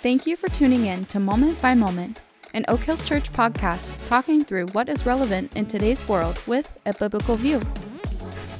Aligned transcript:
Thank 0.00 0.28
you 0.28 0.36
for 0.36 0.48
tuning 0.48 0.86
in 0.86 1.06
to 1.06 1.18
Moment 1.18 1.60
by 1.60 1.74
Moment, 1.74 2.22
an 2.54 2.64
Oak 2.68 2.82
Hills 2.82 3.04
Church 3.04 3.32
podcast 3.32 3.92
talking 4.08 4.44
through 4.44 4.68
what 4.68 4.88
is 4.88 5.04
relevant 5.04 5.56
in 5.56 5.66
today's 5.66 6.08
world 6.08 6.40
with 6.46 6.70
a 6.86 6.94
biblical 6.94 7.34
view. 7.34 7.60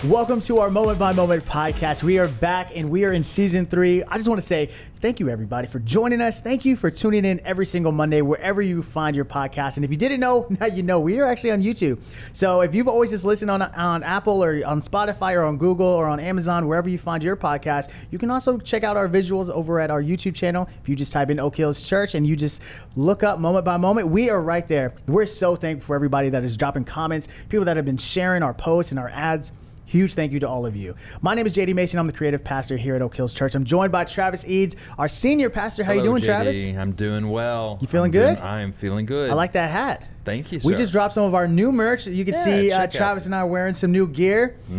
Welcome 0.05 0.41
to 0.43 0.61
our 0.61 0.71
Moment 0.71 1.01
by 1.01 1.13
Moment 1.13 1.45
podcast. 1.45 2.05
We 2.05 2.21
are 2.21 2.29
back 2.29 2.71
and 2.73 2.89
we 2.89 3.05
are 3.05 3.13
in 3.13 3.25
season 3.25 3.67
three. 3.67 4.05
I 4.05 4.15
just 4.15 4.29
want 4.29 4.41
to 4.41 4.47
say 4.47 4.71
thank 5.01 5.19
you, 5.19 5.29
everybody, 5.29 5.67
for 5.67 5.81
joining 5.81 6.21
us. 6.21 6.41
Thank 6.41 6.65
you 6.65 6.77
for 6.77 6.89
tuning 6.89 7.25
in 7.25 7.41
every 7.45 7.67
single 7.67 7.91
Monday, 7.91 8.23
wherever 8.23 8.63
you 8.63 8.81
find 8.81 9.17
your 9.17 9.25
podcast. 9.25 9.75
And 9.75 9.85
if 9.85 9.91
you 9.91 9.97
didn't 9.97 10.21
know, 10.21 10.47
now 10.61 10.67
you 10.67 10.85
know 10.85 11.01
we 11.01 11.19
are 11.19 11.27
actually 11.27 11.51
on 11.51 11.61
YouTube. 11.61 11.99
So 12.33 12.61
if 12.61 12.77
you've 12.77 12.87
always 12.87 13.11
just 13.11 13.25
listened 13.25 13.51
on, 13.51 13.61
on 13.61 14.05
Apple 14.05 14.45
or 14.45 14.65
on 14.65 14.81
Spotify 14.81 15.35
or 15.35 15.43
on 15.43 15.59
Google 15.59 15.89
or 15.89 16.07
on 16.07 16.21
Amazon, 16.21 16.69
wherever 16.69 16.89
you 16.89 16.97
find 16.97 17.21
your 17.25 17.37
podcast, 17.37 17.91
you 18.13 18.19
can 18.19 18.31
also 18.31 18.57
check 18.57 18.85
out 18.85 18.97
our 18.97 19.09
visuals 19.09 19.51
over 19.51 19.81
at 19.81 19.91
our 19.91 20.01
YouTube 20.01 20.37
channel. 20.37 20.69
If 20.81 20.89
you 20.89 20.95
just 20.95 21.13
type 21.13 21.29
in 21.29 21.41
Oak 21.41 21.57
Hills 21.57 21.83
Church 21.83 22.15
and 22.15 22.25
you 22.25 22.37
just 22.37 22.63
look 22.95 23.25
up 23.25 23.41
Moment 23.41 23.65
by 23.65 23.77
Moment, 23.77 24.07
we 24.07 24.31
are 24.31 24.41
right 24.41 24.67
there. 24.69 24.95
We're 25.09 25.27
so 25.27 25.57
thankful 25.57 25.89
for 25.89 25.97
everybody 25.97 26.29
that 26.29 26.45
is 26.45 26.57
dropping 26.57 26.85
comments, 26.85 27.27
people 27.49 27.65
that 27.65 27.75
have 27.75 27.85
been 27.85 27.99
sharing 27.99 28.45
our 28.45 28.55
posts 28.55 28.93
and 28.93 29.01
our 29.01 29.09
ads. 29.09 29.51
Huge 29.89 30.13
thank 30.13 30.33
you 30.33 30.41
to 30.41 30.47
all 30.49 30.67
of 30.67 30.77
you. 30.77 30.95
My 31.23 31.35
name 31.35 31.47
is 31.47 31.57
JD 31.57 31.75
Mason. 31.75 31.99
I'm 31.99 32.07
the 32.07 32.13
creative 32.13 32.45
pastor 32.45 32.77
here 32.77 32.95
at 32.95 33.01
Oak 33.01 33.17
Hills 33.17 33.33
Church. 33.33 33.55
I'm 33.55 33.65
joined 33.65 33.91
by 33.91 34.05
Travis 34.05 34.47
Eads, 34.47 34.77
our 34.99 35.09
senior 35.09 35.49
pastor. 35.49 35.83
How 35.83 35.93
Hello, 35.93 36.05
you 36.05 36.11
doing, 36.11 36.23
JD. 36.23 36.27
Travis? 36.27 36.69
I'm 36.69 36.93
doing 36.93 37.31
well. 37.31 37.79
You 37.81 37.87
feeling 37.89 38.09
I'm 38.15 38.21
doing- 38.21 38.35
good? 38.35 38.43
I 38.45 38.61
am 38.61 38.73
feeling 38.73 39.07
good. 39.07 39.31
I 39.31 39.33
like 39.35 39.53
that 39.53 39.71
hat. 39.71 40.07
Thank 40.27 40.53
you, 40.53 40.61
We 40.63 40.75
just 40.75 40.93
dropped 40.93 41.15
some 41.15 41.25
of 41.25 41.35
our 41.35 41.49
new 41.49 41.73
merch. 41.73 42.07
You 42.07 42.23
can 42.27 42.35
Yeah, 42.35 42.45
see 42.45 42.71
uh, 42.71 42.81
check 42.81 42.85
out. 42.97 42.99
Travis 42.99 43.25
and 43.25 43.35
I 43.35 43.45
wearing 43.45 43.73
some 43.73 43.91
new 43.91 44.07
gear. 44.07 44.57
Uh, 44.71 44.73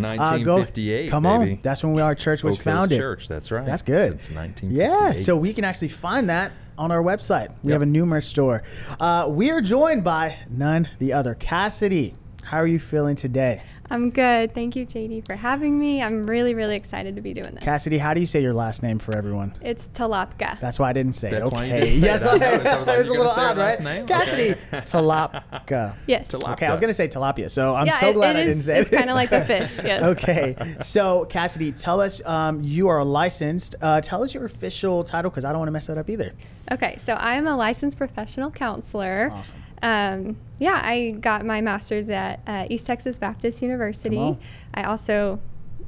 go- 0.43 0.57
1958, 0.57 1.09
come 1.09 1.25
on, 1.25 1.57
that's 1.63 1.81
when 1.81 1.93
we, 1.93 2.03
our 2.03 2.13
church 2.13 2.43
was 2.43 2.57
Oak 2.59 2.61
Hills 2.63 2.77
founded. 2.77 2.99
Church. 2.99 3.27
That's 3.27 3.51
right. 3.51 3.65
That's 3.65 3.81
good. 3.81 4.21
Since 4.21 4.29
1958. 4.35 4.75
Yeah, 4.77 5.13
so 5.23 5.35
we 5.35 5.53
can 5.53 5.63
actually 5.63 5.87
find 5.87 6.29
that 6.29 6.51
on 6.77 6.91
our 6.91 7.01
website. 7.01 7.49
We 7.63 7.69
Yep. 7.71 7.73
have 7.73 7.81
a 7.81 7.85
new 7.87 8.05
merch 8.05 8.25
store. 8.25 8.61
Uh, 8.99 9.25
we 9.27 9.49
are 9.49 9.59
joined 9.59 10.03
by 10.03 10.35
none 10.51 10.87
the 10.99 11.13
other 11.13 11.33
Cassidy. 11.33 12.13
How 12.43 12.57
are 12.57 12.67
you 12.67 12.77
feeling 12.79 13.15
today? 13.15 13.63
I'm 13.91 14.11
good. 14.11 14.53
Thank 14.53 14.75
you, 14.75 14.85
JD, 14.85 15.25
for 15.25 15.35
having 15.35 15.79
me. 15.79 16.01
I'm 16.03 16.27
really, 16.29 16.53
really 16.53 16.75
excited 16.75 17.15
to 17.15 17.21
be 17.21 17.33
doing 17.33 17.55
this. 17.55 17.63
Cassidy, 17.63 17.97
how 17.97 18.13
do 18.13 18.19
you 18.19 18.27
say 18.27 18.41
your 18.41 18.53
last 18.53 18.83
name 18.83 18.99
for 18.99 19.15
everyone? 19.17 19.55
It's 19.61 19.87
Tolopka. 19.87 20.59
That's 20.59 20.77
why 20.77 20.89
I 20.89 20.93
didn't 20.93 21.13
say 21.13 21.31
That's 21.31 21.47
it. 21.47 21.53
why 21.53 21.65
you 21.65 21.73
Okay. 21.73 21.79
didn't 21.85 22.01
say 22.01 22.05
yes, 22.07 22.21
it. 22.21 22.27
I 22.27 22.37
noticed. 22.37 22.65
I 22.67 22.77
was 22.77 22.87
like, 22.87 22.95
it 22.95 22.99
was 22.99 23.07
a 23.07 23.11
little 23.11 23.23
gonna 23.25 23.35
say 23.35 23.41
her 23.41 23.49
odd, 23.49 23.57
right? 23.57 23.79
name? 23.79 24.07
Cassidy 24.07 24.51
Okay. 24.51 24.81
Tolopka. 24.81 25.95
yes. 26.07 26.27
Tolopka. 26.27 26.53
Okay, 26.53 26.65
I 26.67 26.71
was 26.71 26.79
gonna 26.79 26.93
say 26.93 27.07
tilapia, 27.07 27.49
so 27.49 27.73
I'm 27.75 27.87
Yeah, 27.87 27.93
so 27.93 28.09
it- 28.09 28.13
glad 28.13 28.35
it 28.35 28.39
I 28.39 28.41
is- 28.43 28.47
didn't 28.49 28.63
say 28.63 28.79
it's 28.79 28.91
it. 28.91 28.97
kinda 28.97 29.13
like 29.13 29.31
a 29.31 29.43
fish, 29.49 29.83
yes. 29.83 30.03
okay, 30.03 30.55
so 30.81 31.25
Cassidy, 31.25 31.71
tell 31.71 31.99
us 31.99 32.21
um, 32.25 32.61
you 32.63 32.87
are 32.89 33.03
licensed. 33.03 33.75
Uh, 33.81 34.01
tell 34.01 34.21
us 34.23 34.33
your 34.33 34.45
official 34.45 35.03
title 35.03 35.31
because 35.31 35.45
I 35.45 35.49
don't 35.49 35.59
want 35.59 35.67
to 35.69 35.71
mess 35.73 35.87
that 35.87 35.97
up 35.97 36.09
either. 36.09 36.33
Okay, 36.71 36.97
so 37.03 37.13
I 37.13 37.35
am 37.35 37.47
a 37.47 37.55
licensed 37.55 37.97
professional 37.97 38.51
counselor. 38.51 39.31
Awesome. 39.33 39.55
Um, 39.81 40.37
yeah, 40.59 40.81
I 40.83 41.11
got 41.19 41.45
my 41.45 41.61
master's 41.61 42.09
at 42.09 42.41
uh, 42.47 42.65
East 42.69 42.85
Texas 42.85 43.17
Baptist 43.17 43.61
University. 43.61 44.37
I 44.73 44.83
also 44.83 45.39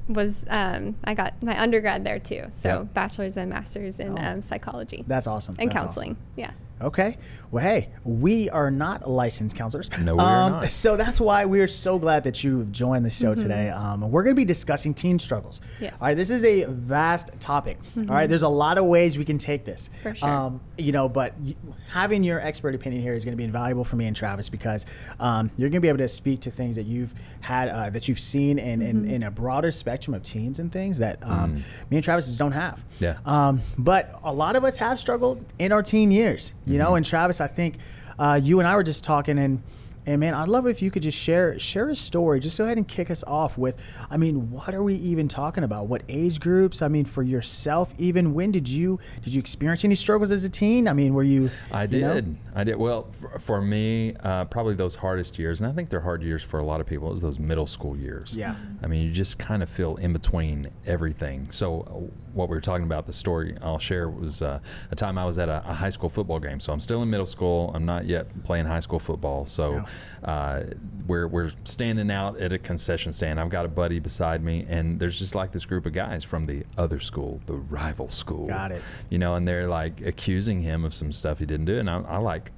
was 0.08 0.44
um, 0.50 0.96
I 1.04 1.14
got 1.14 1.42
my 1.44 1.60
undergrad 1.62 2.04
there 2.04 2.20
too. 2.20 2.46
So 2.52 2.70
Yeah. 2.70 2.84
bachelor's 2.84 3.38
and 3.38 3.50
master's 3.50 4.00
in 4.00 4.18
Oh. 4.18 4.22
um, 4.22 4.42
psychology 4.42 5.04
That's 5.08 5.28
awesome. 5.28 5.56
and 5.60 5.70
That's 5.70 5.82
counseling. 5.82 6.12
awesome. 6.12 6.18
Yeah. 6.36 6.52
Okay. 6.82 7.18
Well, 7.52 7.64
hey, 7.64 7.90
we 8.04 8.50
are 8.50 8.72
not 8.72 9.10
licensed 9.10 9.56
counselors. 9.56 9.90
No, 10.00 10.14
we 10.16 10.20
are 10.22 10.44
Um, 10.46 10.52
not. 10.54 10.70
So 10.72 10.96
that's 10.96 11.20
why 11.20 11.46
we 11.46 11.60
are 11.60 11.68
so 11.68 12.00
glad 12.00 12.24
that 12.24 12.44
you've 12.44 12.72
joined 12.72 13.06
the 13.06 13.10
show 13.10 13.36
today. 13.36 13.70
Um, 13.70 14.10
we're 14.10 14.24
going 14.24 14.36
to 14.36 14.40
be 14.40 14.46
discussing 14.46 14.94
teen 14.94 15.20
struggles. 15.20 15.60
Mm-hmm. 15.60 15.84
Yes. 15.84 15.94
Mm-hmm. 15.94 16.04
All 16.04 16.08
right. 16.10 16.18
This 16.18 16.30
is 16.30 16.46
a 16.46 16.64
vast 16.66 17.32
topic. 17.40 17.78
All 17.98 18.04
right. 18.06 18.28
There's 18.30 18.42
a 18.42 18.48
lot 18.50 18.78
of 18.78 18.86
ways 18.86 19.18
we 19.18 19.26
can 19.26 19.38
take 19.38 19.66
this. 19.66 19.90
For 20.02 20.16
sure. 20.16 20.30
Um, 20.30 20.62
you 20.78 20.92
know, 20.94 21.10
but 21.10 21.34
y- 21.40 21.56
having 21.90 22.24
your 22.24 22.40
expert 22.40 22.74
opinion 22.74 23.02
here 23.02 23.14
is 23.14 23.26
going 23.26 23.34
to 23.34 23.38
be 23.38 23.44
invaluable 23.44 23.84
for 23.84 23.98
me 23.98 24.08
and 24.08 24.16
Travis 24.16 24.48
because 24.50 24.86
um, 25.20 25.52
you're 25.58 25.68
going 25.70 25.82
to 25.82 25.82
be 25.82 25.90
able 25.90 25.98
to 26.00 26.08
speak 26.08 26.40
to 26.42 26.52
things 26.52 26.78
that 26.78 26.86
you've 26.86 27.14
had, 27.42 27.68
uh, 27.70 27.90
that 27.90 28.08
you've 28.08 28.20
seen 28.20 28.58
in, 28.60 28.82
in, 28.82 28.92
Mm-hmm. 29.02 29.10
in 29.12 29.24
a 29.24 29.32
broader 29.32 29.72
spectrum 29.72 30.14
of 30.14 30.22
teens 30.24 30.60
and 30.60 30.72
things 30.72 31.00
that 31.00 31.18
um, 31.24 31.56
me 31.90 31.98
and 31.98 32.04
Travis 32.04 32.28
just 32.28 32.38
don't 32.40 32.52
have. 32.52 32.84
Yeah. 33.00 33.18
Um, 33.26 33.62
but 33.78 34.20
a 34.24 34.34
lot 34.34 34.56
of 34.56 34.64
us 34.64 34.78
have 34.78 35.00
struggled 35.00 35.44
in 35.60 35.72
our 35.72 35.82
teen 35.84 36.12
years, 36.12 36.54
you 36.72 36.78
know. 36.80 36.96
And 36.96 37.06
Travis, 37.06 37.42
I 37.42 37.48
think 37.48 37.78
uh, 38.18 38.40
you 38.42 38.60
and 38.60 38.68
I 38.68 38.76
were 38.76 38.84
just 38.84 39.04
talking, 39.04 39.38
and 39.38 39.62
and 40.06 40.20
man, 40.20 40.34
I'd 40.34 40.48
love 40.48 40.68
if 40.68 40.82
you 40.82 40.90
could 40.90 41.04
just 41.04 41.18
share 41.18 41.60
share 41.60 41.90
a 41.90 41.96
story. 41.96 42.40
Just 42.40 42.58
go 42.58 42.66
ahead 42.66 42.78
and 42.78 42.88
kick 42.88 43.12
us 43.12 43.24
off 43.26 43.58
with, 43.58 43.78
I 44.10 44.18
mean, 44.18 44.50
what 44.50 44.74
are 44.74 44.84
we 44.84 44.96
even 44.96 45.28
talking 45.28 45.64
about? 45.64 45.88
What 45.88 46.02
age 46.10 46.40
groups? 46.40 46.82
I 46.82 46.88
mean, 46.88 47.06
for 47.06 47.24
yourself, 47.24 47.94
even 47.98 48.34
when 48.34 48.52
did 48.52 48.68
you 48.68 49.00
did 49.24 49.34
you 49.34 49.40
experience 49.40 49.86
any 49.86 49.96
struggles 49.96 50.32
as 50.32 50.44
a 50.44 50.50
teen? 50.50 50.88
I 50.88 50.94
mean, 50.94 51.14
were 51.14 51.24
you? 51.24 51.50
I 51.72 51.84
you 51.84 52.00
know? 52.00 52.14
did. 52.16 52.38
I 52.56 52.64
did. 52.64 52.76
Well, 52.76 53.12
for, 53.20 53.40
for 53.40 53.62
me, 53.62 54.16
uh, 54.24 54.46
probably 54.46 54.74
those 54.74 54.96
hardest 54.96 55.38
years, 55.38 55.62
and 55.62 55.70
I 55.70 55.74
think 55.74 55.90
they're 55.90 56.02
hard 56.02 56.24
years 56.24 56.44
for 56.44 56.60
a 56.60 56.66
lot 56.66 56.82
of 56.82 56.88
people, 56.88 57.14
is 57.14 57.22
those 57.22 57.40
middle 57.40 57.68
school 57.68 57.96
years. 57.96 58.36
Yeah. 58.36 58.56
I 58.84 58.88
mean, 58.88 59.04
you 59.04 59.12
just 59.12 59.38
kind 59.38 59.64
of 59.64 59.70
feel 59.70 59.96
in 59.98 60.14
between 60.14 60.70
everything. 60.86 61.50
So, 61.52 61.82
uh, 61.82 62.12
what 62.34 62.50
we 62.50 62.56
were 62.56 62.62
talking 62.62 62.86
about, 62.86 63.08
the 63.08 63.14
story 63.14 63.56
I'll 63.62 63.80
share 63.80 64.10
was 64.10 64.42
uh, 64.42 64.60
a 64.90 64.96
time 64.96 65.18
I 65.18 65.26
was 65.26 65.38
at 65.38 65.50
a, 65.50 65.64
a 65.66 65.74
high 65.74 65.90
school 65.90 66.10
football 66.10 66.40
game. 66.40 66.60
So, 66.60 66.74
I'm 66.74 66.80
still 66.80 67.02
in 67.04 67.10
middle 67.10 67.26
school. 67.26 67.72
I'm 67.74 67.86
not 67.86 68.06
yet 68.06 68.44
playing 68.44 68.66
high 68.66 68.80
school 68.80 69.00
football. 69.00 69.46
So, 69.46 69.84
uh, 70.24 70.64
we're, 71.08 71.28
we're 71.28 71.52
standing 71.64 72.12
out 72.12 72.40
at 72.40 72.54
a 72.54 72.60
concession 72.60 73.14
stand. 73.14 73.40
I've 73.40 73.50
got 73.50 73.66
a 73.66 73.70
buddy 73.70 74.00
beside 74.00 74.44
me, 74.44 74.66
and 74.70 75.00
there's 75.00 75.18
just 75.18 75.36
like 75.36 75.52
this 75.52 75.66
group 75.66 75.86
of 75.86 75.94
guys 75.94 76.24
from 76.24 76.46
the 76.46 76.64
other 76.78 77.00
school, 77.00 77.42
the 77.46 77.56
rival 77.56 78.10
school. 78.10 78.48
Got 78.48 78.72
it. 78.72 78.82
You 79.10 79.18
know, 79.18 79.36
and 79.36 79.48
they're 79.48 79.68
like 79.68 80.02
accusing 80.02 80.62
him 80.62 80.86
of 80.86 80.94
some 80.94 81.12
stuff 81.12 81.40
he 81.40 81.46
didn't 81.46 81.66
do. 81.66 81.80
And 81.80 81.90
I, 81.90 82.02
I 82.02 82.18
like, 82.18 82.52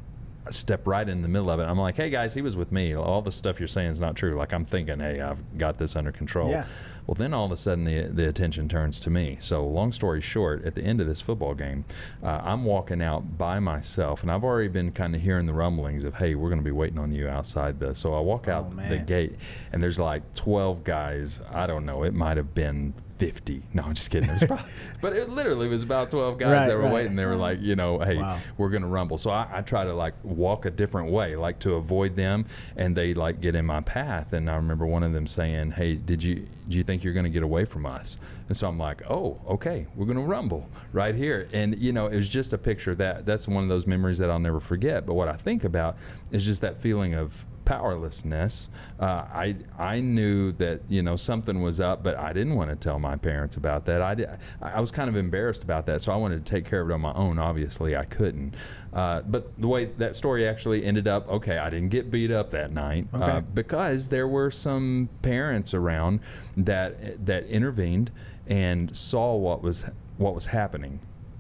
step 0.50 0.86
right 0.88 1.08
in 1.08 1.22
the 1.22 1.28
middle 1.28 1.50
of 1.50 1.60
it. 1.60 1.64
I'm 1.64 1.80
like, 1.80 1.96
hey 1.96 2.10
guys, 2.10 2.34
he 2.34 2.42
was 2.42 2.56
with 2.56 2.72
me. 2.72 2.96
All 2.96 3.22
the 3.22 3.32
stuff 3.32 3.60
you're 3.60 3.68
saying 3.68 3.92
is 3.92 4.00
not 4.00 4.16
true. 4.16 4.36
Like 4.36 4.54
I'm 4.54 4.66
thinking, 4.66 5.00
hey, 5.00 5.22
I've 5.22 5.58
got 5.58 5.78
this 5.78 5.96
under 5.96 6.12
control. 6.12 6.50
Yeah. 6.50 6.66
Well, 7.06 7.16
then 7.16 7.34
all 7.34 7.46
of 7.46 7.52
a 7.52 7.58
sudden 7.58 7.84
the 7.86 8.04
the 8.04 8.28
attention 8.28 8.70
turns 8.70 9.00
to 9.02 9.10
me. 9.10 9.38
So 9.40 9.66
long 9.66 9.92
story 9.92 10.22
short, 10.22 10.64
at 10.66 10.76
the 10.76 10.82
end 10.84 11.02
of 11.02 11.08
this 11.08 11.20
football 11.22 11.54
game, 11.54 11.86
uh, 12.24 12.42
I'm 12.44 12.64
walking 12.66 13.02
out 13.02 13.38
by 13.38 13.60
myself, 13.60 14.22
and 14.22 14.32
I've 14.32 14.44
already 14.44 14.70
been 14.70 14.92
kind 14.92 15.14
of 15.16 15.22
hearing 15.22 15.46
the 15.46 15.54
rumblings 15.54 16.04
of, 16.06 16.16
hey, 16.16 16.36
we're 16.36 16.50
going 16.50 16.60
to 16.62 16.66
be 16.66 16.72
waiting 16.72 17.00
on 17.00 17.12
you 17.12 17.28
outside 17.28 17.80
the. 17.80 17.94
So 17.94 18.14
I 18.14 18.20
walk 18.22 18.48
out 18.48 18.76
the 18.90 18.98
gate, 19.00 19.36
and 19.72 19.82
there's 19.84 20.00
like 20.00 20.34
12 20.34 20.84
guys. 20.84 21.42
I 21.52 21.68
don't 21.68 21.86
know. 21.86 22.04
It 22.04 22.14
might 22.14 22.38
have 22.38 22.54
been 22.56 22.94
50. 23.18 23.64
No, 23.74 23.84
I'm 23.84 23.94
just 23.94 24.10
kidding. 24.10 24.30
It 24.30 24.34
was 24.34 24.44
probably, 24.46 24.66
but 25.02 25.14
it 25.14 25.30
literally 25.30 25.68
was 25.68 25.84
about 25.84 26.10
12 26.10 26.38
guys 26.40 26.50
Right, 26.52 26.68
that 26.68 26.76
were 26.76 26.84
right. 26.84 26.94
waiting. 26.94 27.16
They 27.16 27.26
were 27.26 27.36
like, 27.36 27.62
you 27.62 27.76
know, 27.76 28.00
hey, 28.00 28.18
Wow. 28.18 28.40
we're 28.58 28.70
gonna 28.70 28.88
rumble. 28.88 29.18
So 29.18 29.30
I, 29.30 29.48
I 29.52 29.62
try 29.62 29.84
to 29.84 29.94
like 29.94 30.14
walk 30.24 30.66
a 30.66 30.72
different 30.72 31.12
way, 31.12 31.36
like 31.36 31.60
to 31.60 31.74
avoid 31.76 32.16
them, 32.16 32.46
and 32.76 32.96
they 32.98 33.14
like 33.14 33.40
get 33.40 33.56
in 33.56 33.66
my 33.66 33.82
path. 33.82 34.34
And 34.34 34.50
I 34.50 34.56
remember 34.56 34.86
one 34.88 35.04
of 35.04 35.14
them 35.14 35.28
saying, 35.28 35.72
"Hey, 35.72 35.94
did 35.96 36.24
you 36.24 36.48
do 36.68 36.78
you 36.78 36.84
think 36.84 37.04
you're 37.04 37.14
gonna 37.14 37.30
get 37.30 37.44
away 37.44 37.66
from 37.66 37.86
us?" 37.86 38.18
And 38.48 38.58
so 38.58 38.68
I'm 38.68 38.78
like, 38.78 39.02
"Oh, 39.10 39.40
okay, 39.48 39.88
we're 39.96 40.06
gonna 40.06 40.22
rumble 40.22 40.70
right 40.92 41.16
here." 41.16 41.48
And 41.54 41.78
you 41.78 41.92
know, 41.92 42.08
it 42.08 42.16
was 42.16 42.30
just 42.30 42.54
a 42.54 42.58
picture 42.58 42.96
that 42.96 43.26
that's 43.26 43.48
one 43.48 43.64
of 43.64 43.70
those 43.70 43.88
memories 43.88 44.18
that 44.20 44.30
I'll 44.30 44.40
never 44.40 44.60
forget. 44.60 45.06
But 45.06 45.14
what 45.16 45.28
I 45.28 45.34
think 45.34 45.64
about 45.64 45.98
is 46.32 46.46
just 46.46 46.62
that 46.62 46.78
feeling 46.78 47.14
of 47.14 47.46
powerlessness. 47.66 48.70
Uh, 49.00 49.26
I 49.34 49.56
I 49.78 50.00
knew 50.00 50.52
that 50.54 50.82
you 50.90 51.02
know 51.02 51.16
something 51.16 51.62
was 51.62 51.80
up, 51.80 52.04
but 52.04 52.18
I 52.18 52.34
didn't 52.34 52.56
want 52.56 52.70
to 52.70 52.76
tell 52.76 53.00
my 53.00 53.16
parents 53.16 53.56
about 53.56 53.86
that. 53.86 54.02
I 54.02 54.16
did, 54.16 54.30
I 54.62 54.80
was 54.82 54.92
kind 54.92 55.10
of 55.10 55.16
embarrassed 55.16 55.64
about 55.64 55.86
that, 55.88 56.02
so 56.02 56.12
I 56.12 56.16
wanted 56.16 56.46
to 56.46 56.52
take 56.52 56.66
care 56.66 56.82
of 56.82 56.90
it 56.90 56.94
on 56.94 57.02
my 57.02 57.14
own. 57.14 57.40
Obviously, 57.40 57.96
I 57.96 58.06
couldn't. 58.06 58.56
Uh, 58.94 59.22
but 59.22 59.60
the 59.60 59.68
way 59.68 59.86
that 59.86 60.16
story 60.16 60.48
actually 60.48 60.86
ended 60.86 61.08
up, 61.08 61.28
okay, 61.28 61.58
I 61.58 61.70
didn't 61.70 61.90
get 61.90 62.12
beat 62.12 62.32
up 62.32 62.52
that 62.52 62.72
night 62.72 63.08
uh, 63.14 63.42
because 63.42 64.10
there 64.10 64.28
were 64.28 64.52
some 64.52 65.10
parents 65.22 65.74
around 65.74 66.20
that 66.58 67.26
that 67.26 67.46
intervened 67.48 68.12
and 68.48 68.96
saw 68.96 69.36
what 69.36 69.62
was 69.64 69.86
what 70.18 70.36
was 70.36 70.48
happening. 70.48 71.00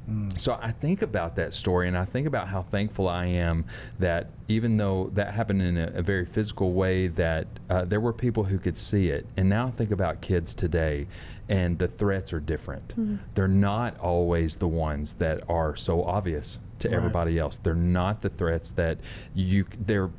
Mm. 0.09 0.39
So 0.39 0.57
I 0.61 0.71
think 0.71 1.01
about 1.01 1.35
that 1.37 1.53
story 1.53 1.87
and 1.87 1.97
I 1.97 2.05
think 2.05 2.27
about 2.27 2.47
how 2.47 2.61
thankful 2.61 3.07
I 3.07 3.25
am 3.27 3.65
that 3.99 4.29
even 4.47 4.77
though 4.77 5.09
that 5.13 5.33
happened 5.33 5.61
in 5.61 5.77
a, 5.77 5.87
a 5.95 6.01
very 6.01 6.25
physical 6.25 6.73
way, 6.73 7.07
that 7.07 7.47
uh, 7.69 7.85
there 7.85 8.01
were 8.01 8.13
people 8.13 8.43
who 8.45 8.59
could 8.59 8.77
see 8.77 9.09
it. 9.09 9.25
And 9.37 9.49
now 9.49 9.67
I 9.67 9.71
think 9.71 9.91
about 9.91 10.21
kids 10.21 10.53
today 10.53 11.07
and 11.47 11.79
the 11.79 11.87
threats 11.87 12.33
are 12.33 12.39
different. 12.39 12.89
Mm-hmm. 12.89 13.15
They're 13.35 13.47
not 13.47 13.99
always 13.99 14.57
the 14.57 14.67
ones 14.67 15.15
that 15.15 15.41
are 15.49 15.75
so 15.75 16.03
obvious 16.03 16.59
to 16.79 16.89
Right. 16.89 16.97
everybody 16.97 17.39
else. 17.39 17.57
They're 17.57 17.75
not 17.75 18.21
the 18.21 18.29
threats 18.29 18.71
that 18.71 18.97
you, 19.33 19.65
they're 19.79 20.09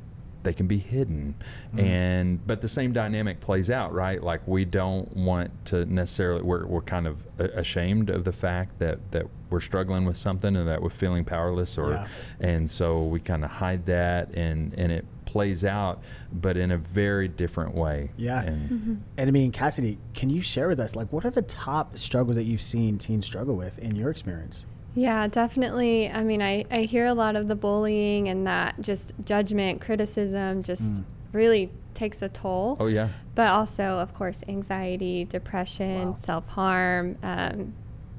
they 0.45 0.53
can 0.53 0.67
be 0.67 0.77
hidden 0.77 1.35
mm-hmm. 1.69 1.79
and 1.79 2.47
but 2.47 2.61
the 2.61 2.69
same 2.69 2.93
dynamic 2.93 3.41
plays 3.41 3.69
out 3.69 3.91
right 3.91 4.23
like 4.23 4.47
we 4.47 4.63
don't 4.63 5.11
want 5.17 5.49
to 5.65 5.85
necessarily 5.85 6.41
we're, 6.41 6.65
we're 6.67 6.81
kind 6.81 7.07
of 7.07 7.17
ashamed 7.39 8.09
of 8.09 8.23
the 8.23 8.31
fact 8.31 8.79
that 8.79 8.99
that 9.11 9.25
we're 9.55 9.61
struggling 9.61 10.03
with 10.03 10.17
something 10.17 10.53
and 10.57 10.67
that 10.67 10.81
we're 10.81 10.89
feeling 10.89 11.23
powerless 11.23 11.77
or 11.77 11.91
Yeah. 11.91 12.07
and 12.41 12.69
so 12.69 13.03
we 13.05 13.21
kind 13.21 13.45
of 13.45 13.49
hide 13.51 13.85
that 13.85 14.33
and 14.35 14.73
and 14.73 14.91
it 14.91 15.05
plays 15.25 15.63
out 15.63 16.01
but 16.31 16.57
in 16.57 16.71
a 16.71 16.77
very 16.77 17.27
different 17.29 17.73
way 17.73 18.11
Yeah. 18.17 18.41
and 18.41 19.01
And 19.17 19.27
I 19.29 19.31
mean, 19.31 19.51
Cassidy, 19.51 19.97
can 20.13 20.29
you 20.29 20.41
share 20.41 20.67
with 20.67 20.79
us 20.79 20.93
like 20.95 21.11
what 21.13 21.23
are 21.25 21.29
the 21.31 21.41
top 21.41 21.97
struggles 21.97 22.35
that 22.35 22.43
you've 22.43 22.61
seen 22.61 22.97
teens 22.97 23.25
struggle 23.25 23.55
with 23.55 23.79
in 23.79 23.95
your 23.95 24.09
experience? 24.11 24.65
Yeah, 24.93 25.27
definitely. 25.27 26.09
I 26.09 26.23
mean, 26.23 26.41
I, 26.41 26.65
I 26.71 26.81
hear 26.83 27.05
a 27.05 27.13
lot 27.13 27.35
of 27.35 27.47
the 27.47 27.55
bullying 27.55 28.27
and 28.29 28.45
that 28.47 28.75
just 28.81 29.13
judgment, 29.25 29.81
criticism 29.81 30.63
just 30.63 30.83
Mm. 30.83 31.03
really 31.33 31.69
takes 31.93 32.21
a 32.21 32.29
toll. 32.29 32.77
Oh 32.79 32.87
yeah. 32.87 33.09
But 33.35 33.47
also, 33.49 33.83
of 33.99 34.13
course, 34.13 34.39
anxiety, 34.47 35.25
depression, 35.25 36.09
Wow. 36.09 36.15
self 36.29 36.47
harm. 36.49 37.17
Um, 37.23 37.73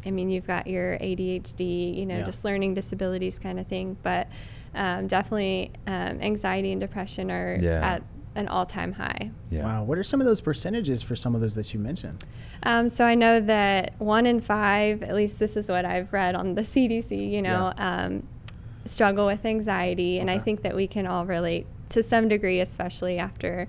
I 0.06 0.10
mean, 0.10 0.30
you've 0.30 0.46
got 0.46 0.66
your 0.66 0.96
ADHD, 0.98 1.94
you 1.96 2.06
know, 2.06 2.18
Yeah. 2.18 2.24
just 2.24 2.44
learning 2.44 2.74
disabilities 2.74 3.38
kind 3.38 3.58
of 3.58 3.66
thing. 3.66 3.96
But 4.02 4.28
um, 4.74 5.06
definitely, 5.06 5.72
um, 5.86 6.20
anxiety 6.20 6.70
and 6.72 6.80
depression 6.80 7.30
are 7.30 7.58
Yeah. 7.60 7.94
at 7.94 8.02
an 8.34 8.46
all 8.48 8.66
time 8.66 8.92
high. 8.92 9.30
Yeah. 9.50 9.64
Wow. 9.64 9.84
What 9.84 9.96
are 9.98 10.02
some 10.04 10.20
of 10.20 10.26
those 10.26 10.42
percentages 10.42 11.02
for 11.02 11.16
some 11.16 11.34
of 11.34 11.40
those 11.40 11.54
that 11.54 11.72
you 11.72 11.80
mentioned? 11.80 12.22
Um, 12.62 12.88
so 12.90 13.04
I 13.04 13.14
know 13.14 13.40
that 13.40 13.94
one 13.98 14.26
in 14.26 14.40
five, 14.40 15.02
at 15.02 15.14
least 15.14 15.38
this 15.38 15.56
is 15.56 15.68
what 15.68 15.84
I've 15.86 16.12
read 16.12 16.34
on 16.34 16.54
the 16.54 16.62
CDC, 16.72 17.30
you 17.30 17.40
know, 17.42 17.72
um, 17.78 18.24
struggle 18.84 19.26
with 19.26 19.44
anxiety. 19.46 20.18
And 20.18 20.30
I 20.30 20.38
think 20.38 20.62
that 20.62 20.76
we 20.76 20.86
can 20.86 21.06
all 21.06 21.24
relate 21.24 21.66
to 21.90 22.02
some 22.02 22.28
degree, 22.28 22.60
especially 22.60 23.18
after 23.18 23.68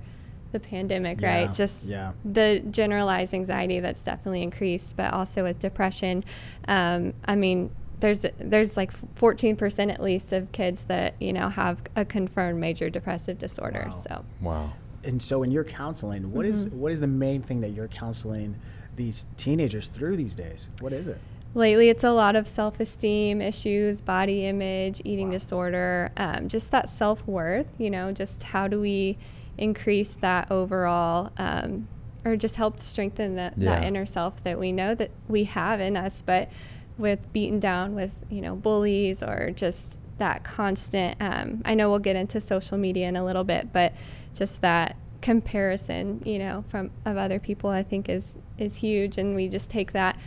the 0.52 0.60
pandemic, 0.60 1.22
Yeah, 1.22 1.44
right? 1.46 1.54
Just 1.54 1.86
yeah. 1.86 2.14
the 2.26 2.62
generalized 2.72 3.34
anxiety 3.34 3.80
that's 3.80 4.04
definitely 4.04 4.44
increased, 4.44 4.96
but 4.98 5.14
also 5.14 5.44
with 5.44 5.60
depression. 5.60 6.24
Um, 6.68 7.14
I 7.26 7.36
mean, 7.36 7.72
there's 8.00 8.24
there's 8.40 8.78
like 8.78 8.92
14% 9.16 9.92
at 9.92 10.02
least 10.02 10.32
of 10.32 10.52
kids 10.52 10.82
that 10.88 11.16
you 11.20 11.34
know 11.34 11.50
have 11.50 11.80
a 11.96 12.06
confirmed 12.06 12.60
major 12.60 12.90
depressive 12.90 13.38
disorder. 13.40 13.88
Wow. 13.90 13.96
So 13.96 14.26
Wow. 14.42 14.74
And 15.04 15.22
so, 15.22 15.42
in 15.44 15.52
your 15.52 15.64
counseling, 15.64 16.32
what 16.34 16.46
is 16.46 16.66
Mm-hmm. 16.68 16.80
what 16.80 16.92
is 16.92 17.00
the 17.00 17.08
main 17.08 17.42
thing 17.42 17.62
that 17.62 17.70
you're 17.70 17.88
counseling 17.88 18.56
these 18.96 19.26
teenagers 19.38 19.88
through 19.88 20.18
these 20.18 20.36
days? 20.36 20.70
What 20.82 20.92
is 20.94 21.08
it? 21.08 21.18
Lately, 21.54 21.90
it's 21.90 22.04
a 22.04 22.12
lot 22.12 22.36
of 22.36 22.48
self 22.48 22.80
esteem 22.80 23.42
issues, 23.42 24.02
body 24.02 24.46
image, 24.46 25.02
eating 25.06 25.28
Wow. 25.28 25.34
disorder, 25.34 26.12
um, 26.18 26.50
just 26.50 26.72
that 26.72 26.90
self 26.90 27.26
worth, 27.28 27.72
you 27.80 27.90
know, 27.90 28.12
just 28.12 28.44
how 28.44 28.68
do 28.68 28.80
we 28.82 29.18
increase 29.57 30.15
that 30.21 30.51
overall, 30.51 31.31
um, 31.38 31.88
or 32.25 32.36
just 32.36 32.56
help 32.56 32.80
strengthen 32.80 33.36
that, 33.36 33.54
that 33.57 33.83
inner 33.83 34.06
self 34.06 34.44
that 34.44 34.59
we 34.59 34.71
know 34.71 34.94
that 34.95 35.12
we 35.27 35.45
have 35.45 35.80
in 35.80 35.95
us, 35.95 36.21
but 36.25 36.50
with 36.98 37.31
beaten 37.31 37.59
down 37.59 37.95
with, 37.95 38.12
you 38.30 38.42
know, 38.42 38.56
bullies 38.56 39.21
or 39.21 39.51
just 39.51 39.98
that 40.18 40.44
constant. 40.44 41.15
Um, 41.19 41.62
I 41.63 41.75
know 41.75 41.89
we'll 41.89 42.00
get 42.00 42.15
into 42.15 42.42
social 42.42 42.77
media 42.77 43.07
in 43.07 43.15
a 43.15 43.24
little 43.24 43.44
bit, 43.44 43.71
but 43.71 43.94
just 44.33 44.62
that 44.62 44.95
comparison, 45.21 46.21
you 46.25 46.39
know, 46.39 46.63
from 46.69 46.92
of 47.06 47.18
other 47.18 47.39
people, 47.39 47.69
I 47.69 47.83
think 47.83 48.10
is 48.10 48.36
is 48.57 48.77
huge, 48.77 49.18
and 49.18 49.36
we 49.36 49.48
just 49.48 49.69
take 49.69 49.92
that 49.94 50.18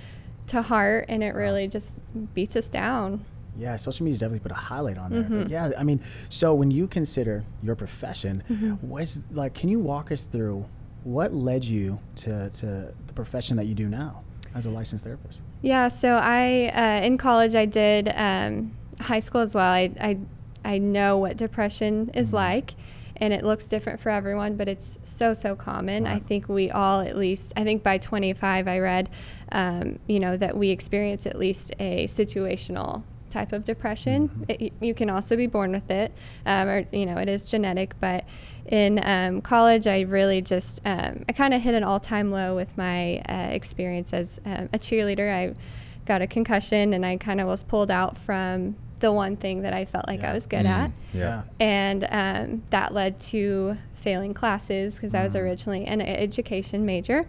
to 0.48 0.62
heart, 0.62 1.06
and 1.08 1.22
it 1.22 1.34
really 1.34 1.68
just 1.68 1.94
beats 2.34 2.56
us 2.56 2.68
down. 2.68 3.24
Yeah, 3.60 3.76
social 3.76 4.04
media's 4.04 4.20
definitely 4.20 4.40
put 4.40 4.52
a 4.52 4.54
highlight 4.54 4.96
on 4.98 5.10
there. 5.12 5.22
Mm-hmm. 5.22 5.42
But 5.42 5.50
yeah, 5.50 5.70
I 5.78 5.82
mean, 5.84 6.00
so 6.28 6.54
when 6.54 6.70
you 6.70 6.86
consider 6.88 7.44
your 7.62 7.76
profession, 7.76 8.42
Mm-hmm. 8.50 8.88
was 8.88 9.20
like, 9.30 9.54
can 9.54 9.68
you 9.68 9.78
walk 9.78 10.10
us 10.10 10.24
through 10.24 10.64
what 11.04 11.32
led 11.32 11.64
you 11.64 12.00
to, 12.16 12.50
to 12.50 12.92
the 13.06 13.12
profession 13.14 13.56
that 13.58 13.66
you 13.66 13.74
do 13.74 13.86
now 13.88 14.22
as 14.54 14.66
a 14.66 14.70
licensed 14.70 15.04
therapist? 15.04 15.42
Yeah, 15.62 15.88
so 15.88 16.14
I 16.14 16.70
uh, 16.74 17.04
in 17.06 17.18
college 17.18 17.54
I 17.54 17.66
did 17.66 18.10
um, 18.14 18.72
high 19.00 19.20
school 19.20 19.42
as 19.42 19.54
well. 19.54 19.70
I, 19.70 19.90
I 20.00 20.18
I 20.64 20.78
know 20.78 21.16
what 21.18 21.36
depression 21.38 22.10
is 22.14 22.28
Mhm. 22.28 22.32
like, 22.34 22.74
and 23.16 23.32
it 23.32 23.44
looks 23.44 23.64
different 23.66 24.00
for 24.00 24.10
everyone, 24.10 24.56
but 24.56 24.68
it's 24.68 24.98
so 25.04 25.32
so 25.34 25.54
common. 25.56 26.06
I 26.06 26.18
think 26.18 26.48
we 26.48 26.70
all 26.70 27.00
at 27.00 27.16
least 27.16 27.52
I 27.56 27.64
think 27.64 27.82
by 27.82 27.96
25 27.98 28.68
I 28.68 28.78
read, 28.78 29.08
um, 29.52 29.98
you 30.06 30.20
know, 30.20 30.36
that 30.36 30.56
we 30.56 30.68
experience 30.70 31.26
at 31.26 31.38
least 31.38 31.72
a 31.78 32.06
situational 32.08 33.02
type 33.30 33.52
of 33.52 33.64
depression. 33.64 34.28
Mhm. 34.28 34.44
It, 34.60 34.72
you 34.80 34.94
can 34.94 35.08
also 35.08 35.36
be 35.36 35.46
born 35.46 35.72
with 35.72 35.90
it, 35.90 36.12
um, 36.46 36.68
or 36.68 36.84
you 36.92 37.06
know, 37.06 37.16
it 37.16 37.28
is 37.28 37.48
genetic. 37.48 37.94
But 38.00 38.24
in 38.66 39.00
um, 39.04 39.40
college, 39.40 39.86
I 39.86 40.00
really 40.02 40.42
just 40.42 40.80
um, 40.84 41.24
I 41.28 41.32
kind 41.32 41.54
of 41.54 41.62
hit 41.62 41.74
an 41.74 41.84
all-time 41.84 42.30
low 42.30 42.54
with 42.54 42.76
my 42.76 43.18
uh, 43.28 43.48
experience 43.52 44.12
as 44.12 44.40
um, 44.44 44.68
a 44.72 44.78
cheerleader. 44.78 45.32
I 45.32 45.54
got 46.06 46.22
a 46.22 46.26
concussion, 46.26 46.92
and 46.92 47.06
I 47.06 47.16
kind 47.16 47.40
of 47.40 47.46
was 47.46 47.62
pulled 47.62 47.90
out 47.90 48.18
from 48.18 48.76
the 49.00 49.10
one 49.12 49.36
thing 49.36 49.62
that 49.62 49.72
I 49.72 49.86
felt 49.86 50.06
like 50.06 50.20
Yeah. 50.20 50.30
I 50.30 50.34
was 50.34 50.44
good 50.44 50.66
Mm, 50.66 50.84
at 50.84 50.90
Yeah. 51.14 51.42
and 51.58 52.06
um, 52.10 52.62
that 52.68 52.92
led 52.92 53.18
to 53.20 53.76
failing 53.94 54.34
classes 54.34 54.96
because 54.96 55.14
I 55.14 55.22
was 55.24 55.32
Mhm. 55.34 55.40
originally 55.40 55.86
an 55.86 56.02
education 56.02 56.84
major. 56.84 57.24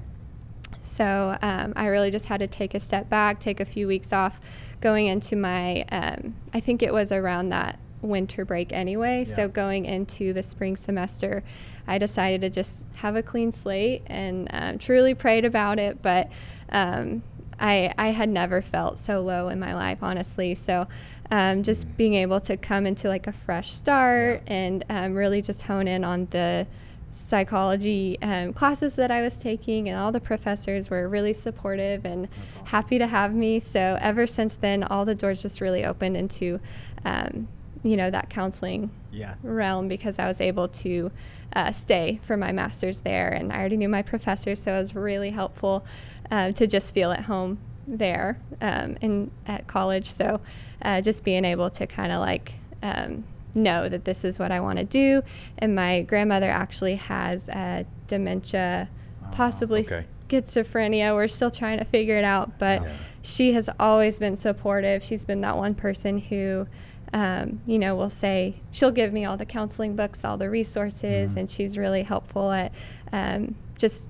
So 0.81 1.37
um, 1.41 1.71
I 1.77 1.85
really 1.87 2.11
just 2.11 2.25
had 2.25 2.39
to 2.39 2.47
take 2.47 2.73
a 2.73 2.79
step 2.79 3.09
back, 3.09 3.39
take 3.39 3.59
a 3.61 3.65
few 3.65 3.87
weeks 3.87 4.11
off, 4.11 4.39
going 4.81 5.07
into 5.07 5.35
my. 5.35 5.83
Um, 5.91 6.35
I 6.53 6.59
think 6.59 6.83
it 6.83 6.93
was 6.93 7.11
around 7.11 7.49
that 7.49 7.79
winter 8.01 8.43
break 8.43 8.73
anyway. 8.73 9.25
Yeah. 9.27 9.35
So 9.35 9.47
going 9.47 9.85
into 9.85 10.33
the 10.33 10.43
spring 10.43 10.75
semester, 10.75 11.43
I 11.87 11.97
decided 11.97 12.41
to 12.41 12.49
just 12.49 12.83
have 12.95 13.15
a 13.15 13.23
clean 13.23 13.51
slate 13.51 14.03
and 14.07 14.47
um, 14.51 14.77
truly 14.77 15.13
prayed 15.13 15.45
about 15.45 15.79
it. 15.79 16.01
But 16.01 16.29
um, 16.69 17.23
I 17.59 17.93
I 17.97 18.07
had 18.11 18.29
never 18.29 18.61
felt 18.61 18.99
so 18.99 19.21
low 19.21 19.47
in 19.47 19.59
my 19.59 19.73
life, 19.73 19.99
honestly. 20.01 20.55
So 20.55 20.87
um, 21.29 21.63
just 21.63 21.95
being 21.95 22.15
able 22.15 22.41
to 22.41 22.57
come 22.57 22.85
into 22.85 23.07
like 23.07 23.27
a 23.27 23.31
fresh 23.31 23.71
start 23.71 24.43
and 24.47 24.83
um, 24.89 25.13
really 25.13 25.41
just 25.41 25.61
hone 25.61 25.87
in 25.87 26.03
on 26.03 26.27
the 26.31 26.67
psychology 27.11 28.17
um, 28.21 28.53
classes 28.53 28.95
that 28.95 29.11
I 29.11 29.21
was 29.21 29.35
taking, 29.37 29.89
and 29.89 29.97
all 29.97 30.11
the 30.11 30.19
professors 30.21 30.89
were 30.89 31.07
really 31.07 31.33
supportive 31.33 32.05
and 32.05 32.27
awesome. 32.41 32.65
happy 32.65 32.97
to 32.99 33.07
have 33.07 33.33
me. 33.33 33.59
So 33.59 33.97
ever 34.01 34.27
since 34.27 34.55
then, 34.55 34.83
all 34.83 35.05
the 35.05 35.15
doors 35.15 35.41
just 35.41 35.61
really 35.61 35.83
opened 35.85 36.17
into, 36.17 36.59
um, 37.05 37.47
you 37.83 37.97
know, 37.97 38.09
that 38.11 38.29
counseling 38.29 38.91
Yeah. 39.11 39.35
realm 39.43 39.87
because 39.87 40.19
I 40.19 40.27
was 40.27 40.39
able 40.39 40.67
to 40.67 41.11
uh, 41.53 41.71
stay 41.73 42.19
for 42.23 42.37
my 42.37 42.51
master's 42.51 42.99
there, 42.99 43.29
and 43.29 43.51
I 43.51 43.59
already 43.59 43.77
knew 43.77 43.89
my 43.89 44.01
professor, 44.01 44.55
so 44.55 44.73
it 44.75 44.79
was 44.79 44.95
really 44.95 45.31
helpful 45.31 45.83
uh, 46.29 46.51
to 46.53 46.65
just 46.67 46.93
feel 46.93 47.11
at 47.11 47.21
home 47.21 47.57
there 47.87 48.37
um, 48.61 48.95
in 49.01 49.31
at 49.47 49.67
college. 49.67 50.13
So 50.13 50.39
uh, 50.81 51.01
just 51.01 51.23
being 51.25 51.43
able 51.43 51.69
to 51.71 51.87
kind 51.87 52.11
of 52.11 52.19
like 52.21 52.53
um, 52.81 53.25
know 53.53 53.89
that 53.89 54.05
this 54.05 54.23
is 54.23 54.39
what 54.39 54.51
I 54.51 54.59
want 54.59 54.79
to 54.79 54.85
do, 54.85 55.21
and 55.57 55.75
my 55.75 56.01
grandmother 56.01 56.49
actually 56.49 56.95
has 56.95 57.47
uh, 57.49 57.83
dementia, 58.07 58.89
Ah, 59.23 59.29
possibly 59.31 59.81
okay. 59.81 60.05
schizophrenia. 60.29 61.13
We're 61.13 61.27
still 61.27 61.51
trying 61.51 61.79
to 61.79 61.85
figure 61.85 62.17
it 62.17 62.23
out, 62.23 62.57
but 62.59 62.81
Yeah. 62.81 62.89
she 63.21 63.53
has 63.53 63.69
always 63.79 64.19
been 64.19 64.35
supportive. 64.37 65.03
She's 65.03 65.25
been 65.25 65.41
that 65.41 65.57
one 65.57 65.75
person 65.75 66.17
who, 66.17 66.67
um, 67.13 67.61
you 67.65 67.77
know, 67.77 67.95
will 67.95 68.09
say 68.09 68.55
she'll 68.71 68.91
give 68.91 69.11
me 69.13 69.25
all 69.25 69.37
the 69.37 69.45
counseling 69.45 69.95
books, 69.95 70.23
all 70.25 70.37
the 70.37 70.49
resources, 70.49 71.33
Mhm. 71.33 71.37
and 71.37 71.49
she's 71.49 71.77
really 71.77 72.03
helpful 72.03 72.51
at 72.51 72.71
um, 73.11 73.55
just. 73.77 74.07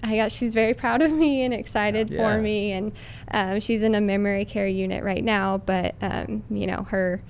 I 0.00 0.14
got. 0.14 0.30
She's 0.30 0.54
very 0.54 0.74
proud 0.74 1.02
of 1.02 1.10
me 1.24 1.42
and 1.42 1.52
excited 1.52 2.10
Yeah. 2.10 2.18
for 2.36 2.40
me, 2.40 2.70
and 2.72 2.92
um, 3.32 3.58
she's 3.60 3.82
in 3.82 3.94
a 3.96 4.00
memory 4.00 4.44
care 4.44 4.68
unit 4.68 5.02
right 5.02 5.24
now. 5.24 5.58
But 5.58 5.94
um, 6.00 6.44
you 6.50 6.66
know, 6.68 6.86
her 6.90 7.20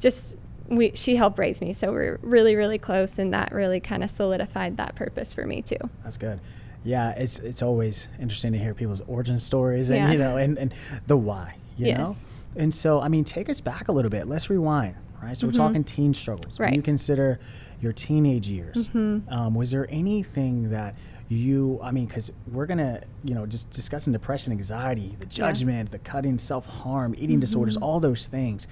just 0.00 0.36
we 0.68 0.92
she 0.94 1.16
helped 1.16 1.38
raise 1.38 1.60
me, 1.60 1.72
so 1.72 1.92
we're 1.92 2.18
really 2.22 2.56
really 2.56 2.78
close, 2.78 3.18
and 3.18 3.32
that 3.34 3.52
really 3.52 3.80
kind 3.80 4.02
of 4.02 4.10
solidified 4.10 4.76
that 4.78 4.94
purpose 4.96 5.32
for 5.34 5.46
me 5.46 5.62
too. 5.62 5.76
That's 6.02 6.16
good. 6.16 6.40
Yeah, 6.84 7.10
it's 7.10 7.38
it's 7.38 7.62
always 7.62 8.08
interesting 8.20 8.52
to 8.52 8.58
hear 8.58 8.74
people's 8.74 9.02
origin 9.02 9.38
stories 9.38 9.90
and 9.90 9.98
Yeah. 9.98 10.12
you 10.12 10.18
know 10.18 10.36
and, 10.36 10.58
and 10.58 10.74
the 11.06 11.16
why, 11.16 11.56
you 11.76 11.86
Yes. 11.88 11.98
know. 11.98 12.16
And 12.56 12.74
so, 12.74 13.00
I 13.00 13.06
mean, 13.08 13.22
take 13.24 13.48
us 13.48 13.60
back 13.60 13.86
a 13.88 13.92
little 13.92 14.10
bit. 14.10 14.26
Let's 14.26 14.50
rewind, 14.50 14.96
right? 15.22 15.38
So 15.38 15.46
we're 15.46 15.52
Mhm. 15.52 15.56
talking 15.56 15.84
teen 15.84 16.14
struggles. 16.14 16.58
Right. 16.58 16.68
When 16.70 16.74
you 16.74 16.82
consider 16.82 17.38
your 17.80 17.92
teenage 17.92 18.48
years, 18.48 18.88
Mhm. 18.88 19.30
um, 19.30 19.54
was 19.54 19.70
there 19.70 19.86
anything 19.90 20.70
that 20.70 20.94
you? 21.28 21.78
I 21.82 21.90
mean, 21.92 22.06
because 22.06 22.32
we're 22.50 22.66
gonna, 22.66 23.02
you 23.22 23.34
know, 23.34 23.46
just 23.46 23.70
discussing 23.70 24.12
depression, 24.12 24.52
anxiety, 24.52 25.16
the 25.20 25.26
Yeah. 25.26 25.46
judgment, 25.52 25.90
the 25.92 25.98
cutting, 25.98 26.38
self 26.38 26.66
harm, 26.66 27.14
eating 27.18 27.38
disorders, 27.40 27.76
Mhm. 27.76 27.82
all 27.82 28.00
those 28.00 28.26
things. 28.26 28.66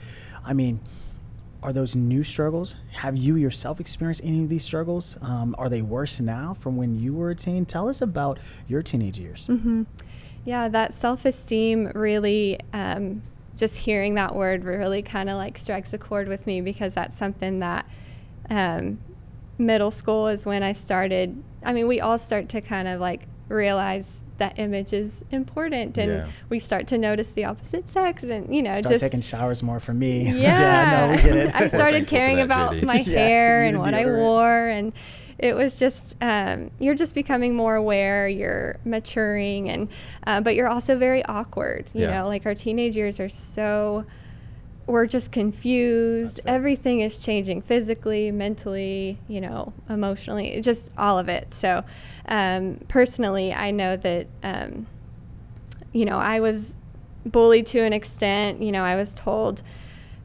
I 0.44 0.52
mean. 0.54 0.80
Are 1.62 1.72
those 1.72 1.96
new 1.96 2.22
struggles? 2.22 2.76
Have 2.92 3.16
you 3.16 3.34
yourself 3.36 3.80
experienced 3.80 4.20
any 4.22 4.44
of 4.44 4.48
these 4.48 4.64
struggles? 4.64 5.18
Um, 5.20 5.56
are 5.58 5.68
they 5.68 5.82
worse 5.82 6.20
now 6.20 6.54
from 6.54 6.76
when 6.76 6.98
you 6.98 7.14
were 7.14 7.30
a 7.30 7.34
teen? 7.34 7.64
Tell 7.64 7.88
us 7.88 8.00
about 8.00 8.38
your 8.68 8.82
teenage 8.82 9.18
years. 9.18 9.46
hmm 9.46 9.82
Yeah, 10.44 10.68
that 10.68 10.94
self 10.94 11.24
esteem 11.24 11.90
really, 11.94 12.60
um, 12.72 13.22
just 13.56 13.78
hearing 13.78 14.14
that 14.14 14.36
word 14.36 14.62
really 14.62 15.02
kind 15.02 15.28
of 15.28 15.36
like 15.36 15.58
strikes 15.58 15.92
a 15.92 15.98
chord 15.98 16.28
with 16.28 16.46
me 16.46 16.60
because 16.60 16.94
that's 16.94 17.16
something 17.16 17.58
that 17.58 17.86
um, 18.48 19.00
middle 19.58 19.90
school 19.90 20.28
is 20.28 20.46
when 20.46 20.62
I 20.62 20.72
started. 20.72 21.42
I 21.64 21.72
mean, 21.72 21.88
we 21.88 22.00
all 22.00 22.18
start 22.18 22.48
to 22.50 22.60
kind 22.60 22.86
of 22.86 23.00
like 23.00 23.22
realize 23.48 24.22
that 24.38 24.58
image 24.58 24.92
is 24.92 25.22
important 25.32 25.98
and 25.98 26.12
Yeah. 26.12 26.26
we 26.48 26.58
start 26.60 26.86
to 26.88 26.98
notice 26.98 27.28
the 27.28 27.44
opposite 27.44 27.88
sex 27.90 28.22
and, 28.22 28.54
you 28.54 28.62
know, 28.62 28.74
Start 28.76 28.92
just. 28.92 29.02
taking 29.02 29.20
showers 29.20 29.62
more 29.64 29.80
for 29.80 29.92
me. 29.92 30.30
Yeah, 30.40 31.06
no, 31.08 31.16
we 31.16 31.22
get 31.22 31.36
it. 31.36 31.54
I 31.54 31.66
started 31.68 32.06
Thankful 32.08 32.18
caring 32.18 32.36
that, 32.36 32.44
about 32.44 32.72
JD. 32.74 32.84
my 32.84 32.94
Yeah, 33.06 33.18
hair 33.18 33.64
use 33.64 33.74
and 33.74 33.82
what 33.82 33.94
I 33.94 34.06
wore, 34.06 34.68
and 34.68 34.92
it 35.38 35.54
was 35.56 35.78
just 35.78 36.14
um, 36.20 36.70
you're 36.78 36.94
just 36.94 37.14
becoming 37.14 37.54
more 37.54 37.74
aware. 37.74 38.28
You're 38.28 38.78
maturing, 38.84 39.68
and 39.70 39.88
uh, 40.26 40.40
but 40.40 40.54
you're 40.54 40.68
also 40.68 40.96
very 40.96 41.24
awkward. 41.24 41.86
You 41.92 42.02
Yeah. 42.02 42.22
know, 42.22 42.28
like 42.28 42.46
our 42.46 42.54
teenage 42.54 42.96
years 42.96 43.18
are 43.18 43.28
so 43.28 44.04
we're 44.88 45.06
just 45.06 45.30
confused. 45.30 46.40
Right. 46.44 46.54
Everything 46.54 47.00
is 47.00 47.18
changing 47.18 47.62
physically, 47.62 48.30
mentally, 48.30 49.18
you 49.28 49.40
know, 49.40 49.72
emotionally, 49.88 50.60
just 50.62 50.88
all 50.96 51.18
of 51.18 51.28
it. 51.28 51.52
So, 51.54 51.84
um, 52.26 52.80
personally, 52.88 53.52
I 53.52 53.70
know 53.70 53.96
that, 53.96 54.26
um, 54.42 54.86
you 55.92 56.04
know, 56.04 56.18
I 56.18 56.40
was 56.40 56.74
bullied 57.26 57.66
to 57.68 57.80
an 57.80 57.92
extent. 57.92 58.62
You 58.62 58.72
know, 58.72 58.82
I 58.82 58.96
was 58.96 59.14
told, 59.14 59.62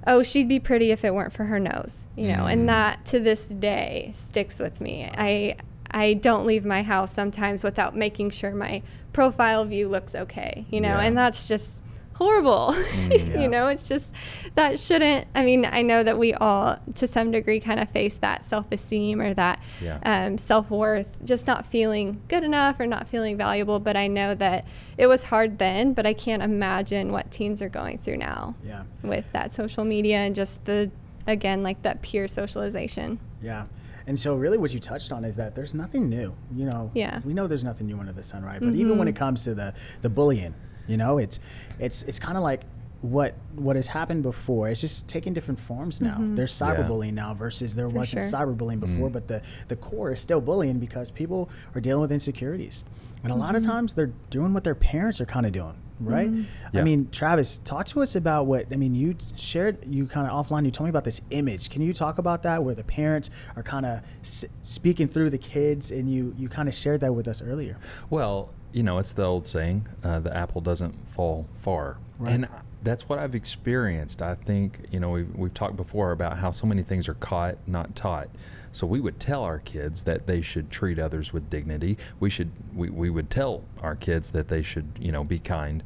oh, 0.07 0.23
she'd 0.23 0.47
be 0.47 0.59
pretty 0.59 0.91
if 0.91 1.03
it 1.03 1.13
weren't 1.13 1.33
for 1.33 1.43
her 1.45 1.59
nose, 1.59 2.05
you 2.15 2.27
know, 2.29 2.43
Mm. 2.45 2.53
and 2.53 2.69
that 2.69 3.05
to 3.07 3.19
this 3.19 3.45
day 3.45 4.11
sticks 4.15 4.59
with 4.59 4.79
me. 4.81 5.09
I, 5.13 5.57
I 5.91 6.13
don't 6.13 6.45
leave 6.45 6.65
my 6.65 6.83
house 6.83 7.11
sometimes 7.13 7.63
without 7.63 7.95
making 7.95 8.29
sure 8.31 8.51
my 8.55 8.81
profile 9.11 9.63
view 9.65 9.87
looks 9.89 10.15
okay, 10.15 10.65
you 10.71 10.81
know, 10.81 10.89
Yeah. 10.97 11.01
and 11.03 11.17
that's 11.17 11.47
just 11.47 11.79
horrible. 12.15 12.75
yeah. 13.09 13.41
you 13.41 13.47
know, 13.47 13.67
it's 13.67 13.87
just 13.87 14.11
that 14.55 14.79
shouldn't. 14.79 15.27
I 15.35 15.43
mean, 15.43 15.65
I 15.65 15.81
know 15.81 16.03
that 16.03 16.17
we 16.17 16.33
all, 16.33 16.77
to 16.95 17.07
some 17.07 17.31
degree, 17.31 17.59
kind 17.59 17.79
of 17.79 17.89
face 17.89 18.15
that 18.17 18.45
self 18.45 18.71
esteem 18.71 19.19
or 19.21 19.33
that 19.33 19.59
Yeah. 19.81 19.99
um, 20.03 20.37
self 20.37 20.69
worth, 20.69 21.07
just 21.25 21.47
not 21.47 21.65
feeling 21.65 22.21
good 22.27 22.43
enough 22.43 22.79
or 22.79 22.85
not 22.87 23.07
feeling 23.07 23.37
valuable. 23.37 23.79
But 23.79 23.97
I 23.97 24.07
know 24.07 24.35
that 24.35 24.65
it 24.97 25.07
was 25.07 25.23
hard 25.23 25.57
then, 25.59 25.93
but 25.93 26.05
I 26.05 26.13
can't 26.13 26.43
imagine 26.43 27.11
what 27.11 27.31
teens 27.31 27.61
are 27.61 27.69
going 27.69 27.97
through 27.99 28.17
now 28.17 28.55
Yeah. 28.65 28.83
with 29.01 29.31
that 29.33 29.53
social 29.53 29.83
media 29.83 30.17
and 30.17 30.35
just 30.35 30.63
the, 30.65 30.91
again, 31.27 31.63
like 31.63 31.81
that 31.81 32.01
peer 32.01 32.27
socialization. 32.27 33.19
Yeah. 33.41 33.65
And 34.05 34.19
so, 34.19 34.35
really, 34.35 34.57
what 34.57 34.73
you 34.73 34.79
touched 34.79 35.13
on 35.13 35.23
is 35.23 35.37
that 35.37 35.55
there's 35.55 35.73
nothing 35.73 36.09
new. 36.09 36.35
You 36.53 36.65
know, 36.65 36.91
Yeah. 36.93 37.21
we 37.23 37.33
know 37.33 37.47
there's 37.47 37.63
nothing 37.63 37.87
new 37.87 37.97
under 37.97 38.11
the 38.11 38.23
sun, 38.23 38.43
right? 38.43 38.59
But 38.59 38.73
even 38.75 38.97
when 38.97 39.07
it 39.07 39.15
comes 39.15 39.45
to 39.45 39.53
the 39.55 39.73
the 40.01 40.09
bullying, 40.09 40.53
you 40.87 40.97
know, 40.97 41.17
it's 41.17 41.39
it's 41.79 42.03
it's 42.03 42.19
kind 42.19 42.37
of 42.37 42.43
like 42.43 42.61
what 43.01 43.35
what 43.55 43.75
has 43.75 43.87
happened 43.87 44.23
before. 44.23 44.69
It's 44.69 44.81
just 44.81 45.07
taking 45.07 45.33
different 45.33 45.59
forms 45.59 45.99
now. 45.99 46.13
Mm-hmm. 46.15 46.35
There's 46.35 46.59
Yeah. 46.59 46.75
cyberbullying 46.75 47.13
now 47.13 47.33
versus 47.33 47.75
there 47.75 47.89
wasn't 47.89 48.23
sure. 48.23 48.31
cyberbullying 48.31 48.79
mm-hmm. 48.79 48.95
before. 48.95 49.09
But 49.09 49.27
the 49.27 49.41
the 49.67 49.75
core 49.75 50.11
is 50.13 50.21
still 50.21 50.41
bullying 50.41 50.79
because 50.79 51.11
people 51.11 51.49
are 51.75 51.81
dealing 51.81 52.01
with 52.01 52.11
insecurities, 52.11 52.83
and 53.23 53.31
a 53.31 53.35
lot 53.35 53.55
of 53.55 53.63
mm-hmm. 53.63 53.71
times 53.71 53.93
they're 53.93 54.11
doing 54.29 54.53
what 54.53 54.63
their 54.63 54.75
parents 54.75 55.19
are 55.19 55.25
kind 55.25 55.45
of 55.45 55.51
doing. 55.51 55.75
Right. 55.99 56.29
I 56.29 56.77
Yeah. 56.77 56.83
mean, 56.83 57.07
Travis, 57.11 57.59
talk 57.59 57.85
to 57.87 58.01
us 58.01 58.15
about 58.15 58.45
what 58.45 58.65
I 58.71 58.75
mean. 58.75 58.95
You 58.95 59.15
shared 59.37 59.77
you 59.85 60.05
kind 60.07 60.27
of 60.27 60.33
offline. 60.33 60.65
You 60.65 60.71
told 60.71 60.85
me 60.85 60.89
about 60.89 61.03
this 61.05 61.21
image. 61.29 61.69
Can 61.69 61.81
you 61.81 61.93
talk 61.93 62.17
about 62.17 62.43
that, 62.43 62.63
where 62.63 62.73
the 62.75 62.83
parents 62.83 63.29
are 63.55 63.63
kind 63.63 63.85
of 63.85 64.01
s- 64.21 64.43
speaking 64.63 65.07
through 65.07 65.29
the 65.29 65.37
kids, 65.37 65.91
and 65.91 66.09
you 66.11 66.33
you 66.37 66.49
kind 66.49 66.67
of 66.67 66.73
shared 66.75 66.99
that 67.01 67.13
with 67.13 67.27
us 67.27 67.41
earlier. 67.41 67.77
Well, 68.09 68.53
you 68.73 68.83
know, 68.83 68.97
it's 68.97 69.13
the 69.13 69.23
old 69.23 69.47
saying, 69.47 69.87
uh, 70.03 70.19
the 70.19 70.35
apple 70.35 70.59
doesn't 70.59 71.09
fall 71.09 71.47
far. 71.55 71.97
Right. 72.17 72.33
And 72.33 72.47
that's 72.81 73.07
what 73.07 73.19
I've 73.19 73.35
experienced. 73.35 74.21
I 74.21 74.35
think, 74.35 74.85
you 74.91 74.99
know, 74.99 75.11
we've, 75.11 75.33
we've 75.35 75.53
talked 75.53 75.77
before 75.77 76.11
about 76.11 76.39
how 76.39 76.51
so 76.51 76.67
many 76.67 76.83
things 76.83 77.07
are 77.07 77.13
caught, 77.13 77.57
not 77.65 77.95
taught. 77.95 78.29
So 78.71 78.87
we 78.87 78.99
would 78.99 79.19
tell 79.19 79.43
our 79.43 79.59
kids 79.59 80.03
that 80.03 80.27
they 80.27 80.41
should 80.41 80.69
treat 80.71 80.99
others 80.99 81.31
with 81.31 81.49
dignity. 81.49 81.97
We 82.19 82.29
should, 82.29 82.51
we, 82.75 82.89
we 82.89 83.09
would 83.09 83.29
tell 83.29 83.63
our 83.81 83.95
kids 83.95 84.31
that 84.31 84.47
they 84.47 84.63
should, 84.63 84.97
you 84.99 85.11
know, 85.11 85.23
be 85.23 85.39
kind. 85.39 85.83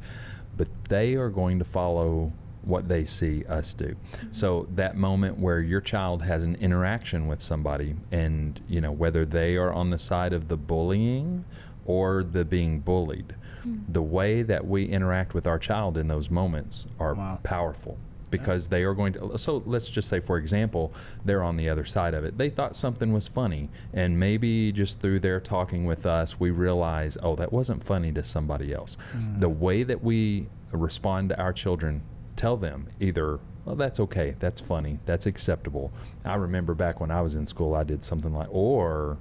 But 0.56 0.68
they 0.88 1.14
are 1.14 1.28
going 1.28 1.58
to 1.58 1.64
follow 1.64 2.32
what 2.62 2.88
they 2.88 3.04
see 3.04 3.44
us 3.44 3.74
do. 3.74 3.94
So 4.32 4.66
that 4.74 4.96
moment 4.96 5.38
where 5.38 5.60
your 5.60 5.80
child 5.80 6.22
has 6.22 6.42
an 6.42 6.56
interaction 6.56 7.26
with 7.26 7.40
somebody 7.40 7.94
and, 8.10 8.60
you 8.68 8.80
know, 8.80 8.90
whether 8.90 9.24
they 9.24 9.56
are 9.56 9.72
on 9.72 9.90
the 9.90 9.98
side 9.98 10.32
of 10.32 10.48
the 10.48 10.56
bullying 10.56 11.44
or 11.88 12.22
the 12.22 12.44
being 12.44 12.78
bullied, 12.80 13.34
hmm. 13.62 13.78
the 13.88 14.02
way 14.02 14.42
that 14.42 14.66
we 14.66 14.84
interact 14.84 15.34
with 15.34 15.46
our 15.46 15.58
child 15.58 15.96
in 15.96 16.06
those 16.06 16.30
moments 16.30 16.86
are 17.00 17.14
Wow. 17.14 17.40
powerful 17.42 17.96
because 18.30 18.68
they 18.68 18.82
are 18.82 18.92
going 18.92 19.14
to 19.14 19.38
so 19.38 19.62
let's 19.64 19.88
just 19.88 20.06
say 20.06 20.20
for 20.20 20.36
example 20.36 20.92
they're 21.24 21.42
on 21.42 21.56
the 21.56 21.66
other 21.66 21.86
side 21.86 22.12
of 22.12 22.24
it. 22.24 22.36
They 22.36 22.50
thought 22.50 22.76
something 22.76 23.10
was 23.14 23.26
funny 23.26 23.70
and 23.94 24.20
maybe 24.20 24.70
just 24.70 25.00
through 25.00 25.20
their 25.20 25.40
talking 25.40 25.86
with 25.86 26.04
us 26.04 26.38
we 26.38 26.50
realize 26.50 27.16
oh 27.22 27.34
that 27.36 27.50
wasn't 27.54 27.82
funny 27.82 28.12
to 28.12 28.22
somebody 28.22 28.74
else. 28.74 28.98
Hmm. 29.12 29.40
The 29.40 29.48
way 29.48 29.82
that 29.82 30.04
we 30.04 30.48
respond 30.72 31.30
to 31.30 31.38
our 31.40 31.54
children 31.54 32.02
tell 32.36 32.58
them 32.58 32.88
either 33.00 33.40
well 33.64 33.76
that's 33.76 33.98
okay. 33.98 34.36
That's 34.38 34.60
funny. 34.60 34.98
That's 35.06 35.24
acceptable. 35.24 35.90
I 36.26 36.34
remember 36.34 36.74
back 36.74 37.00
when 37.00 37.10
i 37.10 37.22
was 37.22 37.34
in 37.34 37.46
school 37.46 37.74
i 37.74 37.82
did 37.82 38.04
something 38.04 38.34
like 38.34 38.48
or 38.50 39.16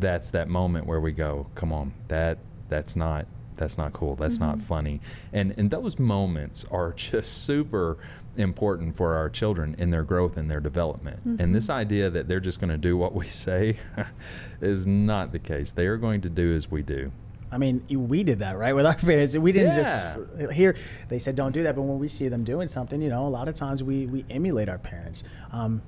that's 0.00 0.30
that 0.30 0.48
moment 0.48 0.86
where 0.86 1.00
we 1.00 1.12
go 1.12 1.46
come 1.54 1.72
on 1.72 1.92
that 2.08 2.38
that's 2.68 2.96
not 2.96 3.26
that's 3.60 3.76
not 3.76 3.92
cool. 3.92 4.16
That's 4.16 4.40
not 4.40 4.60
funny. 4.60 5.00
And 5.32 5.54
and 5.56 5.70
those 5.70 5.98
moments 5.98 6.64
are 6.70 6.92
just 6.92 7.44
super 7.44 7.98
important 8.36 8.96
for 8.96 9.14
our 9.14 9.28
children 9.28 9.76
in 9.78 9.90
their 9.90 10.02
growth 10.02 10.36
and 10.38 10.50
their 10.50 10.60
development. 10.60 11.20
And 11.38 11.54
this 11.54 11.68
idea 11.68 12.08
that 12.08 12.26
they're 12.26 12.40
just 12.40 12.58
going 12.58 12.70
to 12.70 12.78
do 12.78 12.96
what 12.96 13.14
we 13.14 13.26
say 13.46 13.78
is 14.62 14.86
not 14.86 15.30
the 15.32 15.38
case. 15.38 15.70
They 15.70 15.86
are 15.86 15.98
going 15.98 16.22
to 16.22 16.30
do 16.30 16.54
as 16.56 16.70
we 16.70 16.82
do. 16.82 17.12
I 17.52 17.58
mean, 17.58 17.84
we 17.90 18.22
did 18.22 18.38
that, 18.38 18.56
right, 18.56 18.72
with 18.72 18.86
our 18.86 18.94
parents. 19.10 19.36
We 19.36 19.52
didn't 19.52 19.74
just 19.74 20.18
hear 20.52 20.74
they 21.08 21.18
said 21.18 21.36
don't 21.36 21.52
do 21.52 21.62
that, 21.64 21.76
but 21.76 21.82
when 21.82 21.98
we 21.98 22.08
see 22.08 22.28
them 22.28 22.44
doing 22.44 22.66
something, 22.66 23.02
you 23.02 23.10
know, 23.10 23.26
a 23.26 23.28
lot 23.28 23.46
of 23.46 23.54
times 23.54 23.84
we 23.84 24.06
we 24.06 24.24
emulate 24.30 24.70
our 24.70 24.78
parents. 24.78 25.22
Um, 25.52 25.82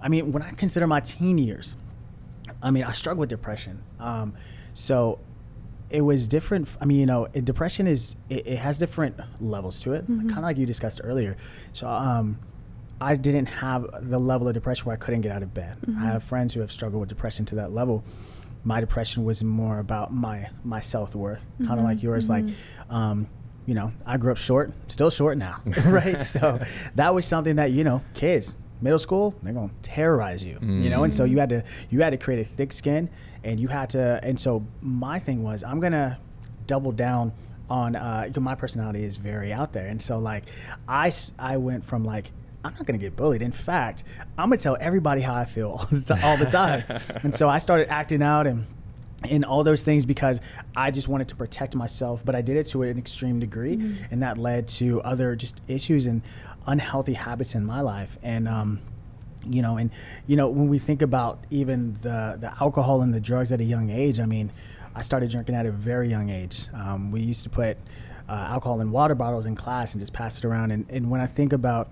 I 0.00 0.08
mean, 0.08 0.32
when 0.32 0.42
I 0.42 0.52
consider 0.52 0.86
my 0.86 1.00
teen 1.00 1.36
years, 1.36 1.74
I 2.62 2.70
mean, 2.70 2.84
I 2.84 2.92
struggle 2.92 3.20
with 3.20 3.28
depression. 3.30 3.82
Um, 4.00 4.34
so 4.74 5.18
it 5.90 6.02
was 6.02 6.28
different. 6.28 6.68
I 6.80 6.84
mean, 6.84 6.98
you 6.98 7.06
know, 7.06 7.26
depression 7.28 7.86
is 7.86 8.16
it, 8.28 8.46
it 8.46 8.58
has 8.58 8.78
different 8.78 9.16
levels 9.40 9.80
to 9.80 9.92
it, 9.94 10.06
kind 10.06 10.30
of 10.30 10.42
like 10.42 10.58
you 10.58 10.66
discussed 10.66 11.00
earlier. 11.02 11.36
So 11.72 11.88
um, 11.88 12.38
I 13.00 13.16
didn't 13.16 13.46
have 13.46 13.86
the 14.10 14.18
level 14.18 14.48
of 14.48 14.54
depression 14.54 14.84
where 14.86 14.94
I 14.94 14.98
couldn't 14.98 15.22
get 15.22 15.32
out 15.32 15.42
of 15.42 15.54
bed. 15.54 15.76
I 15.98 16.06
have 16.06 16.22
friends 16.24 16.52
who 16.54 16.60
have 16.60 16.70
struggled 16.72 17.00
with 17.00 17.08
depression 17.08 17.44
to 17.46 17.54
that 17.56 17.72
level. 17.72 18.04
My 18.64 18.80
depression 18.80 19.24
was 19.24 19.42
more 19.42 19.78
about 19.78 20.12
my 20.12 20.48
my 20.64 20.80
self 20.80 21.14
worth, 21.14 21.44
kind 21.58 21.78
of 21.78 21.84
like 21.84 22.02
yours. 22.02 22.28
Like, 22.28 22.44
um, 22.90 23.28
you 23.66 23.74
know, 23.74 23.92
I 24.04 24.16
grew 24.16 24.32
up 24.32 24.38
short, 24.38 24.72
still 24.88 25.10
short 25.10 25.38
now, 25.38 25.60
right? 25.86 26.20
so 26.34 26.60
that 26.96 27.14
was 27.14 27.24
something 27.24 27.56
that 27.56 27.70
you 27.70 27.84
know, 27.84 28.02
kids, 28.14 28.54
middle 28.80 28.98
school, 28.98 29.34
they're 29.42 29.52
gonna 29.52 29.70
terrorize 29.82 30.42
you, 30.44 30.58
you 30.60 30.90
know. 30.90 31.04
And 31.04 31.12
so 31.12 31.24
you 31.24 31.38
had 31.38 31.48
to 31.50 31.64
you 31.90 32.00
had 32.00 32.10
to 32.10 32.16
create 32.16 32.40
a 32.40 32.44
thick 32.44 32.72
skin, 32.72 33.08
and 33.44 33.58
you 33.60 33.68
had 33.68 33.90
to. 33.90 34.20
And 34.22 34.38
so 34.38 34.64
my 34.82 35.18
thing 35.18 35.42
was, 35.42 35.62
I'm 35.62 35.80
gonna 35.80 36.18
double 36.66 36.92
down 36.92 37.32
on 37.70 37.96
uh 37.96 38.30
my 38.40 38.54
personality 38.54 39.04
is 39.04 39.16
very 39.16 39.52
out 39.52 39.72
there. 39.72 39.86
And 39.86 40.00
so 40.00 40.18
like 40.18 40.44
I 40.88 41.12
I 41.38 41.56
went 41.58 41.84
from 41.84 42.04
like 42.04 42.30
i'm 42.64 42.72
not 42.74 42.86
gonna 42.86 42.98
get 42.98 43.14
bullied. 43.14 43.42
In 43.42 43.52
fact 43.52 44.04
i'm 44.38 44.48
gonna 44.48 44.56
tell 44.56 44.76
everybody 44.80 45.20
how 45.20 45.34
i 45.34 45.44
feel 45.44 45.68
all 45.78 45.86
the, 45.90 46.00
ti- 46.14 46.22
all 46.22 46.36
the 46.36 46.46
time. 46.46 46.82
And 47.22 47.34
so 47.34 47.48
i 47.48 47.58
started 47.58 47.88
acting 47.90 48.22
out 48.22 48.46
and 48.46 48.66
and 49.28 49.44
all 49.44 49.64
those 49.64 49.82
things 49.82 50.06
because 50.06 50.40
I 50.76 50.92
just 50.92 51.08
wanted 51.08 51.26
to 51.28 51.34
protect 51.34 51.74
myself, 51.74 52.24
but 52.24 52.36
I 52.36 52.40
did 52.40 52.56
it 52.56 52.66
to 52.66 52.84
an 52.84 52.96
extreme 52.98 53.40
degree, 53.40 53.72
and 54.12 54.22
that 54.22 54.38
led 54.38 54.68
to 54.78 55.02
other 55.02 55.34
just 55.34 55.60
issues. 55.66 56.06
And 56.06 56.22
unhealthy 56.68 57.14
habits 57.14 57.54
in 57.54 57.66
my 57.66 57.80
life. 57.80 58.16
And 58.22 58.46
um, 58.46 58.80
you 59.44 59.62
know, 59.62 59.76
and 59.76 59.90
you 60.26 60.36
know, 60.36 60.48
when 60.48 60.68
we 60.68 60.78
think 60.78 61.02
about 61.02 61.40
even 61.50 61.94
the 62.02 62.36
the 62.38 62.52
alcohol 62.60 63.02
and 63.02 63.12
the 63.12 63.20
drugs 63.20 63.50
at 63.50 63.60
a 63.60 63.64
young 63.64 63.90
age, 63.90 64.20
I 64.20 64.26
mean, 64.26 64.52
I 64.94 65.02
started 65.02 65.30
drinking 65.30 65.54
at 65.54 65.66
a 65.66 65.72
very 65.72 66.08
young 66.08 66.30
age. 66.30 66.66
Um, 66.72 67.10
we 67.10 67.22
used 67.22 67.42
to 67.44 67.50
put 67.50 67.76
uh, 68.28 68.48
alcohol 68.50 68.80
in 68.80 68.90
water 68.90 69.14
bottles 69.14 69.46
in 69.46 69.56
class 69.56 69.94
and 69.94 70.00
just 70.00 70.12
pass 70.12 70.38
it 70.38 70.44
around. 70.44 70.70
And, 70.70 70.86
and 70.90 71.10
when 71.10 71.20
I 71.20 71.26
think 71.26 71.52
about 71.52 71.90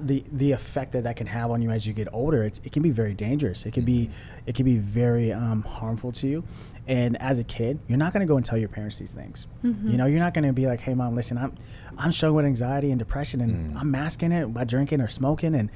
the 0.00 0.24
the 0.32 0.52
effect 0.52 0.92
that 0.92 1.04
that 1.04 1.16
can 1.16 1.26
have 1.26 1.50
on 1.50 1.62
you 1.62 1.70
as 1.70 1.86
you 1.86 1.92
get 1.92 2.08
older, 2.12 2.42
it's, 2.42 2.60
it 2.64 2.72
can 2.72 2.82
be 2.82 2.90
very 2.90 3.14
dangerous. 3.14 3.66
It 3.66 3.72
can 3.72 3.84
be 3.84 4.06
mm-hmm. 4.06 4.40
it 4.46 4.54
can 4.54 4.64
be 4.64 4.78
very 4.78 5.32
um, 5.32 5.62
harmful 5.62 6.12
to 6.12 6.26
you. 6.26 6.44
And 6.88 7.20
as 7.20 7.38
a 7.38 7.44
kid, 7.44 7.80
you're 7.88 7.98
not 7.98 8.12
going 8.12 8.20
to 8.20 8.26
go 8.26 8.36
and 8.36 8.46
tell 8.46 8.58
your 8.58 8.68
parents 8.68 8.98
these 8.98 9.12
things. 9.12 9.46
Mm-hmm. 9.64 9.90
You 9.90 9.96
know, 9.96 10.06
you're 10.06 10.20
not 10.20 10.34
going 10.34 10.46
to 10.46 10.52
be 10.52 10.66
like, 10.66 10.80
"Hey, 10.80 10.94
mom, 10.94 11.14
listen, 11.14 11.38
I'm 11.38 11.54
I'm 11.98 12.12
struggling 12.12 12.36
with 12.36 12.46
anxiety 12.46 12.90
and 12.90 12.98
depression, 12.98 13.40
and 13.40 13.74
mm. 13.74 13.80
I'm 13.80 13.90
masking 13.90 14.32
it 14.32 14.52
by 14.52 14.64
drinking 14.64 15.00
or 15.00 15.08
smoking, 15.08 15.54
and 15.54 15.70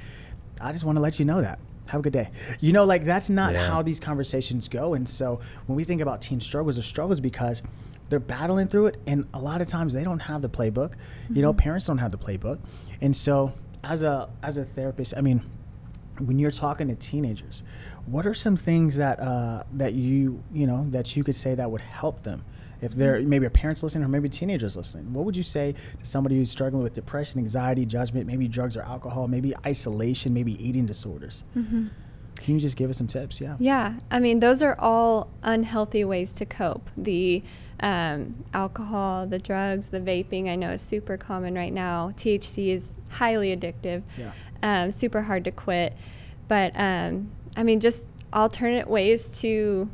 I 0.61 0.73
just 0.73 0.85
want 0.85 0.97
to 0.97 1.02
let 1.02 1.19
you 1.19 1.25
know 1.25 1.40
that." 1.40 1.59
Have 1.88 2.00
a 2.00 2.02
good 2.05 2.12
day. 2.12 2.31
You 2.61 2.73
know, 2.73 2.85
like 2.85 3.05
that's 3.05 3.29
not 3.31 3.52
Yeah. 3.52 3.67
how 3.69 3.83
these 3.83 3.99
conversations 3.99 4.69
go. 4.69 4.95
And 4.95 5.09
so 5.09 5.40
when 5.67 5.75
we 5.75 5.83
think 5.83 6.00
about 6.00 6.23
teen 6.23 6.40
struggles, 6.40 6.76
the 6.76 6.85
struggles 6.85 7.19
because 7.19 7.62
they're 8.09 8.21
battling 8.21 8.69
through 8.69 8.87
it, 8.87 8.97
and 9.09 9.26
a 9.35 9.40
lot 9.40 9.61
of 9.61 9.67
times 9.67 9.93
they 9.93 10.05
don't 10.05 10.21
have 10.21 10.40
the 10.40 10.49
playbook. 10.49 10.93
You 11.29 11.43
know, 11.43 11.52
mm-hmm. 11.52 11.59
parents 11.59 11.87
don't 11.87 11.99
have 11.99 12.12
the 12.12 12.19
playbook, 12.19 12.61
and 13.00 13.17
so 13.17 13.55
as 13.84 14.02
a 14.02 14.28
as 14.42 14.56
a 14.56 14.64
therapist, 14.64 15.14
I 15.16 15.20
mean, 15.20 15.44
when 16.18 16.38
you're 16.38 16.50
talking 16.50 16.88
to 16.88 16.94
teenagers, 16.94 17.62
what 18.06 18.26
are 18.26 18.34
some 18.34 18.56
things 18.56 18.96
that 18.96 19.20
uh, 19.20 19.64
that 19.75 19.94
you 19.94 20.42
you 20.52 20.66
know 20.66 20.87
that 20.90 21.16
you 21.16 21.25
could 21.25 21.34
say 21.34 21.54
that 21.54 21.70
would 21.70 21.80
help 21.80 22.22
them? 22.22 22.44
If 22.82 22.92
they're 22.92 23.20
maybe 23.20 23.44
a 23.44 23.50
parents 23.50 23.82
listening 23.82 24.04
or 24.04 24.08
maybe 24.08 24.30
teenagers 24.30 24.75
listening, 24.75 25.12
what 25.12 25.26
would 25.26 25.37
you 25.37 25.42
say 25.42 25.75
to 25.99 26.06
somebody 26.06 26.37
who's 26.37 26.50
struggling 26.50 26.82
with 26.82 26.94
depression, 26.94 27.38
anxiety, 27.38 27.84
judgment, 27.84 28.26
maybe 28.26 28.49
drugs 28.49 28.75
or 28.75 28.80
alcohol, 28.80 29.28
maybe 29.28 29.54
isolation, 29.66 30.32
maybe 30.32 30.52
eating 30.66 30.87
disorders? 30.87 31.44
Can 31.54 32.54
you 32.54 32.60
just 32.60 32.76
give 32.76 32.88
us 32.88 32.96
some 32.96 33.06
tips? 33.06 33.38
Yeah. 33.38 33.56
Yeah, 33.58 33.94
I 34.10 34.18
mean, 34.18 34.40
those 34.40 34.62
are 34.62 34.75
all 34.78 35.28
unhealthy 35.42 36.04
ways 36.04 36.32
to 36.34 36.46
cope. 36.46 36.88
The 36.96 37.42
um, 37.80 38.44
alcohol, 38.54 39.26
the 39.26 39.38
drugs, 39.38 39.88
the 39.88 40.00
vaping, 40.00 40.49
I 40.49 40.56
know 40.56 40.70
is 40.72 40.82
super 40.82 41.16
common 41.16 41.54
right 41.54 41.72
now. 41.72 42.12
THC 42.16 42.68
is 42.68 42.96
highly 43.08 43.56
addictive, 43.56 44.02
Yeah. 44.16 44.32
um, 44.62 44.92
super 44.92 45.22
hard 45.22 45.44
to 45.44 45.50
quit. 45.50 45.94
But 46.49 46.72
um, 46.75 47.30
I 47.56 47.62
mean, 47.62 47.80
just 47.80 48.06
alternate 48.32 48.88
ways 48.88 49.28
to, 49.40 49.88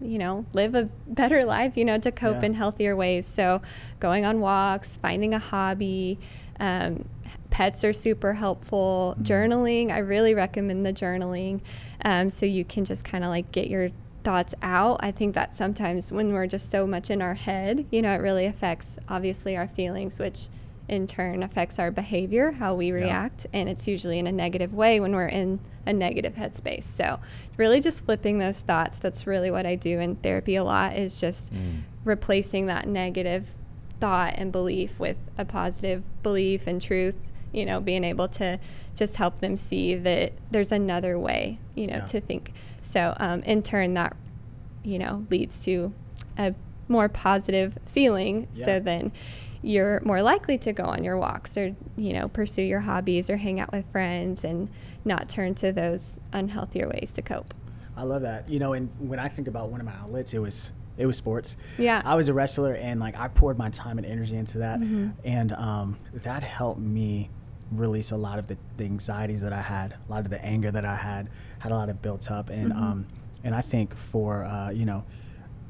you 0.00 0.18
know, 0.18 0.44
live 0.52 0.74
a 0.74 0.84
better 1.06 1.44
life, 1.44 1.76
you 1.76 1.84
know, 1.84 1.98
to 1.98 2.12
cope 2.12 2.40
Yeah. 2.40 2.46
in 2.46 2.54
healthier 2.54 2.94
ways. 2.94 3.26
So 3.26 3.62
going 4.00 4.24
on 4.24 4.40
walks, 4.40 4.96
finding 4.96 5.34
a 5.34 5.38
hobby. 5.38 6.18
Um, 6.58 7.06
pets 7.50 7.84
are 7.84 7.92
super 7.92 8.34
helpful. 8.34 9.14
Mm-hmm. 9.16 9.24
Journaling, 9.24 9.90
I 9.90 9.98
really 9.98 10.34
recommend 10.34 10.84
the 10.84 10.92
journaling. 10.92 11.60
Um, 12.04 12.30
so 12.30 12.44
you 12.46 12.64
can 12.64 12.84
just 12.84 13.04
kind 13.04 13.24
of 13.24 13.30
like 13.30 13.50
get 13.52 13.68
your 13.68 13.90
thoughts 14.22 14.54
out. 14.62 14.98
I 15.00 15.10
think 15.10 15.34
that 15.34 15.56
sometimes 15.56 16.12
when 16.12 16.32
we're 16.32 16.46
just 16.46 16.70
so 16.70 16.86
much 16.86 17.10
in 17.10 17.22
our 17.22 17.34
head, 17.34 17.86
you 17.90 18.02
know, 18.02 18.12
it 18.12 18.20
really 18.20 18.46
affects 18.46 18.98
obviously 19.08 19.56
our 19.56 19.68
feelings, 19.68 20.18
which 20.18 20.48
in 20.88 21.06
turn 21.06 21.42
affects 21.42 21.78
our 21.78 21.90
behavior, 21.90 22.50
how 22.52 22.74
we 22.74 22.90
react. 22.90 23.46
And 23.52 23.68
it's 23.68 23.86
usually 23.86 24.18
in 24.18 24.26
a 24.26 24.32
negative 24.32 24.74
way 24.74 24.98
when 24.98 25.14
we're 25.14 25.28
in 25.28 25.60
a 25.86 25.92
negative 25.92 26.34
headspace. 26.34 26.84
So, 26.84 27.20
really 27.56 27.80
just 27.80 28.04
flipping 28.04 28.38
those 28.38 28.60
thoughts. 28.60 28.98
That's 28.98 29.26
really 29.26 29.50
what 29.50 29.66
I 29.66 29.76
do 29.76 30.00
in 30.00 30.16
therapy 30.16 30.56
a 30.56 30.64
lot 30.64 30.96
is 30.96 31.20
just 31.20 31.52
mm. 31.52 31.82
replacing 32.04 32.66
that 32.66 32.88
negative 32.88 33.46
thought 34.00 34.34
and 34.36 34.50
belief 34.50 34.98
with 34.98 35.16
a 35.38 35.44
positive 35.44 36.02
belief 36.22 36.66
and 36.66 36.82
truth, 36.82 37.16
you 37.52 37.64
know, 37.64 37.80
being 37.80 38.02
able 38.02 38.28
to 38.28 38.58
just 39.00 39.16
help 39.16 39.40
them 39.40 39.56
see 39.56 39.94
that 39.94 40.32
there's 40.50 40.70
another 40.70 41.18
way, 41.18 41.58
you 41.74 41.86
know, 41.86 41.94
Yeah. 41.96 42.04
to 42.06 42.20
think. 42.20 42.52
So, 42.82 43.14
um, 43.18 43.40
in 43.42 43.62
turn, 43.62 43.94
that, 43.94 44.14
you 44.84 44.98
know, 44.98 45.26
leads 45.30 45.64
to 45.64 45.92
a 46.38 46.54
more 46.86 47.08
positive 47.08 47.78
feeling. 47.86 48.46
Yeah. 48.54 48.66
So 48.66 48.80
then 48.80 49.10
you're 49.62 50.00
more 50.04 50.20
likely 50.22 50.58
to 50.58 50.72
go 50.74 50.84
on 50.84 51.02
your 51.02 51.16
walks 51.16 51.56
or, 51.56 51.74
you 51.96 52.12
know, 52.12 52.28
pursue 52.28 52.62
your 52.62 52.80
hobbies 52.80 53.30
or 53.30 53.38
hang 53.38 53.58
out 53.58 53.72
with 53.72 53.84
friends 53.90 54.44
and 54.44 54.68
not 55.04 55.28
turn 55.30 55.54
to 55.56 55.72
those 55.72 56.20
unhealthier 56.32 56.86
ways 56.92 57.12
to 57.14 57.22
cope. 57.22 57.54
I 57.96 58.02
love 58.02 58.20
that. 58.22 58.48
You 58.50 58.58
know, 58.58 58.74
and 58.74 58.90
when 58.98 59.18
I 59.18 59.28
think 59.28 59.48
about 59.48 59.70
one 59.70 59.80
of 59.80 59.86
my 59.86 59.94
outlets, 59.94 60.34
it 60.34 60.38
was 60.40 60.72
it 60.98 61.06
was 61.06 61.16
sports. 61.16 61.56
Yeah. 61.78 62.02
I 62.04 62.14
was 62.14 62.28
a 62.28 62.34
wrestler, 62.34 62.74
and 62.74 63.00
like 63.00 63.18
I 63.18 63.28
poured 63.28 63.56
my 63.56 63.70
time 63.70 63.96
and 63.96 64.06
energy 64.06 64.36
into 64.36 64.58
that, 64.58 64.80
Mm-hmm. 64.80 65.08
and 65.24 65.52
um, 65.52 65.96
that 66.12 66.42
helped 66.42 66.80
me 66.80 67.30
release 67.70 68.10
a 68.10 68.16
lot 68.16 68.38
of 68.38 68.46
the, 68.48 68.56
the 68.76 68.84
anxieties 68.84 69.40
that 69.42 69.52
I 69.52 69.60
had, 69.62 69.92
a 69.92 70.10
lot 70.10 70.24
of 70.24 70.30
the 70.30 70.44
anger 70.44 70.70
that 70.70 70.84
I 70.84 70.96
had, 70.96 71.28
had 71.60 71.72
a 71.72 71.74
lot 71.74 71.88
of 71.88 72.02
built 72.02 72.30
up, 72.30 72.50
and 72.50 72.72
Mm-hmm. 72.72 72.82
um, 72.82 73.06
and 73.44 73.54
I 73.54 73.60
think 73.62 73.94
for 73.96 74.44
uh, 74.44 74.70
you 74.70 74.84
know, 74.84 75.04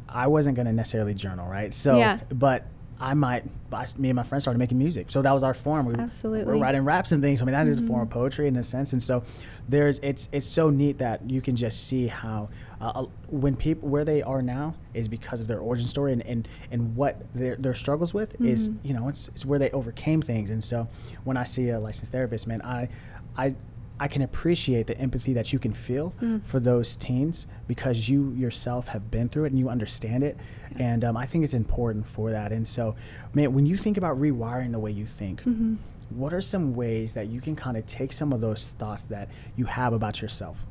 I 0.08 0.26
wasn't 0.26 0.56
gonna 0.56 0.72
necessarily 0.72 1.14
journal, 1.14 1.48
right? 1.48 1.72
So, 1.72 1.98
Yeah. 1.98 2.18
but 2.32 2.64
I 3.02 3.14
might, 3.14 3.44
I, 3.72 3.86
me 3.96 4.10
and 4.10 4.16
my 4.16 4.22
friends 4.24 4.44
started 4.44 4.58
making 4.58 4.76
music, 4.76 5.10
so 5.10 5.22
that 5.22 5.32
was 5.32 5.42
our 5.42 5.54
form. 5.54 5.86
We, 5.86 5.94
Absolutely. 5.94 6.40
Mm-hmm. 6.40 6.50
we're 6.50 6.58
writing 6.58 6.84
raps 6.84 7.12
and 7.12 7.22
things. 7.22 7.40
I 7.40 7.46
mean, 7.46 7.54
that 7.54 7.66
is 7.66 7.78
a 7.78 7.82
form 7.82 8.02
of 8.02 8.10
poetry 8.10 8.46
in 8.46 8.56
a 8.56 8.62
sense, 8.62 8.92
and 8.92 9.02
so 9.02 9.24
there's 9.68 9.98
it's 10.00 10.28
it's 10.32 10.46
so 10.46 10.68
neat 10.68 10.98
that 10.98 11.28
you 11.30 11.40
can 11.40 11.56
just 11.56 11.86
see 11.86 12.08
how 12.08 12.50
uh, 12.80 12.92
uh, 12.94 13.06
when 13.28 13.56
people 13.56 13.88
where 13.88 14.04
they 14.04 14.20
are 14.22 14.42
now 14.42 14.74
is 14.92 15.08
because 15.08 15.40
of 15.40 15.46
their 15.46 15.60
origin 15.60 15.88
story 15.88 16.12
and 16.12 16.20
and, 16.26 16.46
and 16.70 16.94
what 16.94 17.16
their, 17.34 17.56
their 17.56 17.74
struggles 17.74 18.12
with 18.12 18.38
is 18.40 18.68
Mm-hmm. 18.68 18.86
you 18.88 18.94
know 18.94 19.08
it's, 19.08 19.28
it's 19.28 19.46
where 19.46 19.58
they 19.58 19.70
overcame 19.70 20.20
things, 20.20 20.50
and 20.50 20.62
so 20.62 20.86
when 21.24 21.38
I 21.38 21.44
see 21.44 21.70
a 21.70 21.80
licensed 21.80 22.12
therapist, 22.12 22.46
man, 22.46 22.60
I 22.62 22.90
I 23.34 23.54
I 24.02 24.08
can 24.08 24.22
appreciate 24.22 24.86
the 24.86 24.96
empathy 24.98 25.34
that 25.34 25.52
you 25.52 25.58
can 25.58 25.74
feel 25.74 26.14
Mm. 26.22 26.42
for 26.42 26.58
those 26.58 26.96
teens 26.96 27.46
because 27.68 28.08
you 28.08 28.32
yourself 28.32 28.88
have 28.88 29.10
been 29.10 29.28
through 29.28 29.44
it 29.44 29.52
and 29.52 29.58
you 29.58 29.68
understand 29.68 30.24
it. 30.24 30.38
And 30.76 31.04
um, 31.04 31.16
I 31.18 31.26
think 31.26 31.44
it's 31.44 31.52
important 31.54 32.06
for 32.06 32.30
that. 32.30 32.50
And 32.50 32.66
so, 32.66 32.96
man, 33.34 33.52
when 33.52 33.66
you 33.66 33.76
think 33.76 33.98
about 33.98 34.18
rewiring 34.18 34.72
the 34.72 34.78
way 34.78 34.90
you 34.90 35.06
think, 35.06 35.42
Mm-hmm. 35.42 35.74
what 36.18 36.32
are 36.32 36.40
some 36.40 36.74
ways 36.74 37.12
that 37.14 37.26
you 37.28 37.40
can 37.42 37.54
kind 37.54 37.76
of 37.76 37.84
take 37.86 38.12
some 38.12 38.32
of 38.32 38.40
those 38.40 38.72
thoughts 38.78 39.04
that 39.04 39.28
you 39.54 39.66
have 39.66 39.92
about 39.92 40.22
yourself? 40.22 40.66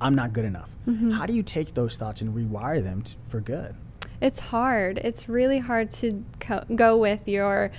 I'm 0.00 0.14
not 0.14 0.32
good 0.32 0.44
enough. 0.44 0.70
Mm-hmm. 0.86 1.10
How 1.10 1.26
do 1.26 1.32
you 1.32 1.42
take 1.42 1.74
those 1.74 1.96
thoughts 1.96 2.20
and 2.20 2.32
rewire 2.34 2.82
them 2.82 3.02
t- 3.02 3.16
for 3.26 3.40
good? 3.40 3.74
It's 4.20 4.38
hard. 4.38 4.98
It's 4.98 5.28
really 5.28 5.58
hard 5.58 5.90
to 6.02 6.24
co- 6.38 6.64
go 6.74 6.96
with 6.96 7.26
your 7.26 7.72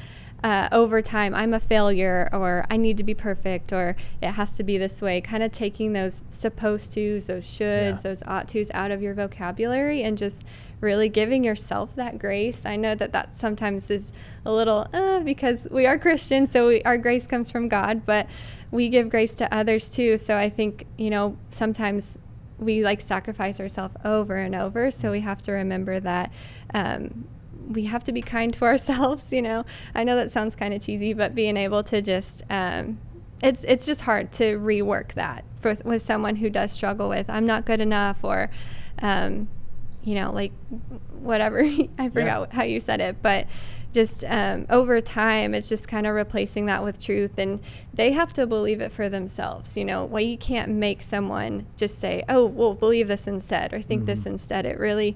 uh, 0.44 0.70
over 0.72 1.02
time. 1.02 1.34
I'm 1.36 1.54
a 1.54 1.60
failure, 1.60 2.30
or 2.32 2.66
I 2.70 2.78
need 2.78 2.98
to 2.98 3.04
be 3.04 3.14
perfect, 3.14 3.74
or 3.74 3.96
it 4.22 4.32
has 4.32 4.54
to 4.54 4.64
be 4.64 4.78
this 4.78 5.02
way. 5.02 5.22
Kind 5.22 5.44
of 5.44 5.52
taking 5.52 5.94
those 5.94 6.22
supposed 6.32 6.94
tos, 6.94 7.26
those 7.26 7.44
shoulds, 7.46 7.96
Yeah. 7.96 8.00
those 8.04 8.24
ought 8.26 8.48
tos 8.50 8.70
out 8.74 8.92
of 8.92 9.02
your 9.02 9.14
vocabulary, 9.14 10.04
and 10.04 10.18
just 10.18 10.44
really 10.82 11.10
giving 11.10 11.44
yourself 11.44 11.94
that 11.96 12.18
grace. 12.18 12.62
I 12.66 12.76
know 12.78 12.96
that 12.96 13.12
that 13.12 13.36
sometimes 13.38 13.90
is 13.90 14.14
a 14.46 14.52
little 14.54 14.88
uh, 14.94 15.20
because 15.20 15.68
we 15.70 15.86
are 15.86 15.98
Christians, 16.00 16.52
so 16.52 16.68
we, 16.70 16.82
our 16.84 16.98
grace 16.98 17.28
comes 17.28 17.52
from 17.52 17.68
God, 17.68 18.06
but 18.06 18.28
we 18.72 18.88
give 18.88 19.10
grace 19.10 19.34
to 19.36 19.54
others 19.54 19.90
too. 19.90 20.18
So 20.18 20.38
I 20.38 20.50
think 20.50 20.86
you 20.98 21.10
know 21.10 21.38
sometimes 21.52 22.18
we 22.60 22.84
like 22.84 23.02
sacrifice 23.02 23.60
ourselves 23.60 23.96
over 24.06 24.36
and 24.36 24.54
over. 24.56 24.92
So 24.92 25.12
we 25.12 25.22
have 25.22 25.42
to 25.44 25.52
remember 25.54 26.00
that 26.02 26.32
um, 26.74 27.26
we 27.70 27.86
have 27.86 28.04
to 28.06 28.12
be 28.12 28.22
kind 28.22 28.54
to 28.56 28.66
ourselves. 28.66 29.32
You 29.32 29.42
know, 29.42 29.66
I 29.96 30.04
know 30.04 30.16
that 30.16 30.32
sounds 30.32 30.56
kind 30.56 30.74
of 30.74 30.82
cheesy, 30.82 31.14
but 31.14 31.36
being 31.36 31.56
able 31.56 31.84
to 31.86 32.02
just 32.02 32.44
um, 32.50 33.00
it's 33.42 33.64
it's 33.64 33.86
just 33.86 34.02
hard 34.02 34.32
to 34.34 34.58
rework 34.60 35.14
that 35.14 35.46
for, 35.62 35.78
with 35.84 36.02
someone 36.02 36.36
who 36.36 36.50
does 36.50 36.72
struggle 36.72 37.10
with 37.10 37.30
I'm 37.30 37.46
not 37.46 37.66
good 37.66 37.80
enough 37.80 38.18
or 38.24 38.50
um, 39.02 39.48
you 40.04 40.16
know 40.16 40.32
like 40.32 40.52
whatever 41.20 41.60
I 41.98 42.10
forgot 42.10 42.54
how 42.54 42.64
you 42.64 42.80
said 42.80 43.00
it, 43.02 43.22
but 43.22 43.48
just 43.92 44.24
um, 44.28 44.68
over 44.70 45.02
time, 45.02 45.56
it's 45.56 45.68
just 45.68 45.88
kind 45.88 46.06
of 46.06 46.14
replacing 46.14 46.68
that 46.68 46.84
with 46.84 47.04
truth, 47.04 47.40
and 47.40 47.60
they 47.92 48.12
have 48.12 48.32
to 48.34 48.46
believe 48.46 48.82
it 48.82 48.92
for 48.92 49.10
themselves. 49.10 49.76
You 49.76 49.84
know, 49.84 50.06
well, 50.06 50.22
you 50.22 50.38
can't 50.38 50.70
make 50.70 51.02
someone 51.02 51.66
just 51.76 52.00
say, 52.00 52.24
"Oh, 52.30 52.46
well, 52.46 52.76
believe 52.76 53.08
this 53.08 53.26
instead" 53.26 53.74
or 53.74 53.82
"Think 53.82 54.06
this 54.06 54.28
instead." 54.28 54.68
It 54.68 54.78
really 54.78 55.16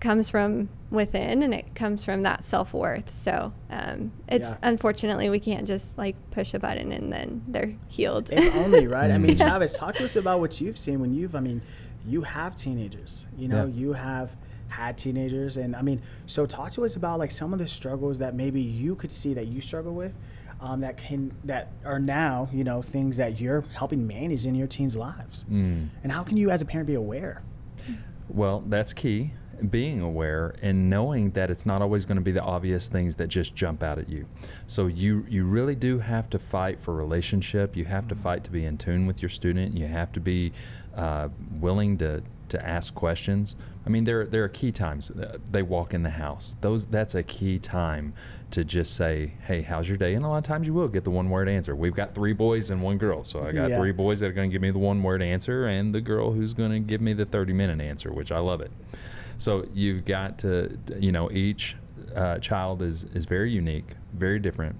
comes 0.00 0.28
from 0.30 0.68
within, 0.90 1.42
and 1.42 1.54
it 1.54 1.74
comes 1.74 2.04
from 2.04 2.22
that 2.22 2.44
self 2.44 2.72
worth. 2.74 3.22
So 3.22 3.52
um, 3.70 4.12
it's 4.28 4.48
Yeah. 4.48 4.56
unfortunately 4.62 5.28
we 5.30 5.38
can't 5.38 5.66
just 5.66 5.96
like 5.98 6.16
push 6.30 6.54
a 6.54 6.58
button 6.58 6.90
and 6.92 7.12
then 7.12 7.42
they're 7.46 7.74
healed. 7.88 8.30
If 8.32 8.54
only, 8.56 8.86
right? 8.86 9.10
I 9.10 9.18
mean, 9.18 9.30
Yeah. 9.38 9.44
Travis, 9.48 9.76
talk 9.78 9.94
to 9.96 10.04
us 10.04 10.16
about 10.16 10.40
what 10.40 10.60
you've 10.60 10.78
seen 10.78 11.00
when 11.00 11.12
you've, 11.14 11.34
I 11.36 11.40
mean, 11.40 11.62
you 12.06 12.22
have 12.22 12.56
teenagers, 12.56 13.26
you 13.36 13.46
know, 13.48 13.66
Yeah. 13.66 13.74
you 13.80 13.92
have 13.92 14.36
had 14.68 14.96
teenagers. 14.96 15.56
And 15.56 15.76
I 15.76 15.82
mean, 15.82 16.00
so 16.26 16.46
talk 16.46 16.72
to 16.72 16.84
us 16.84 16.96
about 16.96 17.18
like 17.18 17.30
some 17.30 17.52
of 17.52 17.58
the 17.58 17.68
struggles 17.68 18.18
that 18.20 18.34
maybe 18.34 18.60
you 18.60 18.94
could 18.96 19.12
see 19.12 19.34
that 19.34 19.46
you 19.48 19.60
struggle 19.60 19.94
with. 19.94 20.16
Um, 20.62 20.80
that 20.82 20.98
can 20.98 21.32
that 21.44 21.72
are 21.86 21.98
now 21.98 22.50
you 22.52 22.64
know 22.64 22.82
things 22.82 23.16
that 23.16 23.40
you're 23.40 23.62
helping 23.74 24.06
manage 24.06 24.44
in 24.44 24.54
your 24.54 24.66
teens' 24.66 24.94
lives, 24.94 25.46
Mm. 25.50 25.88
and 26.02 26.12
how 26.12 26.22
can 26.22 26.36
you 26.36 26.50
as 26.50 26.60
a 26.60 26.66
parent 26.66 26.86
be 26.86 26.92
aware? 26.92 27.40
Well, 28.28 28.62
that's 28.66 28.92
key. 28.92 29.32
Being 29.68 30.00
aware 30.00 30.54
and 30.62 30.88
knowing 30.88 31.30
that 31.32 31.50
it's 31.50 31.66
not 31.66 31.82
always 31.82 32.04
going 32.04 32.16
to 32.16 32.22
be 32.22 32.32
the 32.32 32.42
obvious 32.42 32.88
things 32.88 33.16
that 33.16 33.26
just 33.28 33.54
jump 33.54 33.82
out 33.82 33.98
at 33.98 34.08
you. 34.08 34.26
So 34.66 34.86
you 34.86 35.26
you 35.28 35.44
really 35.44 35.74
do 35.74 35.98
have 35.98 36.30
to 36.30 36.38
fight 36.38 36.80
for 36.80 36.94
relationship. 36.94 37.76
You 37.76 37.84
have 37.86 38.08
to 38.08 38.14
fight 38.14 38.44
to 38.44 38.50
be 38.50 38.64
in 38.64 38.78
tune 38.78 39.06
with 39.06 39.20
your 39.22 39.28
student. 39.28 39.76
You 39.76 39.86
have 39.86 40.12
to 40.12 40.20
be 40.20 40.52
uh, 40.96 41.28
willing 41.60 41.98
to 41.98 42.22
to 42.48 42.66
ask 42.66 42.94
questions. 42.94 43.54
I 43.86 43.88
mean, 43.90 44.04
there 44.04 44.26
there 44.26 44.44
are 44.44 44.48
key 44.48 44.72
times. 44.72 45.10
Uh, 45.10 45.38
They 45.50 45.62
walk 45.62 45.94
in 45.94 46.02
the 46.02 46.10
house. 46.10 46.56
Those 46.60 46.86
that's 46.86 47.14
a 47.14 47.22
key 47.22 47.58
time 47.58 48.12
to 48.50 48.64
just 48.64 48.94
say, 48.94 49.34
"Hey, 49.46 49.62
how's 49.62 49.88
your 49.88 49.96
day?" 49.96 50.14
And 50.14 50.24
a 50.24 50.28
lot 50.28 50.38
of 50.38 50.44
times 50.44 50.66
you 50.66 50.74
will 50.74 50.88
get 50.88 51.04
the 51.04 51.10
one 51.10 51.30
word 51.30 51.48
answer. 51.48 51.74
We've 51.76 51.94
got 51.94 52.14
three 52.14 52.32
boys 52.32 52.70
and 52.70 52.82
one 52.82 52.98
girl, 52.98 53.22
so 53.24 53.42
I 53.44 53.52
got 53.52 53.70
Yeah. 53.70 53.78
three 53.78 53.92
boys 53.92 54.18
that 54.20 54.26
are 54.26 54.32
going 54.32 54.50
to 54.50 54.52
give 54.52 54.62
me 54.62 54.70
the 54.72 54.78
one 54.80 55.02
word 55.02 55.22
answer, 55.22 55.66
and 55.66 55.94
the 55.94 56.00
girl 56.00 56.32
who's 56.32 56.52
going 56.52 56.72
to 56.72 56.80
give 56.80 57.00
me 57.00 57.12
the 57.12 57.24
thirty 57.24 57.52
minute 57.52 57.80
answer, 57.80 58.12
which 58.12 58.32
I 58.32 58.38
love 58.40 58.60
it. 58.60 58.72
So 59.40 59.66
you've 59.72 60.04
got 60.04 60.38
to, 60.40 60.78
you 60.98 61.12
know, 61.12 61.30
each 61.30 61.74
uh, 62.14 62.38
child 62.38 62.82
is 62.82 63.04
is 63.14 63.24
very 63.24 63.50
unique, 63.50 63.96
very 64.12 64.38
different. 64.38 64.76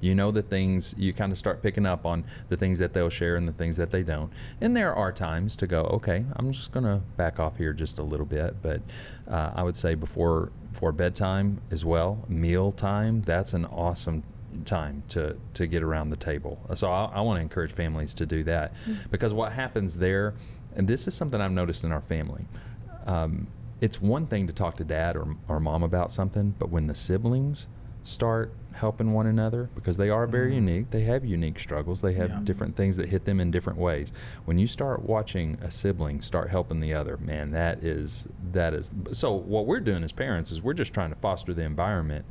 You 0.00 0.14
know 0.14 0.30
the 0.30 0.42
things 0.42 0.94
you 0.96 1.12
kind 1.12 1.32
of 1.32 1.38
start 1.38 1.60
picking 1.62 1.84
up 1.84 2.06
on 2.06 2.24
the 2.48 2.56
things 2.56 2.78
that 2.78 2.94
they'll 2.94 3.10
share 3.10 3.36
and 3.36 3.46
the 3.46 3.52
things 3.52 3.76
that 3.76 3.90
they 3.90 4.02
don't. 4.02 4.32
And 4.60 4.74
there 4.74 4.94
are 4.94 5.12
times 5.12 5.54
to 5.56 5.66
go, 5.66 5.82
okay, 5.82 6.24
I'm 6.36 6.50
just 6.50 6.72
gonna 6.72 7.02
back 7.18 7.38
off 7.38 7.58
here 7.58 7.74
just 7.74 7.98
a 7.98 8.02
little 8.02 8.24
bit. 8.24 8.62
But 8.62 8.80
uh, 9.28 9.50
I 9.54 9.64
would 9.64 9.76
say 9.76 9.94
before 9.94 10.50
before 10.72 10.92
bedtime 10.92 11.60
as 11.70 11.84
well, 11.84 12.24
meal 12.26 12.72
time. 12.72 13.20
That's 13.20 13.52
an 13.52 13.66
awesome 13.66 14.22
time 14.64 15.02
to 15.08 15.36
to 15.52 15.66
get 15.66 15.82
around 15.82 16.08
the 16.08 16.16
table. 16.16 16.58
So 16.74 16.90
I, 16.90 17.04
I 17.16 17.20
want 17.20 17.36
to 17.36 17.42
encourage 17.42 17.72
families 17.72 18.14
to 18.14 18.24
do 18.24 18.44
that 18.44 18.72
because 19.10 19.34
what 19.34 19.52
happens 19.52 19.98
there, 19.98 20.32
and 20.74 20.88
this 20.88 21.06
is 21.06 21.12
something 21.12 21.38
I've 21.38 21.52
noticed 21.52 21.84
in 21.84 21.92
our 21.92 22.00
family. 22.00 22.46
Um, 23.04 23.48
it's 23.80 24.00
one 24.00 24.26
thing 24.26 24.46
to 24.46 24.52
talk 24.52 24.76
to 24.76 24.84
dad 24.84 25.16
or, 25.16 25.36
or 25.48 25.60
mom 25.60 25.82
about 25.82 26.10
something, 26.10 26.54
but 26.58 26.70
when 26.70 26.86
the 26.86 26.94
siblings 26.94 27.66
start 28.04 28.52
helping 28.72 29.12
one 29.12 29.26
another 29.26 29.68
because 29.74 29.96
they 29.96 30.08
are 30.08 30.24
very 30.26 30.52
Mhm. 30.52 30.54
unique. 30.54 30.90
They 30.90 31.02
have 31.02 31.24
unique 31.24 31.58
struggles. 31.58 32.00
They 32.00 32.12
have 32.14 32.30
Yeah. 32.30 32.40
different 32.44 32.76
things 32.76 32.96
that 32.96 33.08
hit 33.08 33.24
them 33.24 33.40
in 33.40 33.50
different 33.50 33.78
ways. 33.78 34.12
When 34.44 34.56
you 34.56 34.66
start 34.68 35.02
watching 35.04 35.58
a 35.60 35.70
sibling 35.70 36.20
start 36.20 36.48
helping 36.48 36.78
the 36.80 36.94
other, 36.94 37.16
man, 37.18 37.50
that 37.50 37.82
is 37.82 38.28
that 38.52 38.74
is 38.74 38.94
so 39.12 39.34
what 39.34 39.66
we're 39.66 39.80
doing 39.80 40.04
as 40.04 40.12
parents 40.12 40.52
is 40.52 40.62
we're 40.62 40.74
just 40.74 40.94
trying 40.94 41.10
to 41.10 41.16
foster 41.16 41.52
the 41.52 41.62
environment 41.62 42.24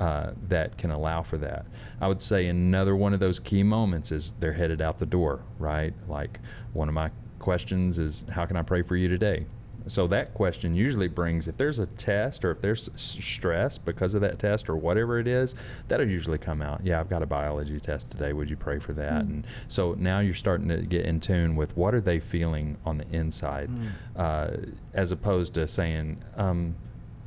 uh, 0.00 0.30
that 0.48 0.78
can 0.78 0.90
allow 0.90 1.22
for 1.22 1.36
that. 1.36 1.66
I 2.00 2.08
would 2.08 2.22
say 2.22 2.46
another 2.46 2.96
one 2.96 3.12
of 3.12 3.20
those 3.20 3.38
key 3.38 3.62
moments 3.62 4.10
is 4.10 4.32
they're 4.40 4.54
headed 4.54 4.80
out 4.80 4.98
the 4.98 5.04
door, 5.04 5.40
right? 5.58 5.92
Like 6.08 6.40
one 6.72 6.88
of 6.88 6.94
my 6.94 7.10
questions 7.38 7.98
is, 7.98 8.24
How 8.30 8.46
can 8.46 8.56
I 8.56 8.62
pray 8.62 8.80
for 8.80 8.96
you 8.96 9.08
today? 9.08 9.44
So 9.86 10.06
that 10.08 10.34
question 10.34 10.74
usually 10.74 11.08
brings, 11.08 11.48
if 11.48 11.56
there's 11.56 11.78
a 11.78 11.86
test 11.86 12.44
or 12.44 12.50
if 12.50 12.60
there's 12.60 12.88
stress 12.96 13.78
because 13.78 14.14
of 14.14 14.20
that 14.20 14.38
test 14.38 14.68
or 14.68 14.76
whatever 14.76 15.18
it 15.18 15.26
is, 15.26 15.54
that'll 15.88 16.08
usually 16.08 16.38
come 16.38 16.62
out. 16.62 16.80
Yeah, 16.84 17.00
I've 17.00 17.08
got 17.08 17.22
a 17.22 17.26
biology 17.26 17.80
test 17.80 18.10
today. 18.10 18.32
Would 18.32 18.50
you 18.50 18.56
pray 18.56 18.78
for 18.78 18.92
that? 18.94 19.22
And 19.22 19.46
so 19.68 19.94
now 19.98 20.20
you're 20.20 20.34
starting 20.34 20.68
to 20.68 20.78
get 20.78 21.06
in 21.06 21.20
tune 21.20 21.56
with 21.56 21.76
what 21.76 21.94
are 21.94 22.00
they 22.00 22.20
feeling 22.20 22.76
on 22.84 22.98
the 22.98 23.06
inside, 23.10 23.70
Mm. 23.70 23.88
uh, 24.16 24.56
as 24.94 25.10
opposed 25.10 25.54
to 25.54 25.66
saying, 25.68 26.18
um, 26.36 26.74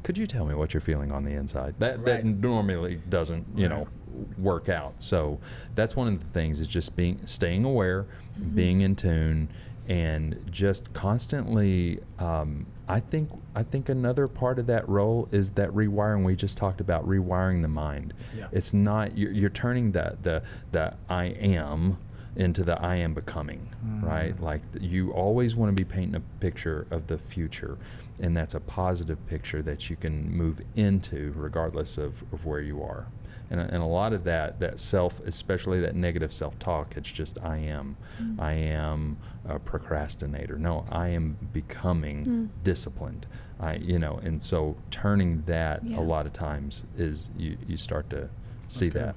could 0.04 0.18
you 0.18 0.28
tell 0.28 0.46
me 0.46 0.54
what 0.54 0.74
you're 0.74 0.82
feeling 0.82 1.12
on 1.12 1.24
the 1.24 1.32
inside? 1.32 1.76
That 1.80 2.06
that 2.06 2.26
normally 2.26 3.00
doesn't, 3.10 3.46
you 3.56 3.70
know, 3.70 3.88
work 4.38 4.68
out. 4.70 5.02
So 5.02 5.40
that's 5.76 5.96
one 5.96 6.08
of 6.08 6.20
the 6.20 6.26
things 6.28 6.60
is 6.60 6.68
just 6.68 6.96
being 6.96 7.20
staying 7.26 7.64
aware, 7.66 8.06
being 8.54 8.82
in 8.82 8.96
tune, 8.96 9.48
and 9.88 10.46
just 10.50 10.94
constantly. 10.94 12.00
Um, 12.20 12.68
I 12.88 13.00
think 13.00 13.30
I 13.56 13.64
think 13.64 13.88
another 13.88 14.28
part 14.28 14.60
of 14.60 14.68
that 14.68 14.88
role 14.90 15.30
is 15.32 15.52
that 15.52 15.70
rewiring 15.70 16.24
we 16.24 16.36
just 16.36 16.58
talked 16.58 16.82
about, 16.82 17.08
rewiring 17.08 17.62
the 17.62 17.70
mind. 17.70 18.14
Yeah. 18.36 18.48
It's 18.52 18.74
not 18.74 19.18
you're, 19.18 19.32
you're 19.32 19.50
turning 19.50 19.94
the 19.94 20.18
the 20.22 20.44
the 20.72 20.96
I 21.10 21.26
am 21.26 21.98
into 22.36 22.64
the 22.64 22.82
I 22.82 22.96
am 22.96 23.14
becoming, 23.14 23.70
right? 24.02 24.40
Like 24.42 24.62
you 24.80 25.12
always 25.12 25.56
want 25.56 25.70
to 25.70 25.76
be 25.76 25.86
painting 25.88 26.16
a 26.16 26.40
picture 26.42 26.88
of 26.92 27.08
the 27.08 27.18
future, 27.18 27.78
and 28.20 28.36
that's 28.36 28.54
a 28.54 28.60
positive 28.60 29.26
picture 29.28 29.62
that 29.62 29.90
you 29.90 29.96
can 29.96 30.30
move 30.32 30.62
into 30.76 31.34
regardless 31.36 31.98
of, 31.98 32.24
of 32.34 32.46
where 32.46 32.62
you 32.62 32.82
are. 32.84 33.08
And, 33.54 33.62
a- 33.62 33.66
and 33.72 33.84
a 33.84 33.86
lot 33.86 34.14
of 34.14 34.24
that, 34.24 34.60
that 34.62 34.80
self, 34.80 35.20
especially 35.28 35.80
that 35.82 35.96
negative 35.96 36.34
self 36.34 36.58
talk, 36.58 36.98
it's 36.98 37.12
just 37.12 37.38
I 37.44 37.58
am. 37.58 37.98
I 38.40 38.54
am 38.54 39.18
a 39.48 39.60
procrastinator. 39.60 40.58
No, 40.58 40.86
I 40.90 41.10
am 41.10 41.38
becoming 41.54 42.26
Mm. 42.26 42.50
disciplined. 42.64 43.28
I, 43.60 43.76
you 43.76 44.00
know, 44.00 44.20
and 44.24 44.42
so 44.42 44.76
turning 44.90 45.44
that 45.46 45.86
Yeah. 45.86 46.00
a 46.00 46.02
lot 46.02 46.26
of 46.26 46.34
times 46.34 46.84
is 46.98 47.30
you, 47.38 47.58
you 47.68 47.78
start 47.78 48.10
to 48.10 48.30
see 48.68 48.90
that. 48.90 49.14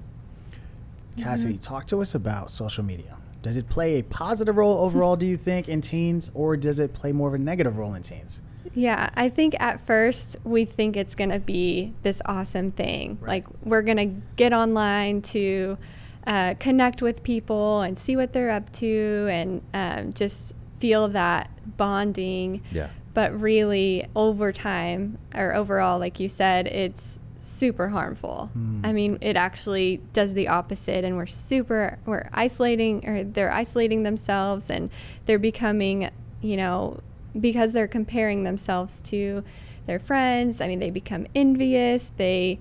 Cassidy, 1.16 1.56
talk 1.56 1.86
to 1.86 2.02
us 2.02 2.14
about 2.14 2.50
social 2.50 2.84
media. 2.84 3.16
Does 3.40 3.56
it 3.56 3.70
play 3.70 3.98
a 3.98 4.02
positive 4.04 4.58
role 4.58 4.78
overall, 4.84 5.16
do 5.16 5.24
you 5.24 5.38
think, 5.38 5.66
in 5.66 5.80
teens, 5.80 6.30
or 6.34 6.58
does 6.58 6.78
it 6.78 6.92
play 6.92 7.10
more 7.10 7.28
of 7.28 7.34
a 7.34 7.38
negative 7.38 7.78
role 7.78 7.94
in 7.94 8.02
teens? 8.02 8.42
Yeah, 8.74 9.10
I 9.14 9.28
think 9.28 9.54
at 9.60 9.80
first 9.80 10.36
we 10.44 10.64
think 10.64 10.96
it's 10.96 11.14
going 11.14 11.30
to 11.30 11.38
be 11.38 11.94
this 12.02 12.20
awesome 12.26 12.70
thing. 12.70 13.18
Right. 13.20 13.28
Like 13.28 13.46
we're 13.62 13.82
going 13.82 13.96
to 13.96 14.22
get 14.36 14.52
online 14.52 15.22
to 15.22 15.78
uh, 16.26 16.54
connect 16.58 17.02
with 17.02 17.22
people 17.22 17.82
and 17.82 17.98
see 17.98 18.16
what 18.16 18.32
they're 18.32 18.50
up 18.50 18.72
to 18.72 19.28
and 19.30 19.62
um, 19.72 20.12
just 20.12 20.54
feel 20.78 21.08
that 21.08 21.50
bonding. 21.76 22.62
Yeah. 22.70 22.90
But 23.14 23.38
really, 23.40 24.06
over 24.14 24.52
time 24.52 25.18
or 25.34 25.54
overall, 25.54 25.98
like 25.98 26.20
you 26.20 26.28
said, 26.28 26.66
it's 26.66 27.18
super 27.38 27.88
harmful. 27.88 28.50
Hmm. 28.52 28.80
I 28.84 28.92
mean, 28.92 29.18
it 29.22 29.36
actually 29.36 30.02
does 30.12 30.34
the 30.34 30.48
opposite, 30.48 31.02
and 31.02 31.16
we're 31.16 31.26
super, 31.26 31.98
we're 32.04 32.28
isolating, 32.34 33.08
or 33.08 33.24
they're 33.24 33.52
isolating 33.52 34.02
themselves 34.02 34.68
and 34.68 34.90
they're 35.24 35.38
becoming, 35.38 36.10
you 36.42 36.58
know, 36.58 37.00
because 37.40 37.72
they're 37.72 37.88
comparing 37.88 38.44
themselves 38.44 39.00
to 39.02 39.42
their 39.86 39.98
friends. 39.98 40.60
I 40.60 40.68
mean, 40.68 40.78
they 40.78 40.90
become 40.90 41.26
envious. 41.34 42.10
They 42.16 42.58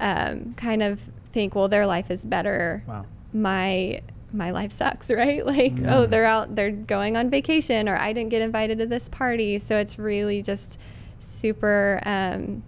um, 0.00 0.54
kind 0.54 0.82
of 0.82 1.00
think, 1.32 1.54
well, 1.54 1.68
their 1.68 1.86
life 1.86 2.10
is 2.10 2.24
better. 2.24 2.82
Wow. 2.86 3.06
My 3.32 4.00
my 4.32 4.50
life 4.50 4.72
sucks, 4.72 5.10
right? 5.22 5.44
Like, 5.46 5.78
Yeah. 5.78 5.96
oh, 5.98 6.06
they're 6.06 6.26
out, 6.26 6.54
they're 6.54 6.70
going 6.70 7.16
on 7.16 7.30
vacation, 7.30 7.88
or 7.88 7.96
I 7.96 8.12
didn't 8.12 8.28
get 8.30 8.42
invited 8.42 8.78
to 8.78 8.86
this 8.86 9.08
party. 9.08 9.58
So 9.58 9.76
it's 9.78 9.98
really 9.98 10.42
just 10.42 10.78
super. 11.18 12.00
Um, 12.04 12.62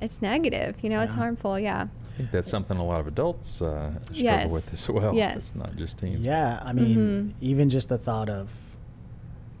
it's 0.00 0.20
negative, 0.22 0.76
you 0.82 0.90
know. 0.90 1.00
It's 1.00 1.14
harmful. 1.14 1.58
Yeah. 1.58 1.86
I 2.14 2.16
think 2.16 2.30
that's 2.32 2.50
something 2.50 2.76
a 2.76 2.84
lot 2.84 3.00
of 3.00 3.06
adults 3.06 3.62
uh, 3.62 3.92
struggle 4.04 4.16
Yes. 4.16 4.50
with 4.50 4.72
as 4.74 4.88
well. 4.88 5.14
Yes. 5.14 5.36
It's 5.36 5.54
not 5.56 5.74
just 5.76 5.98
teens. 5.98 6.24
Yeah, 6.24 6.60
I 6.62 6.72
mean, 6.74 6.96
Mhm. 6.96 7.32
even 7.40 7.70
just 7.70 7.88
the 7.88 7.96
thought 7.98 8.28
of 8.28 8.69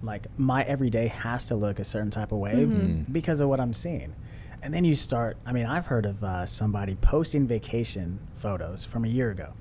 like 0.02 0.26
my 0.38 0.62
everyday 0.62 1.08
has 1.08 1.46
to 1.46 1.56
look 1.56 1.78
a 1.78 1.84
certain 1.84 2.10
type 2.10 2.32
of 2.32 2.38
way 2.38 2.54
Mhm. 2.64 3.12
because 3.12 3.40
of 3.40 3.48
what 3.48 3.60
I'm 3.60 3.72
seeing. 3.72 4.14
And 4.62 4.72
then 4.74 4.84
you 4.84 4.94
start, 4.94 5.36
I 5.46 5.52
mean, 5.52 5.66
I've 5.66 5.86
heard 5.86 6.04
of 6.06 6.22
uh, 6.24 6.46
somebody 6.46 6.94
posting 6.96 7.46
vacation 7.46 8.18
photos 8.34 8.84
from 8.84 9.04
a 9.04 9.08
year 9.08 9.30
ago. 9.30 9.54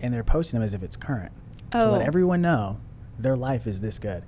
And 0.00 0.12
they're 0.12 0.24
posting 0.24 0.58
them 0.60 0.64
as 0.64 0.74
if 0.74 0.82
it's 0.82 0.96
current 0.96 1.32
to 1.72 1.88
let 1.90 2.02
Oh. 2.02 2.04
everyone 2.04 2.42
know 2.42 2.78
their 3.18 3.36
life 3.36 3.66
is 3.66 3.80
this 3.80 3.98
good. 3.98 4.22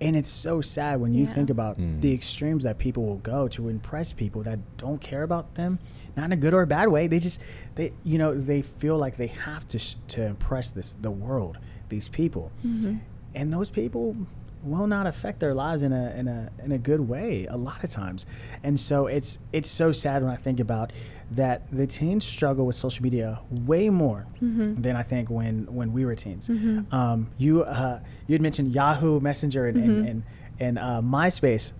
And 0.00 0.14
it's 0.14 0.28
so 0.30 0.60
sad 0.60 1.00
when 1.00 1.12
you 1.14 1.24
Yeah. 1.24 1.32
think 1.32 1.50
about 1.50 1.78
Mm. 1.80 2.00
the 2.02 2.12
extremes 2.12 2.62
that 2.64 2.78
people 2.78 3.04
will 3.04 3.16
go 3.16 3.48
to 3.48 3.68
impress 3.68 4.12
people 4.12 4.42
that 4.44 4.58
don't 4.76 5.00
care 5.00 5.22
about 5.22 5.54
them, 5.56 5.78
not 6.16 6.26
in 6.26 6.32
a 6.32 6.36
good 6.36 6.54
or 6.54 6.62
a 6.62 6.66
bad 6.66 6.88
way. 6.88 7.06
They 7.08 7.18
just, 7.18 7.40
they, 7.74 7.92
you 8.04 8.16
know, 8.18 8.34
they 8.34 8.62
feel 8.62 8.96
like 8.96 9.16
they 9.16 9.26
have 9.28 9.66
to 9.68 9.78
sh- 9.78 9.96
to 10.08 10.24
impress 10.24 10.70
this 10.70 10.94
the 11.00 11.10
world, 11.10 11.58
these 11.88 12.08
people, 12.08 12.52
Mm-hmm. 12.64 12.96
And 13.34 13.52
those 13.52 13.70
people 13.70 14.16
will 14.64 14.88
not 14.88 15.06
affect 15.06 15.38
their 15.38 15.54
lives 15.54 15.82
in 15.82 15.92
a 15.92 16.10
in 16.16 16.26
a 16.28 16.50
in 16.64 16.72
a 16.72 16.78
good 16.78 17.00
way 17.08 17.46
a 17.48 17.56
lot 17.56 17.82
of 17.84 17.90
times. 17.90 18.26
And 18.64 18.78
so 18.78 19.06
it's 19.06 19.38
it's 19.52 19.70
so 19.70 19.92
sad 19.92 20.22
when 20.22 20.32
I 20.32 20.36
think 20.36 20.58
about 20.60 20.92
that 21.32 21.70
the 21.70 21.86
teens 21.86 22.24
struggle 22.24 22.66
with 22.66 22.74
social 22.74 23.02
media 23.02 23.38
way 23.50 23.88
more 23.90 24.26
Mm-hmm. 24.42 24.80
than 24.82 24.96
I 24.96 25.02
think 25.02 25.30
when 25.30 25.66
when 25.72 25.92
we 25.92 26.04
were 26.04 26.14
teens. 26.16 26.48
Mhm. 26.48 26.92
Um, 26.92 27.28
you 27.38 27.62
uh, 27.62 28.00
you 28.26 28.32
had 28.34 28.42
mentioned 28.42 28.74
Yahoo 28.74 29.20
Messenger 29.20 29.66
and 29.66 29.78
and, 29.78 29.90
Mhm. 30.04 30.10
and, 30.10 30.22
and 30.60 30.78
uh, 30.78 31.00
MySpace. 31.02 31.72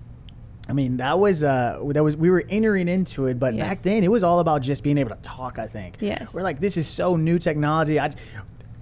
I 0.68 0.74
mean 0.74 0.98
that 0.98 1.18
was 1.18 1.42
uh 1.42 1.80
that 1.94 2.04
was 2.04 2.14
we 2.16 2.30
were 2.30 2.44
entering 2.48 2.88
into 2.88 3.26
it, 3.26 3.38
but 3.40 3.56
back 3.56 3.82
then 3.82 4.04
it 4.04 4.10
was 4.10 4.22
all 4.22 4.38
about 4.38 4.60
just 4.60 4.84
being 4.84 4.98
able 4.98 5.10
to 5.10 5.22
talk. 5.22 5.58
I 5.58 5.66
think. 5.66 5.96
Yes. 5.98 6.32
We're 6.32 6.42
like, 6.42 6.60
this 6.60 6.76
is 6.76 6.86
so 6.86 7.16
new 7.16 7.38
technology. 7.38 7.98
I, 7.98 8.10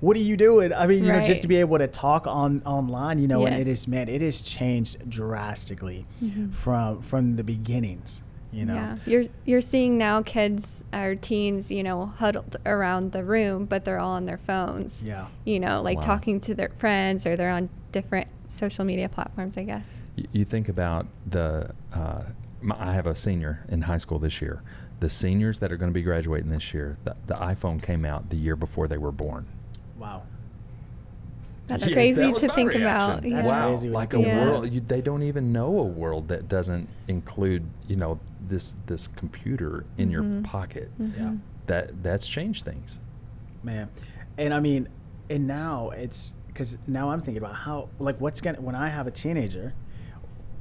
what 0.00 0.16
are 0.16 0.20
you 0.20 0.36
doing? 0.36 0.72
I 0.72 0.86
mean, 0.86 1.04
you 1.04 1.12
know, 1.12 1.22
just 1.22 1.42
to 1.42 1.48
be 1.48 1.56
able 1.56 1.78
to 1.78 1.86
talk 1.88 2.26
on 2.26 2.62
online, 2.66 3.18
you 3.18 3.28
know, 3.28 3.46
and 3.46 3.56
it 3.56 3.66
Yes. 3.66 3.86
man, 3.88 4.08
it 4.08 4.20
has 4.22 4.40
changed 4.42 5.08
drastically 5.08 6.04
Mhm. 6.22 6.52
from 6.54 7.00
from 7.02 7.34
the 7.34 7.44
beginnings. 7.44 8.22
You 8.52 8.64
know. 8.64 8.74
Yeah, 8.74 8.96
you're 9.06 9.24
you're 9.44 9.60
seeing 9.60 9.98
now 9.98 10.22
kids 10.22 10.82
or 10.92 11.14
teens, 11.14 11.70
you 11.70 11.82
know, 11.82 12.06
huddled 12.06 12.56
around 12.64 13.12
the 13.12 13.22
room, 13.24 13.66
but 13.66 13.84
they're 13.84 13.98
all 13.98 14.12
on 14.14 14.24
their 14.24 14.38
phones. 14.38 15.02
Yeah. 15.04 15.26
You 15.44 15.60
know, 15.60 15.82
like 15.82 15.98
Wow. 15.98 16.04
talking 16.04 16.40
to 16.40 16.54
their 16.54 16.70
friends, 16.78 17.26
or 17.26 17.36
they're 17.36 17.50
on 17.50 17.68
different 17.92 18.28
social 18.48 18.84
media 18.84 19.08
platforms. 19.08 19.56
I 19.58 19.64
guess. 19.64 20.02
Y- 20.16 20.24
You 20.32 20.44
think 20.44 20.68
about 20.68 21.06
the. 21.28 21.70
Uh, 21.92 22.22
my, 22.62 22.76
I 22.78 22.92
have 22.94 23.06
a 23.06 23.14
senior 23.14 23.64
in 23.68 23.82
high 23.82 23.98
school 23.98 24.18
this 24.18 24.40
year. 24.40 24.62
The 25.00 25.10
seniors 25.10 25.58
that 25.58 25.70
are 25.70 25.76
going 25.76 25.90
to 25.90 25.94
be 25.94 26.00
graduating 26.02 26.48
this 26.50 26.72
year, 26.72 26.96
the, 27.04 27.14
the 27.26 27.34
iPhone 27.34 27.82
came 27.82 28.06
out 28.06 28.30
the 28.30 28.36
year 28.36 28.56
before 28.56 28.88
they 28.88 28.96
were 28.96 29.12
born. 29.12 29.46
Wow. 29.98 30.22
That's 31.66 31.86
Yeah, 31.88 31.94
crazy 31.94 32.20
that 32.32 32.38
to 32.40 32.48
think 32.54 32.68
reaction. 32.74 32.82
about. 32.82 33.22
That's 33.22 33.48
wow, 33.48 33.68
crazy 33.70 33.88
like 33.88 34.12
a 34.14 34.16
think 34.18 34.28
about 34.28 34.46
it. 34.46 34.50
world. 34.50 34.72
You, 34.72 34.80
they 34.80 35.00
don't 35.00 35.22
even 35.24 35.52
know 35.52 35.78
a 35.80 35.82
world 35.84 36.28
that 36.28 36.48
doesn't 36.48 36.88
include, 37.08 37.64
you 37.88 37.96
know, 37.96 38.20
this 38.46 38.76
this 38.86 39.08
computer 39.08 39.84
in 39.98 40.10
your 40.10 40.22
Mhm. 40.22 40.44
pocket. 40.44 40.90
Yeah. 40.98 41.06
Mhm. 41.06 41.40
That 41.66 42.02
that's 42.02 42.26
changed 42.28 42.64
things. 42.64 43.00
man 43.64 43.88
and 44.38 44.54
i 44.54 44.60
mean 44.60 44.86
and 45.28 45.44
now 45.48 45.90
it's 45.90 46.34
because 46.46 46.78
now 46.86 47.10
i'm 47.10 47.20
thinking 47.20 47.42
about 47.42 47.56
how 47.56 47.88
like 47.98 48.20
what's 48.20 48.40
gonna 48.40 48.60
when 48.60 48.76
i 48.76 48.86
have 48.88 49.08
a 49.08 49.10
teenager 49.10 49.72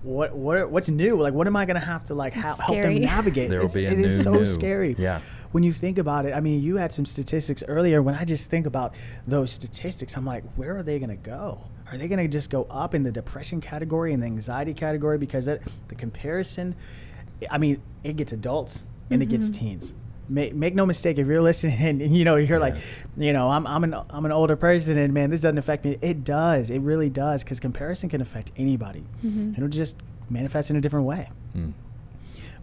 what 0.05 0.35
what 0.35 0.69
what's 0.69 0.87
new? 0.89 1.15
Like 1.17 1.33
what 1.33 1.47
am 1.47 1.55
i 1.55 1.65
gonna 1.65 1.79
have 1.79 2.03
to 2.05 2.13
like 2.13 2.33
ha- 2.33 2.55
help 2.55 2.81
them 2.81 2.99
navigate? 3.15 3.49
There 3.49 3.59
will 3.59 3.65
It's- 3.65 3.75
be 3.75 3.85
a 3.85 3.91
it 3.91 3.99
is 3.99 4.17
new 4.19 4.23
so 4.23 4.33
new. 4.39 4.45
scary. 4.47 4.95
Yeah. 4.97 5.19
when 5.51 5.63
you 5.63 5.71
think 5.73 5.97
about 5.97 6.25
it 6.25 6.33
i 6.33 6.39
mean 6.41 6.61
you 6.61 6.75
had 6.77 6.91
some 6.93 7.05
statistics 7.05 7.63
earlier. 7.67 8.01
When 8.01 8.13
i 8.15 8.23
just 8.25 8.49
think 8.49 8.65
about 8.67 8.93
those 9.25 9.51
statistics 9.51 10.15
i'm 10.17 10.25
like 10.25 10.43
where 10.55 10.77
are 10.77 10.83
they 10.83 10.99
gonna 10.99 11.15
go? 11.15 11.61
Are 11.91 11.97
they 11.97 12.07
gonna 12.07 12.27
just 12.27 12.49
go 12.49 12.63
up 12.69 12.93
in 12.95 13.03
the 13.03 13.11
depression 13.11 13.61
category 13.61 14.11
and 14.13 14.21
the 14.21 14.27
anxiety 14.27 14.73
category? 14.73 15.17
Because 15.17 15.45
that 15.45 15.61
the 15.87 15.95
comparison 15.95 16.75
i 17.49 17.57
mean 17.57 17.81
it 18.03 18.15
gets 18.15 18.31
adults 18.31 18.83
and 19.09 19.21
it 19.23 19.27
gets 19.27 19.49
Mhm. 19.49 19.53
teens 19.55 19.93
make, 20.29 20.53
make 20.55 20.73
no 20.75 20.85
mistake 20.85 21.17
if 21.19 21.27
you're 21.27 21.41
listening 21.41 21.77
and, 22.01 22.01
you 22.17 22.25
know 22.25 22.35
you're 22.35 22.59
like 22.59 22.75
you 23.17 23.31
know 23.33 23.49
I'm, 23.49 23.65
I'm 23.67 23.83
an 23.83 23.93
i'm 24.09 24.25
an 24.25 24.31
older 24.31 24.55
person 24.55 24.97
and 24.97 25.13
man 25.13 25.29
this 25.29 25.41
doesn't 25.41 25.57
affect 25.57 25.85
me 25.85 25.97
it 26.01 26.23
does 26.23 26.69
it 26.69 26.79
really 26.79 27.09
does 27.09 27.43
because 27.43 27.59
comparison 27.59 28.09
can 28.09 28.21
affect 28.21 28.51
anybody 28.57 29.03
Mhm. 29.23 29.55
it'll 29.57 29.69
just 29.69 29.97
manifest 30.29 30.69
in 30.71 30.75
a 30.75 30.81
different 30.81 31.05
way 31.05 31.29
Mm. 31.55 31.73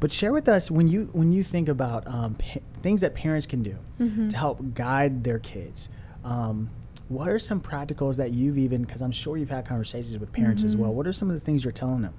But 0.00 0.10
share 0.10 0.32
with 0.32 0.48
us 0.48 0.70
when 0.70 0.88
you 0.88 1.08
when 1.12 1.32
you 1.32 1.42
think 1.44 1.68
about 1.68 2.06
um, 2.08 2.34
pa- 2.34 2.58
things 2.82 3.00
that 3.02 3.14
parents 3.14 3.46
can 3.46 3.62
do 3.62 3.76
Mm-hmm. 4.00 4.28
to 4.28 4.36
help 4.36 4.74
guide 4.74 5.22
their 5.22 5.38
kids. 5.38 5.88
Um, 6.24 6.70
what 7.08 7.28
are 7.28 7.38
some 7.38 7.60
practicals 7.60 8.16
that 8.16 8.32
you've 8.32 8.58
even 8.58 8.82
because 8.82 9.00
I'm 9.00 9.12
sure 9.12 9.36
you've 9.36 9.50
had 9.50 9.64
conversations 9.64 10.18
with 10.18 10.32
parents 10.32 10.64
as 10.64 10.74
Mm-hmm. 10.74 10.82
well. 10.82 10.92
What 10.94 11.06
are 11.06 11.12
some 11.12 11.28
of 11.30 11.34
the 11.34 11.40
things 11.40 11.62
you're 11.64 11.72
telling 11.72 12.02
them? 12.02 12.14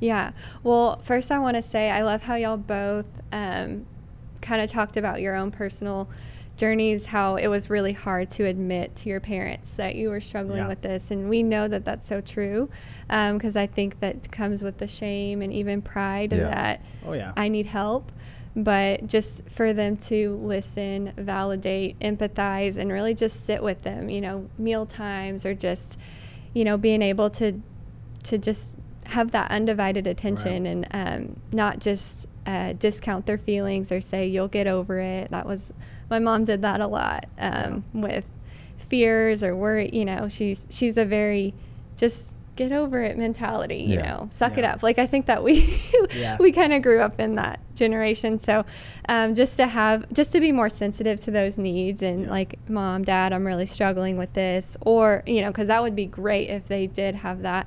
Yeah. 0.00 0.32
Well, 0.64 1.00
first 1.04 1.30
I 1.30 1.38
want 1.38 1.54
to 1.56 1.62
say 1.62 1.90
I 1.90 2.02
love 2.02 2.22
how 2.24 2.34
y'all 2.34 2.56
both 2.56 3.06
um, 3.30 3.86
kind 4.40 4.60
of 4.62 4.70
talked 4.70 4.96
about 4.96 5.20
your 5.20 5.34
own 5.34 5.50
personal 5.50 6.08
journeys, 6.56 7.06
how 7.06 7.36
it 7.36 7.46
was 7.46 7.70
really 7.70 7.92
hard 7.92 8.28
to 8.30 8.44
admit 8.44 8.96
to 8.96 9.08
your 9.08 9.20
parents 9.20 9.70
that 9.74 9.94
you 9.94 10.08
were 10.10 10.20
struggling 10.20 10.58
Yeah. 10.58 10.68
with 10.68 10.82
this. 10.82 11.10
And 11.12 11.28
we 11.30 11.42
know 11.44 11.68
that 11.68 11.84
that's 11.84 12.06
so 12.06 12.20
true 12.20 12.68
because 13.06 13.54
I 13.56 13.66
think 13.68 14.00
that 14.00 14.32
comes 14.32 14.62
with 14.62 14.78
the 14.78 14.88
shame 14.88 15.40
and 15.40 15.52
even 15.52 15.82
pride 15.82 16.32
Yeah. 16.32 16.50
that 16.50 16.80
Oh 17.06 17.12
yeah. 17.12 17.32
I 17.36 17.48
need 17.48 17.66
help. 17.66 18.10
But 18.56 19.06
just 19.06 19.48
for 19.48 19.72
them 19.72 19.96
to 20.08 20.34
listen, 20.42 21.12
validate, 21.16 21.96
empathize, 22.00 22.76
and 22.76 22.90
really 22.90 23.14
just 23.14 23.44
sit 23.46 23.62
with 23.62 23.82
them, 23.82 24.10
you 24.10 24.20
know, 24.20 24.48
meal 24.58 24.84
times 24.84 25.46
or 25.46 25.54
just, 25.54 25.96
you 26.54 26.64
know, 26.64 26.76
being 26.76 27.02
able 27.02 27.30
to, 27.30 27.62
to 28.24 28.36
just 28.36 28.70
have 29.04 29.30
that 29.30 29.48
undivided 29.52 30.08
attention 30.08 30.66
and 30.66 30.88
um, 30.90 31.36
not 31.52 31.78
just 31.78 32.26
uh, 32.48 32.72
discount 32.72 33.26
their 33.26 33.36
feelings 33.38 33.92
or 33.92 34.00
say 34.00 34.26
you'll 34.26 34.48
get 34.48 34.66
over 34.66 34.98
it. 35.00 35.30
That 35.30 35.44
was 35.46 35.72
my 36.10 36.18
mom 36.18 36.44
did 36.44 36.62
that 36.62 36.80
a 36.80 36.86
lot 36.86 37.26
um, 37.38 37.84
with 37.92 38.24
fears 38.88 39.42
or 39.42 39.54
worry. 39.54 39.90
You 39.92 40.04
know, 40.04 40.28
she's 40.28 40.66
she's 40.70 40.96
a 40.96 41.04
very 41.04 41.52
just 41.96 42.34
get 42.56 42.72
over 42.72 43.02
it 43.02 43.16
mentality. 43.16 43.76
You 43.82 43.96
Yeah. 43.98 44.02
know, 44.14 44.28
suck 44.32 44.56
it 44.58 44.64
up. 44.64 44.82
Like 44.82 44.98
I 44.98 45.06
think 45.06 45.26
that 45.26 45.44
we 45.44 45.78
Yeah. 46.14 46.36
we 46.40 46.50
kind 46.52 46.72
of 46.72 46.82
grew 46.82 47.00
up 47.00 47.20
in 47.20 47.34
that 47.36 47.60
generation. 47.74 48.38
So 48.38 48.64
um, 49.08 49.34
just 49.34 49.56
to 49.58 49.66
have 49.66 50.10
just 50.12 50.32
to 50.32 50.40
be 50.40 50.50
more 50.50 50.70
sensitive 50.70 51.20
to 51.26 51.30
those 51.30 51.58
needs 51.58 52.02
and 52.02 52.24
Yeah. 52.24 52.30
like 52.30 52.58
mom, 52.68 53.04
dad, 53.04 53.32
I'm 53.32 53.46
really 53.46 53.66
struggling 53.66 54.16
with 54.16 54.32
this, 54.32 54.76
or 54.80 55.22
you 55.26 55.42
know, 55.42 55.48
because 55.48 55.68
that 55.68 55.82
would 55.82 55.94
be 55.94 56.06
great 56.06 56.48
if 56.48 56.66
they 56.66 56.86
did 56.86 57.16
have 57.16 57.42
that 57.42 57.66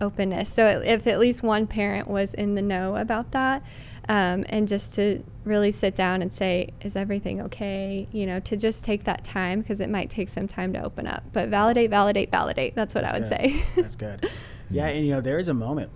openness. 0.00 0.48
So 0.50 0.66
if 0.84 1.06
at 1.06 1.18
least 1.18 1.42
one 1.42 1.66
parent 1.66 2.08
was 2.08 2.32
in 2.32 2.54
the 2.54 2.62
know 2.62 2.96
about 2.96 3.32
that. 3.32 3.62
Um, 4.10 4.44
and 4.48 4.66
just 4.66 4.92
to 4.94 5.22
really 5.44 5.70
sit 5.70 5.94
down 5.94 6.20
and 6.20 6.32
say, 6.32 6.70
is 6.80 6.96
everything 6.96 7.40
okay? 7.42 8.08
You 8.10 8.26
know, 8.26 8.40
to 8.40 8.56
just 8.56 8.84
take 8.84 9.04
that 9.04 9.22
time 9.22 9.60
because 9.60 9.78
it 9.80 9.88
might 9.88 10.10
take 10.10 10.28
some 10.28 10.48
time 10.48 10.72
to 10.72 10.82
open 10.82 11.06
up. 11.06 11.22
But 11.32 11.48
validate, 11.48 11.90
validate, 11.90 12.30
validate. 12.30 12.74
That's 12.74 12.92
what 12.94 13.04
I 13.04 13.12
would 13.12 13.22
good. 13.22 13.28
say. 13.28 13.64
That's 13.76 13.94
good. 13.94 14.28
Yeah, 14.68 14.86
and 14.86 15.06
you 15.06 15.12
know, 15.12 15.20
there 15.20 15.38
is 15.38 15.46
a 15.48 15.54
moment 15.54 15.90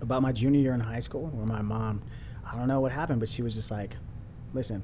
about 0.00 0.20
my 0.22 0.32
junior 0.32 0.60
year 0.60 0.74
in 0.74 0.80
high 0.80 0.98
school 0.98 1.28
where 1.28 1.46
my 1.46 1.62
mom, 1.62 2.02
I 2.44 2.56
don't 2.56 2.66
know 2.66 2.80
what 2.80 2.90
happened, 2.90 3.20
but 3.20 3.28
she 3.28 3.40
was 3.42 3.54
just 3.54 3.70
like, 3.70 3.94
listen, 4.52 4.82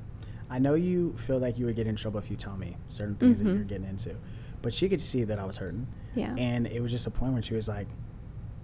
I 0.49 0.61
know 0.61 0.75
you 0.75 1.17
feel 1.27 1.39
like 1.41 1.59
you 1.59 1.67
would 1.67 1.75
get 1.77 1.89
in 1.89 1.97
trouble 1.97 2.21
if 2.21 2.31
you 2.31 2.37
tell 2.37 2.57
me 2.57 2.77
certain 2.89 3.17
things 3.17 3.39
that 3.41 3.49
Mhm. 3.49 3.55
you're 3.55 3.65
getting 3.65 3.89
into. 3.89 4.15
But 4.63 4.73
she 4.73 4.89
could 4.89 5.01
see 5.01 5.25
that 5.25 5.39
I 5.41 5.45
was 5.45 5.57
hurting. 5.57 5.89
Yeah. 6.15 6.35
And 6.39 6.67
it 6.69 6.81
was 6.81 6.93
just 6.93 7.07
a 7.07 7.11
point 7.11 7.33
when 7.33 7.43
she 7.43 7.55
was 7.55 7.67
like, 7.69 7.89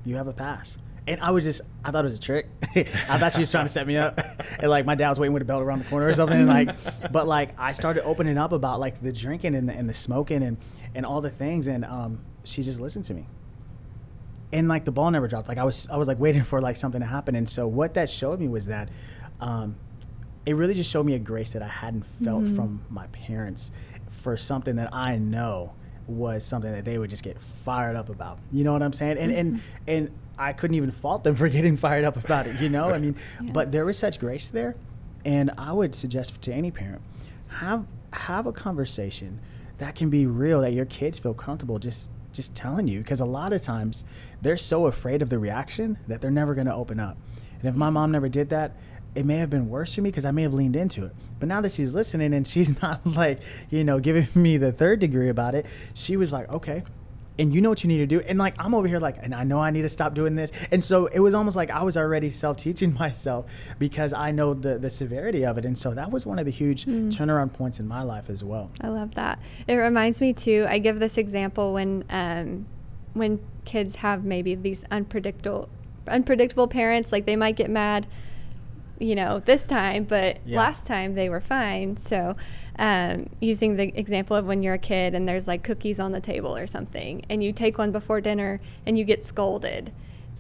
you 0.04 0.14
have 0.16 0.28
a 0.28 0.32
pass. 0.32 0.78
And 1.06 1.20
I 1.20 1.30
was 1.30 1.44
just, 1.44 1.60
I 1.84 1.90
thought 1.90 2.04
it 2.04 2.04
was 2.04 2.16
a 2.16 2.20
trick. 2.20 2.46
I 2.76 3.18
thought 3.18 3.32
she 3.32 3.40
was 3.40 3.50
trying 3.50 3.66
to 3.66 3.68
set 3.68 3.86
me 3.86 3.96
up. 3.96 4.18
and 4.58 4.70
like 4.70 4.86
my 4.86 4.94
dad 4.94 5.10
was 5.10 5.20
waiting 5.20 5.34
with 5.34 5.42
a 5.42 5.44
belt 5.44 5.62
around 5.62 5.80
the 5.80 5.84
corner 5.84 6.06
or 6.06 6.14
something. 6.14 6.38
And 6.38 6.48
like, 6.48 6.74
but 7.12 7.26
like 7.26 7.50
I 7.58 7.72
started 7.72 8.04
opening 8.04 8.38
up 8.38 8.52
about 8.52 8.80
like 8.80 9.02
the 9.02 9.12
drinking 9.12 9.54
and 9.54 9.68
the, 9.68 9.74
and 9.74 9.88
the 9.88 9.94
smoking 9.94 10.42
and, 10.42 10.56
and 10.94 11.04
all 11.04 11.20
the 11.20 11.30
things. 11.30 11.66
And 11.66 11.84
um, 11.84 12.20
she 12.44 12.62
just 12.62 12.80
listened 12.80 13.04
to 13.06 13.14
me 13.14 13.26
and 14.52 14.68
like 14.68 14.84
the 14.84 14.92
ball 14.92 15.10
never 15.10 15.28
dropped. 15.28 15.48
Like 15.48 15.58
I 15.58 15.64
was, 15.64 15.88
I 15.90 15.96
was 15.96 16.08
like 16.08 16.18
waiting 16.18 16.42
for 16.44 16.60
like 16.60 16.76
something 16.76 17.00
to 17.00 17.06
happen. 17.06 17.34
And 17.34 17.48
so 17.48 17.66
what 17.66 17.94
that 17.94 18.08
showed 18.08 18.40
me 18.40 18.48
was 18.48 18.66
that, 18.66 18.88
um, 19.40 19.76
it 20.46 20.54
really 20.56 20.74
just 20.74 20.90
showed 20.90 21.06
me 21.06 21.14
a 21.14 21.18
grace 21.18 21.52
that 21.54 21.62
I 21.62 21.68
hadn't 21.68 22.04
felt 22.04 22.46
from 22.48 22.84
my 22.90 23.06
parents 23.08 23.70
for 24.10 24.36
something 24.36 24.76
that 24.76 24.92
I 24.92 25.16
know 25.16 25.72
was 26.06 26.44
something 26.44 26.70
that 26.70 26.84
they 26.84 26.98
would 26.98 27.08
just 27.08 27.22
get 27.22 27.40
fired 27.40 27.96
up 27.96 28.10
about. 28.10 28.38
You 28.52 28.62
know 28.64 28.72
what 28.74 28.82
I'm 28.82 28.92
saying? 28.92 29.16
And 29.16 29.32
and 29.32 29.60
and 29.88 30.10
I 30.38 30.52
couldn't 30.52 30.76
even 30.76 30.90
fault 30.90 31.24
them 31.24 31.34
for 31.36 31.48
getting 31.48 31.76
fired 31.76 32.04
up 32.04 32.16
about 32.16 32.46
it. 32.46 32.60
You 32.60 32.68
know, 32.68 32.90
I 32.90 32.98
mean, 32.98 33.16
Yeah. 33.40 33.52
but 33.52 33.72
there 33.72 33.84
was 33.84 33.98
such 33.98 34.18
grace 34.18 34.48
there, 34.48 34.74
and 35.24 35.50
I 35.56 35.72
would 35.72 35.94
suggest 35.94 36.40
to 36.42 36.52
any 36.52 36.70
parent 36.70 37.02
have 37.48 37.86
have 38.12 38.46
a 38.46 38.52
conversation 38.52 39.40
that 39.78 39.94
can 39.94 40.08
be 40.10 40.24
real 40.26 40.60
that 40.60 40.72
your 40.72 40.84
kids 40.84 41.18
feel 41.18 41.34
comfortable 41.34 41.78
just 41.78 42.10
just 42.32 42.54
telling 42.54 42.86
you 42.88 42.98
because 43.00 43.20
a 43.20 43.24
lot 43.24 43.52
of 43.52 43.62
times 43.62 44.04
they're 44.42 44.56
so 44.56 44.86
afraid 44.86 45.20
of 45.22 45.28
the 45.30 45.38
reaction 45.38 45.98
that 46.08 46.20
they're 46.20 46.30
never 46.30 46.54
going 46.54 46.66
to 46.66 46.74
open 46.74 46.98
up 47.00 47.16
and 47.60 47.68
if 47.68 47.74
my 47.76 47.90
mom 47.90 48.10
never 48.12 48.28
did 48.28 48.48
that 48.50 48.76
it 49.14 49.24
may 49.24 49.36
have 49.36 49.50
been 49.50 49.68
worse 49.68 49.94
for 49.94 50.00
me 50.00 50.10
because 50.10 50.24
i 50.24 50.30
may 50.32 50.42
have 50.42 50.52
leaned 50.54 50.74
into 50.76 51.04
it 51.04 51.12
but 51.40 51.48
now 51.48 51.60
that 51.60 51.70
she's 51.72 51.94
listening 51.94 52.32
and 52.34 52.46
she's 52.46 52.80
not 52.82 53.04
like 53.06 53.40
you 53.70 53.82
know 53.84 53.98
giving 54.00 54.26
me 54.34 54.56
the 54.56 54.72
third 54.72 54.98
degree 55.00 55.28
about 55.28 55.54
it 55.54 55.64
she 55.94 56.16
was 56.16 56.32
like 56.32 56.48
okay 56.50 56.82
and 57.38 57.54
you 57.54 57.60
know 57.60 57.68
what 57.68 57.82
you 57.82 57.88
need 57.88 57.98
to 57.98 58.06
do 58.06 58.20
and 58.20 58.38
like 58.38 58.54
i'm 58.58 58.74
over 58.74 58.86
here 58.86 58.98
like 58.98 59.16
and 59.20 59.34
i 59.34 59.42
know 59.42 59.58
i 59.58 59.70
need 59.70 59.82
to 59.82 59.88
stop 59.88 60.14
doing 60.14 60.36
this 60.36 60.52
and 60.70 60.82
so 60.84 61.06
it 61.06 61.18
was 61.20 61.34
almost 61.34 61.56
like 61.56 61.70
i 61.70 61.82
was 61.82 61.96
already 61.96 62.30
self-teaching 62.30 62.94
myself 62.98 63.46
because 63.78 64.12
i 64.12 64.30
know 64.30 64.54
the 64.54 64.78
the 64.78 64.90
severity 64.90 65.44
of 65.44 65.58
it 65.58 65.64
and 65.64 65.76
so 65.76 65.92
that 65.94 66.10
was 66.10 66.24
one 66.24 66.38
of 66.38 66.44
the 66.44 66.52
huge 66.52 66.84
turnaround 66.84 67.52
points 67.52 67.80
in 67.80 67.88
my 67.88 68.02
life 68.02 68.30
as 68.30 68.44
well 68.44 68.70
I 68.80 68.88
love 68.88 69.14
that. 69.14 69.38
It 69.66 69.76
reminds 69.76 70.20
me 70.20 70.32
too. 70.32 70.66
I 70.68 70.78
give 70.78 70.98
this 70.98 71.16
example 71.16 71.72
when 71.72 72.04
um, 72.10 72.66
when 73.14 73.40
kids 73.64 73.96
have 73.96 74.24
maybe 74.24 74.54
these 74.54 74.84
unpredictable 74.90 75.68
unpredictable 76.06 76.68
parents. 76.68 77.12
Like 77.12 77.24
they 77.26 77.36
might 77.36 77.56
get 77.56 77.70
mad, 77.70 78.06
you 78.98 79.14
know, 79.14 79.40
this 79.40 79.66
time, 79.66 80.04
but 80.04 80.38
Yeah. 80.46 80.58
last 80.58 80.86
time 80.86 81.14
they 81.14 81.28
were 81.28 81.40
fine. 81.40 81.96
So. 81.96 82.36
Um, 82.76 83.28
using 83.38 83.76
the 83.76 83.96
example 83.96 84.36
of 84.36 84.46
when 84.46 84.64
you're 84.64 84.74
a 84.74 84.78
kid 84.78 85.14
and 85.14 85.28
there's 85.28 85.46
like 85.46 85.62
cookies 85.62 86.00
on 86.00 86.10
the 86.10 86.20
table 86.20 86.56
or 86.56 86.66
something, 86.66 87.24
and 87.28 87.40
you 87.44 87.52
take 87.52 87.78
one 87.78 87.92
before 87.92 88.20
dinner 88.20 88.60
and 88.84 88.98
you 88.98 89.04
get 89.04 89.22
scolded, 89.22 89.92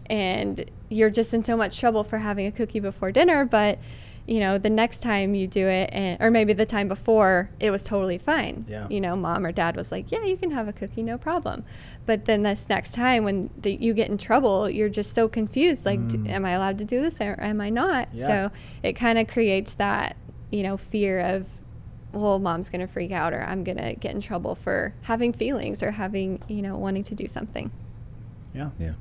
and 0.06 0.68
you're 0.88 1.10
just 1.10 1.32
in 1.32 1.44
so 1.44 1.56
much 1.56 1.78
trouble 1.78 2.02
for 2.02 2.18
having 2.18 2.48
a 2.48 2.50
cookie 2.50 2.80
before 2.80 3.12
dinner, 3.12 3.44
but 3.44 3.78
you 4.26 4.40
know 4.40 4.56
the 4.56 4.70
next 4.70 4.98
time 5.02 5.34
you 5.34 5.46
do 5.46 5.66
it 5.68 5.90
and 5.92 6.16
or 6.20 6.30
maybe 6.30 6.52
the 6.54 6.64
time 6.64 6.88
before 6.88 7.50
it 7.60 7.70
was 7.70 7.84
totally 7.84 8.16
fine 8.16 8.64
Yeah. 8.68 8.86
you 8.88 9.00
know 9.00 9.14
mom 9.16 9.44
or 9.44 9.52
dad 9.52 9.76
was 9.76 9.92
like 9.92 10.10
yeah 10.10 10.24
you 10.24 10.36
can 10.36 10.50
have 10.52 10.66
a 10.66 10.72
cookie 10.72 11.02
no 11.02 11.18
problem 11.18 11.62
but 12.06 12.24
then 12.24 12.42
this 12.42 12.64
next 12.68 12.92
time 12.92 13.24
when 13.24 13.50
the, 13.58 13.74
you 13.74 13.92
get 13.92 14.08
in 14.08 14.16
trouble 14.16 14.70
you're 14.70 14.88
just 14.88 15.14
so 15.14 15.28
confused 15.28 15.84
like 15.84 16.08
d- 16.08 16.16
mm. 16.18 16.28
am 16.30 16.44
i 16.46 16.52
allowed 16.52 16.78
to 16.78 16.84
do 16.86 17.02
this 17.02 17.20
or 17.20 17.36
am 17.38 17.60
i 17.60 17.68
not 17.68 18.08
Yeah. 18.14 18.26
so 18.48 18.54
it 18.82 18.94
kind 18.94 19.18
of 19.18 19.28
creates 19.28 19.74
that 19.74 20.16
you 20.50 20.62
know 20.62 20.78
fear 20.78 21.20
of 21.20 21.46
well 22.12 22.38
mom's 22.38 22.70
going 22.70 22.80
to 22.80 22.90
freak 22.90 23.12
out 23.12 23.34
or 23.34 23.42
i'm 23.42 23.62
going 23.62 23.76
to 23.78 23.92
get 23.94 24.14
in 24.14 24.22
trouble 24.22 24.54
for 24.54 24.94
having 25.02 25.32
feelings 25.34 25.82
or 25.82 25.90
having 25.90 26.40
you 26.48 26.62
know 26.62 26.78
wanting 26.78 27.04
to 27.04 27.14
do 27.14 27.28
something 27.28 27.70
yeah 28.54 28.70
Yeah. 28.78 28.92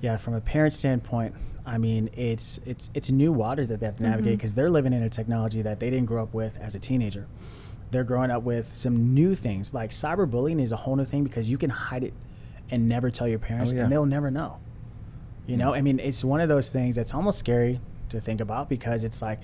Yeah, 0.00 0.18
from 0.18 0.34
a 0.34 0.40
parent 0.42 0.74
standpoint, 0.74 1.34
I 1.66 1.78
mean, 1.78 2.10
it's 2.14 2.60
it's 2.66 2.90
it's 2.94 3.10
new 3.10 3.32
waters 3.32 3.68
that 3.68 3.80
they 3.80 3.86
have 3.86 3.96
to 3.96 4.02
navigate 4.02 4.36
because 4.38 4.54
they're 4.54 4.68
living 4.70 4.92
in 4.92 5.02
a 5.02 5.08
technology 5.08 5.62
that 5.62 5.80
they 5.80 5.88
didn't 5.90 6.06
grow 6.06 6.22
up 6.22 6.34
with 6.34 6.58
as 6.60 6.74
a 6.74 6.78
teenager. 6.78 7.26
They're 7.90 8.04
growing 8.04 8.30
up 8.30 8.42
with 8.42 8.74
some 8.76 9.14
new 9.14 9.34
things 9.34 9.72
like 9.72 9.90
cyberbullying 9.90 10.60
is 10.60 10.72
a 10.72 10.76
whole 10.76 10.96
new 10.96 11.04
thing 11.04 11.24
because 11.24 11.48
you 11.48 11.56
can 11.58 11.70
hide 11.70 12.04
it 12.04 12.12
and 12.70 12.88
never 12.88 13.10
tell 13.10 13.28
your 13.28 13.38
parents, 13.38 13.72
Oh, 13.72 13.76
yeah. 13.76 13.82
and 13.84 13.92
they'll 13.92 14.06
never 14.06 14.30
know. 14.30 14.58
You 15.46 15.56
know, 15.58 15.74
I 15.74 15.80
mean, 15.82 16.00
it's 16.00 16.24
one 16.24 16.40
of 16.40 16.48
those 16.48 16.70
things 16.72 16.96
that's 16.96 17.12
almost 17.14 17.38
scary 17.38 17.78
to 18.08 18.20
think 18.20 18.40
about 18.40 18.68
because 18.70 19.04
it's 19.04 19.20
like 19.20 19.40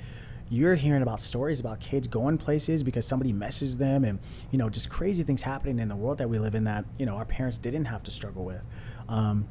you're 0.49 0.75
hearing 0.75 1.03
about 1.03 1.21
stories 1.21 1.61
about 1.61 1.79
kids 1.81 2.09
going 2.09 2.39
places 2.39 2.83
because 2.83 3.07
somebody 3.07 3.33
messaged 3.33 3.79
them 3.79 4.05
and 4.05 4.19
you 4.51 4.59
know 4.59 4.69
just 4.69 4.89
crazy 4.91 5.23
things 5.23 5.43
happening 5.43 5.79
in 5.79 5.89
the 5.89 5.95
world 5.95 6.19
that 6.19 6.29
we 6.29 6.39
live 6.41 6.55
in 6.57 6.65
that 6.65 6.85
you 6.99 7.07
know 7.07 7.15
our 7.15 7.25
parents 7.25 7.57
didn't 7.59 7.85
have 7.85 8.03
to 8.03 8.11
struggle 8.11 8.45
with 8.45 8.67
um, 9.09 9.47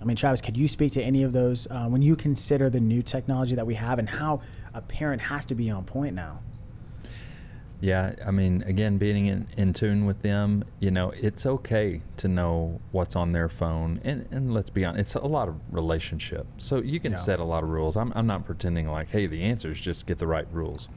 i 0.00 0.04
mean 0.04 0.16
travis 0.16 0.40
could 0.40 0.56
you 0.56 0.68
speak 0.68 0.92
to 0.92 1.02
any 1.02 1.22
of 1.22 1.32
those 1.32 1.66
uh, 1.70 1.86
when 1.86 2.02
you 2.02 2.14
consider 2.16 2.68
the 2.70 2.80
new 2.80 3.02
technology 3.02 3.54
that 3.54 3.66
we 3.66 3.74
have 3.74 3.98
and 3.98 4.08
how 4.08 4.40
a 4.74 4.80
parent 4.80 5.20
has 5.22 5.44
to 5.44 5.54
be 5.54 5.70
on 5.70 5.84
point 5.84 6.14
now 6.14 6.38
Yeah, 7.80 8.14
I 8.26 8.32
mean, 8.32 8.62
again, 8.66 8.98
being 8.98 9.26
in, 9.26 9.46
in 9.56 9.72
tune 9.72 10.04
with 10.04 10.22
them, 10.22 10.64
you 10.80 10.90
know, 10.90 11.10
it's 11.10 11.46
okay 11.46 12.00
to 12.16 12.26
know 12.26 12.80
what's 12.90 13.14
on 13.14 13.30
their 13.30 13.48
phone. 13.48 14.00
And, 14.02 14.26
and 14.32 14.52
let's 14.52 14.68
be 14.68 14.84
honest, 14.84 15.00
it's 15.00 15.14
a 15.14 15.20
lot 15.28 15.46
of 15.48 15.54
relationship. 15.70 16.44
So 16.58 16.78
you 16.82 16.98
can 16.98 17.12
Yeah. 17.12 17.18
set 17.18 17.38
a 17.38 17.44
lot 17.44 17.62
of 17.62 17.68
rules. 17.70 17.96
I'm, 17.96 18.12
I'm 18.16 18.26
not 18.26 18.44
pretending 18.44 18.88
like, 18.88 19.10
hey, 19.10 19.28
the 19.28 19.44
answer 19.44 19.70
is 19.70 19.80
just 19.80 20.08
get 20.08 20.18
the 20.18 20.26
right 20.26 20.48
rules. 20.52 20.88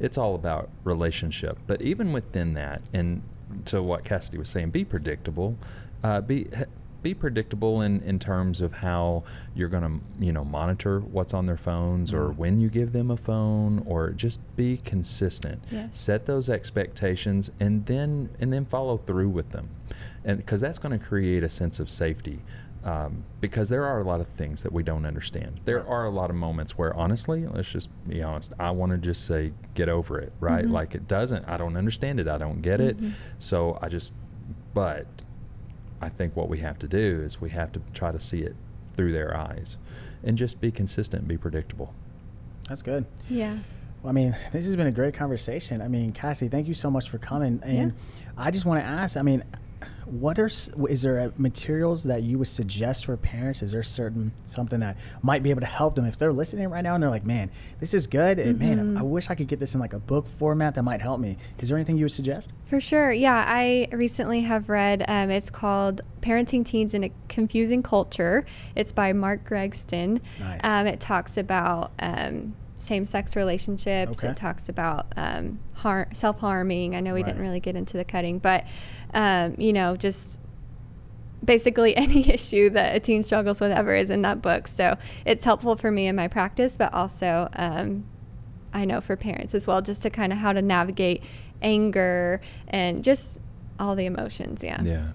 It's 0.00 0.16
all 0.16 0.34
about 0.34 0.70
relationship. 0.84 1.58
But 1.66 1.82
even 1.82 2.14
within 2.14 2.54
that, 2.54 2.80
and 2.94 3.20
to 3.66 3.82
what 3.82 4.02
Cassidy 4.02 4.38
was 4.38 4.48
saying, 4.48 4.70
be 4.70 4.86
predictable. 4.86 5.58
Uh, 6.02 6.22
be 6.22 6.48
be 7.02 7.14
predictable 7.14 7.80
in, 7.82 8.00
in 8.02 8.18
terms 8.18 8.60
of 8.60 8.74
how 8.74 9.24
you're 9.54 9.68
going 9.68 9.82
to 9.82 10.24
you 10.24 10.32
know 10.32 10.44
monitor 10.44 11.00
what's 11.00 11.34
on 11.34 11.46
their 11.46 11.56
phones 11.56 12.12
or 12.12 12.28
Mhm. 12.30 12.36
when 12.36 12.60
you 12.60 12.68
give 12.68 12.92
them 12.92 13.10
a 13.10 13.16
phone 13.16 13.82
or 13.86 14.10
just 14.10 14.38
be 14.56 14.76
consistent 14.78 15.62
Yes. 15.70 15.88
set 15.98 16.26
those 16.26 16.48
expectations 16.48 17.50
and 17.60 17.86
then 17.86 18.30
and 18.40 18.52
then 18.52 18.64
follow 18.64 18.96
through 18.98 19.28
with 19.30 19.50
them 19.50 19.68
and 20.24 20.38
because 20.38 20.60
that's 20.60 20.78
going 20.78 20.98
to 20.98 21.04
create 21.04 21.42
a 21.42 21.48
sense 21.48 21.80
of 21.80 21.90
safety 21.90 22.40
um, 22.84 23.22
because 23.40 23.68
there 23.68 23.84
are 23.84 24.00
a 24.00 24.04
lot 24.04 24.20
of 24.20 24.26
things 24.26 24.64
that 24.64 24.72
we 24.72 24.82
don't 24.82 25.06
understand. 25.06 25.60
There 25.66 25.76
Right. 25.78 25.86
are 25.88 26.04
a 26.04 26.10
lot 26.10 26.30
of 26.30 26.34
moments 26.36 26.76
where, 26.76 26.92
honestly, 26.96 27.46
let's 27.46 27.68
just 27.70 27.88
be 28.08 28.20
honest. 28.24 28.52
I 28.58 28.72
want 28.72 28.90
to 28.90 28.98
just 28.98 29.24
say, 29.24 29.52
get 29.74 29.88
over 29.88 30.18
it, 30.18 30.32
right? 30.40 30.64
Mhm. 30.64 30.72
Like 30.72 30.96
it 30.96 31.06
doesn't. 31.06 31.44
I 31.48 31.56
don't 31.58 31.76
understand 31.76 32.18
it. 32.18 32.26
I 32.26 32.38
don't 32.38 32.60
get 32.60 32.80
it. 32.80 33.00
Mhm. 33.00 33.12
So 33.38 33.78
I 33.80 33.88
just, 33.88 34.12
but 34.74 35.06
I 36.02 36.08
think 36.08 36.36
what 36.36 36.48
we 36.48 36.58
have 36.58 36.78
to 36.80 36.88
do 36.88 37.22
is 37.24 37.40
we 37.40 37.50
have 37.50 37.72
to 37.72 37.80
try 37.94 38.10
to 38.12 38.20
see 38.20 38.40
it 38.40 38.56
through 38.96 39.12
their 39.12 39.34
eyes, 39.36 39.78
and 40.22 40.36
just 40.36 40.60
be 40.60 40.70
consistent, 40.70 41.26
be 41.26 41.38
predictable. 41.38 41.94
That's 42.68 42.82
good. 42.82 43.06
Yeah. 43.30 43.56
Well, 44.02 44.10
I 44.10 44.12
mean, 44.12 44.36
this 44.50 44.66
has 44.66 44.76
been 44.76 44.88
a 44.88 44.92
great 44.92 45.14
conversation. 45.14 45.80
I 45.80 45.88
mean, 45.88 46.12
Cassie, 46.12 46.48
thank 46.48 46.66
you 46.66 46.74
so 46.74 46.90
much 46.90 47.08
for 47.08 47.18
coming. 47.18 47.60
And 47.64 47.94
I 48.36 48.50
just 48.50 48.66
want 48.66 48.82
to 48.82 48.86
ask, 48.86 49.16
I 49.16 49.22
mean, 49.22 49.44
what 50.04 50.38
are 50.38 50.46
is 50.88 51.02
there 51.02 51.32
materials 51.36 52.04
that 52.04 52.22
you 52.22 52.38
would 52.38 52.48
suggest 52.48 53.04
for 53.06 53.16
parents? 53.16 53.62
Is 53.62 53.72
there 53.72 53.82
certain 53.82 54.32
something 54.44 54.80
that 54.80 54.96
might 55.22 55.42
be 55.42 55.50
able 55.50 55.60
to 55.60 55.66
help 55.66 55.94
them 55.94 56.04
if 56.04 56.16
they're 56.18 56.32
listening 56.32 56.68
right 56.68 56.82
now 56.82 56.94
and 56.94 57.02
they're 57.02 57.10
like, 57.10 57.24
"Man, 57.26 57.50
this 57.80 57.94
is 57.94 58.06
good." 58.06 58.38
And 58.38 58.58
man, 58.58 58.94
Mhm. 58.94 58.98
I 58.98 59.02
wish 59.02 59.30
I 59.30 59.34
could 59.34 59.48
get 59.48 59.60
this 59.60 59.74
in 59.74 59.80
like 59.80 59.92
a 59.92 59.98
book 59.98 60.26
format 60.38 60.74
that 60.74 60.82
might 60.82 61.00
help 61.00 61.20
me. 61.20 61.36
Is 61.60 61.68
there 61.68 61.78
anything 61.78 61.96
you 61.96 62.04
would 62.04 62.12
suggest? 62.12 62.52
For 62.66 62.80
sure. 62.80 63.12
Yeah, 63.12 63.44
I 63.46 63.88
recently 63.92 64.40
have 64.42 64.68
read, 64.68 65.04
um, 65.08 65.30
it's 65.30 65.50
called 65.50 66.00
Parenting 66.20 66.64
Teens 66.64 66.94
in 66.94 67.04
a 67.04 67.10
Confusing 67.28 67.82
Culture. 67.82 68.44
It's 68.74 68.92
by 68.92 69.12
Mark 69.12 69.48
Gregston. 69.48 70.20
Nice. 70.40 70.60
Um, 70.64 70.86
it 70.86 71.00
talks 71.00 71.36
about 71.36 71.92
um, 71.98 72.54
same 72.78 73.04
sex 73.06 73.36
relationships, 73.36 74.18
Okay. 74.18 74.28
it 74.32 74.36
talks 74.36 74.68
about 74.68 75.06
um, 75.16 75.60
har- 75.74 76.08
self 76.12 76.40
harming. 76.40 76.96
I 76.96 77.00
know 77.00 77.14
we 77.14 77.22
didn't 77.22 77.40
really 77.40 77.60
get 77.60 77.76
into 77.76 77.96
the 77.96 78.04
cutting, 78.04 78.38
but, 78.40 78.64
um, 79.14 79.54
you 79.58 79.72
know, 79.72 79.96
just 79.96 80.38
basically 81.44 81.96
any 81.96 82.28
issue 82.30 82.70
that 82.70 82.96
a 82.96 83.00
teen 83.00 83.22
struggles 83.22 83.60
with 83.60 83.72
ever 83.72 83.94
is 83.94 84.10
in 84.10 84.22
that 84.22 84.42
book. 84.42 84.68
So 84.68 84.96
it's 85.24 85.44
helpful 85.44 85.76
for 85.76 85.90
me 85.90 86.06
in 86.06 86.16
my 86.16 86.28
practice, 86.28 86.76
but 86.76 86.92
also 86.94 87.48
um, 87.54 88.04
I 88.72 88.84
know 88.84 89.00
for 89.00 89.16
parents 89.16 89.54
as 89.54 89.66
well, 89.66 89.82
just 89.82 90.02
to 90.02 90.10
kind 90.10 90.32
of 90.32 90.38
how 90.38 90.52
to 90.52 90.62
navigate 90.62 91.22
anger 91.60 92.40
and 92.68 93.04
just 93.04 93.38
all 93.78 93.94
the 93.96 94.06
emotions. 94.06 94.62
Yeah. 94.62 94.82
Yeah. 94.82 95.08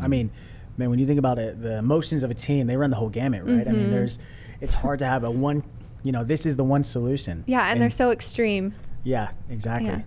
I 0.00 0.08
mean, 0.08 0.30
man, 0.76 0.90
when 0.90 0.98
you 0.98 1.06
think 1.06 1.18
about 1.18 1.38
it, 1.38 1.60
the 1.60 1.78
emotions 1.78 2.22
of 2.22 2.30
a 2.30 2.34
teen, 2.34 2.66
they 2.66 2.76
run 2.76 2.90
the 2.90 2.96
whole 2.96 3.08
gamut, 3.08 3.44
right? 3.44 3.66
I 3.66 3.72
mean, 3.72 3.86
Mhm. 3.86 3.90
there's, 3.90 4.18
it's 4.60 4.74
hard 4.74 4.98
to 5.00 5.06
have 5.06 5.24
a 5.24 5.30
one, 5.30 5.64
you 6.02 6.12
know, 6.12 6.22
this 6.24 6.46
is 6.46 6.56
the 6.56 6.64
one 6.64 6.84
solution. 6.84 7.42
Yeah, 7.46 7.68
and, 7.70 7.80
they're 7.80 7.90
so 7.90 8.10
extreme. 8.10 8.74
Yeah, 9.02 9.30
exactly. 9.48 9.90
Yeah. 9.90 10.02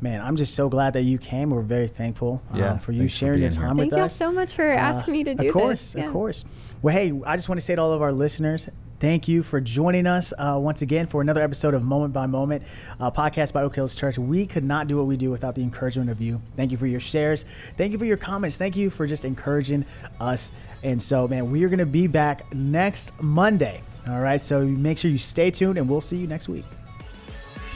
Man, 0.00 0.20
I'm 0.20 0.36
just 0.36 0.54
so 0.54 0.68
glad 0.68 0.92
that 0.92 1.02
you 1.02 1.16
came. 1.16 1.50
We're 1.50 1.62
very 1.62 1.88
thankful 1.88 2.42
uh, 2.52 2.58
Yeah, 2.58 2.76
for 2.78 2.92
you 2.92 3.00
thanks 3.00 3.14
for 3.14 3.18
sharing 3.18 3.40
your 3.40 3.48
being 3.50 3.60
here. 3.60 3.68
time 3.68 3.78
Thank 3.78 3.92
with 3.92 3.98
you 3.98 4.04
us. 4.04 4.14
so 4.14 4.30
much 4.30 4.52
for 4.54 4.70
Uh, 4.70 4.76
asking 4.76 5.12
me 5.12 5.24
to 5.24 5.34
do 5.34 5.38
this. 5.42 5.46
Of 5.46 5.52
course, 5.54 5.92
this. 5.92 6.00
Yeah. 6.00 6.06
of 6.06 6.12
course. 6.12 6.44
Well, 6.82 6.94
hey, 6.94 7.18
I 7.24 7.36
just 7.36 7.48
want 7.48 7.58
to 7.60 7.64
say 7.64 7.74
to 7.76 7.80
all 7.80 7.92
of 7.94 8.02
our 8.02 8.12
listeners, 8.12 8.68
thank 9.00 9.26
you 9.26 9.42
for 9.42 9.58
joining 9.58 10.06
us 10.06 10.34
uh, 10.38 10.58
once 10.60 10.82
again 10.82 11.06
for 11.06 11.22
another 11.22 11.42
episode 11.42 11.72
of 11.72 11.82
Moment 11.82 12.12
by 12.12 12.26
Moment, 12.26 12.62
uh, 13.00 13.10
podcast 13.10 13.54
by 13.54 13.62
Oak 13.62 13.74
Hills 13.74 13.94
Church. 13.94 14.18
We 14.18 14.46
could 14.46 14.64
not 14.64 14.86
do 14.86 14.98
what 14.98 15.06
we 15.06 15.16
do 15.16 15.30
without 15.30 15.54
the 15.54 15.62
encouragement 15.62 16.10
of 16.10 16.20
you. 16.20 16.42
Thank 16.56 16.72
you 16.72 16.76
for 16.76 16.86
your 16.86 17.00
shares. 17.00 17.46
Thank 17.78 17.92
you 17.92 17.98
for 17.98 18.04
your 18.04 18.18
comments. 18.18 18.58
Thank 18.58 18.76
you 18.76 18.90
for 18.90 19.06
just 19.06 19.24
encouraging 19.24 19.86
us. 20.20 20.50
And 20.82 21.02
so, 21.02 21.26
man, 21.26 21.50
we 21.50 21.64
are 21.64 21.68
going 21.68 21.78
to 21.78 21.86
be 21.86 22.06
back 22.06 22.52
next 22.54 23.18
Monday. 23.22 23.80
All 24.10 24.20
right. 24.20 24.42
So 24.42 24.62
make 24.64 24.98
sure 24.98 25.10
you 25.10 25.18
stay 25.18 25.50
tuned, 25.50 25.78
and 25.78 25.88
we'll 25.88 26.02
see 26.02 26.18
you 26.18 26.26
next 26.26 26.48
week. 26.50 26.64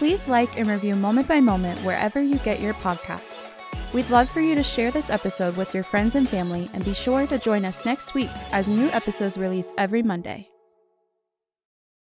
Please 0.00 0.26
like 0.28 0.58
and 0.58 0.66
review 0.66 0.96
Moment 0.96 1.28
by 1.28 1.40
Moment 1.40 1.78
wherever 1.80 2.22
you 2.22 2.36
get 2.36 2.58
your 2.58 2.72
podcasts. 2.72 3.50
We'd 3.92 4.08
love 4.08 4.30
for 4.30 4.40
you 4.40 4.54
to 4.54 4.62
share 4.62 4.90
this 4.90 5.10
episode 5.10 5.58
with 5.58 5.74
your 5.74 5.84
friends 5.84 6.14
and 6.14 6.26
family 6.26 6.70
and 6.72 6.82
be 6.82 6.94
sure 6.94 7.26
to 7.26 7.38
join 7.38 7.66
us 7.66 7.84
next 7.84 8.14
week 8.14 8.30
as 8.50 8.66
new 8.66 8.88
episodes 8.92 9.36
release 9.36 9.74
every 9.76 10.02
Monday. 10.02 10.49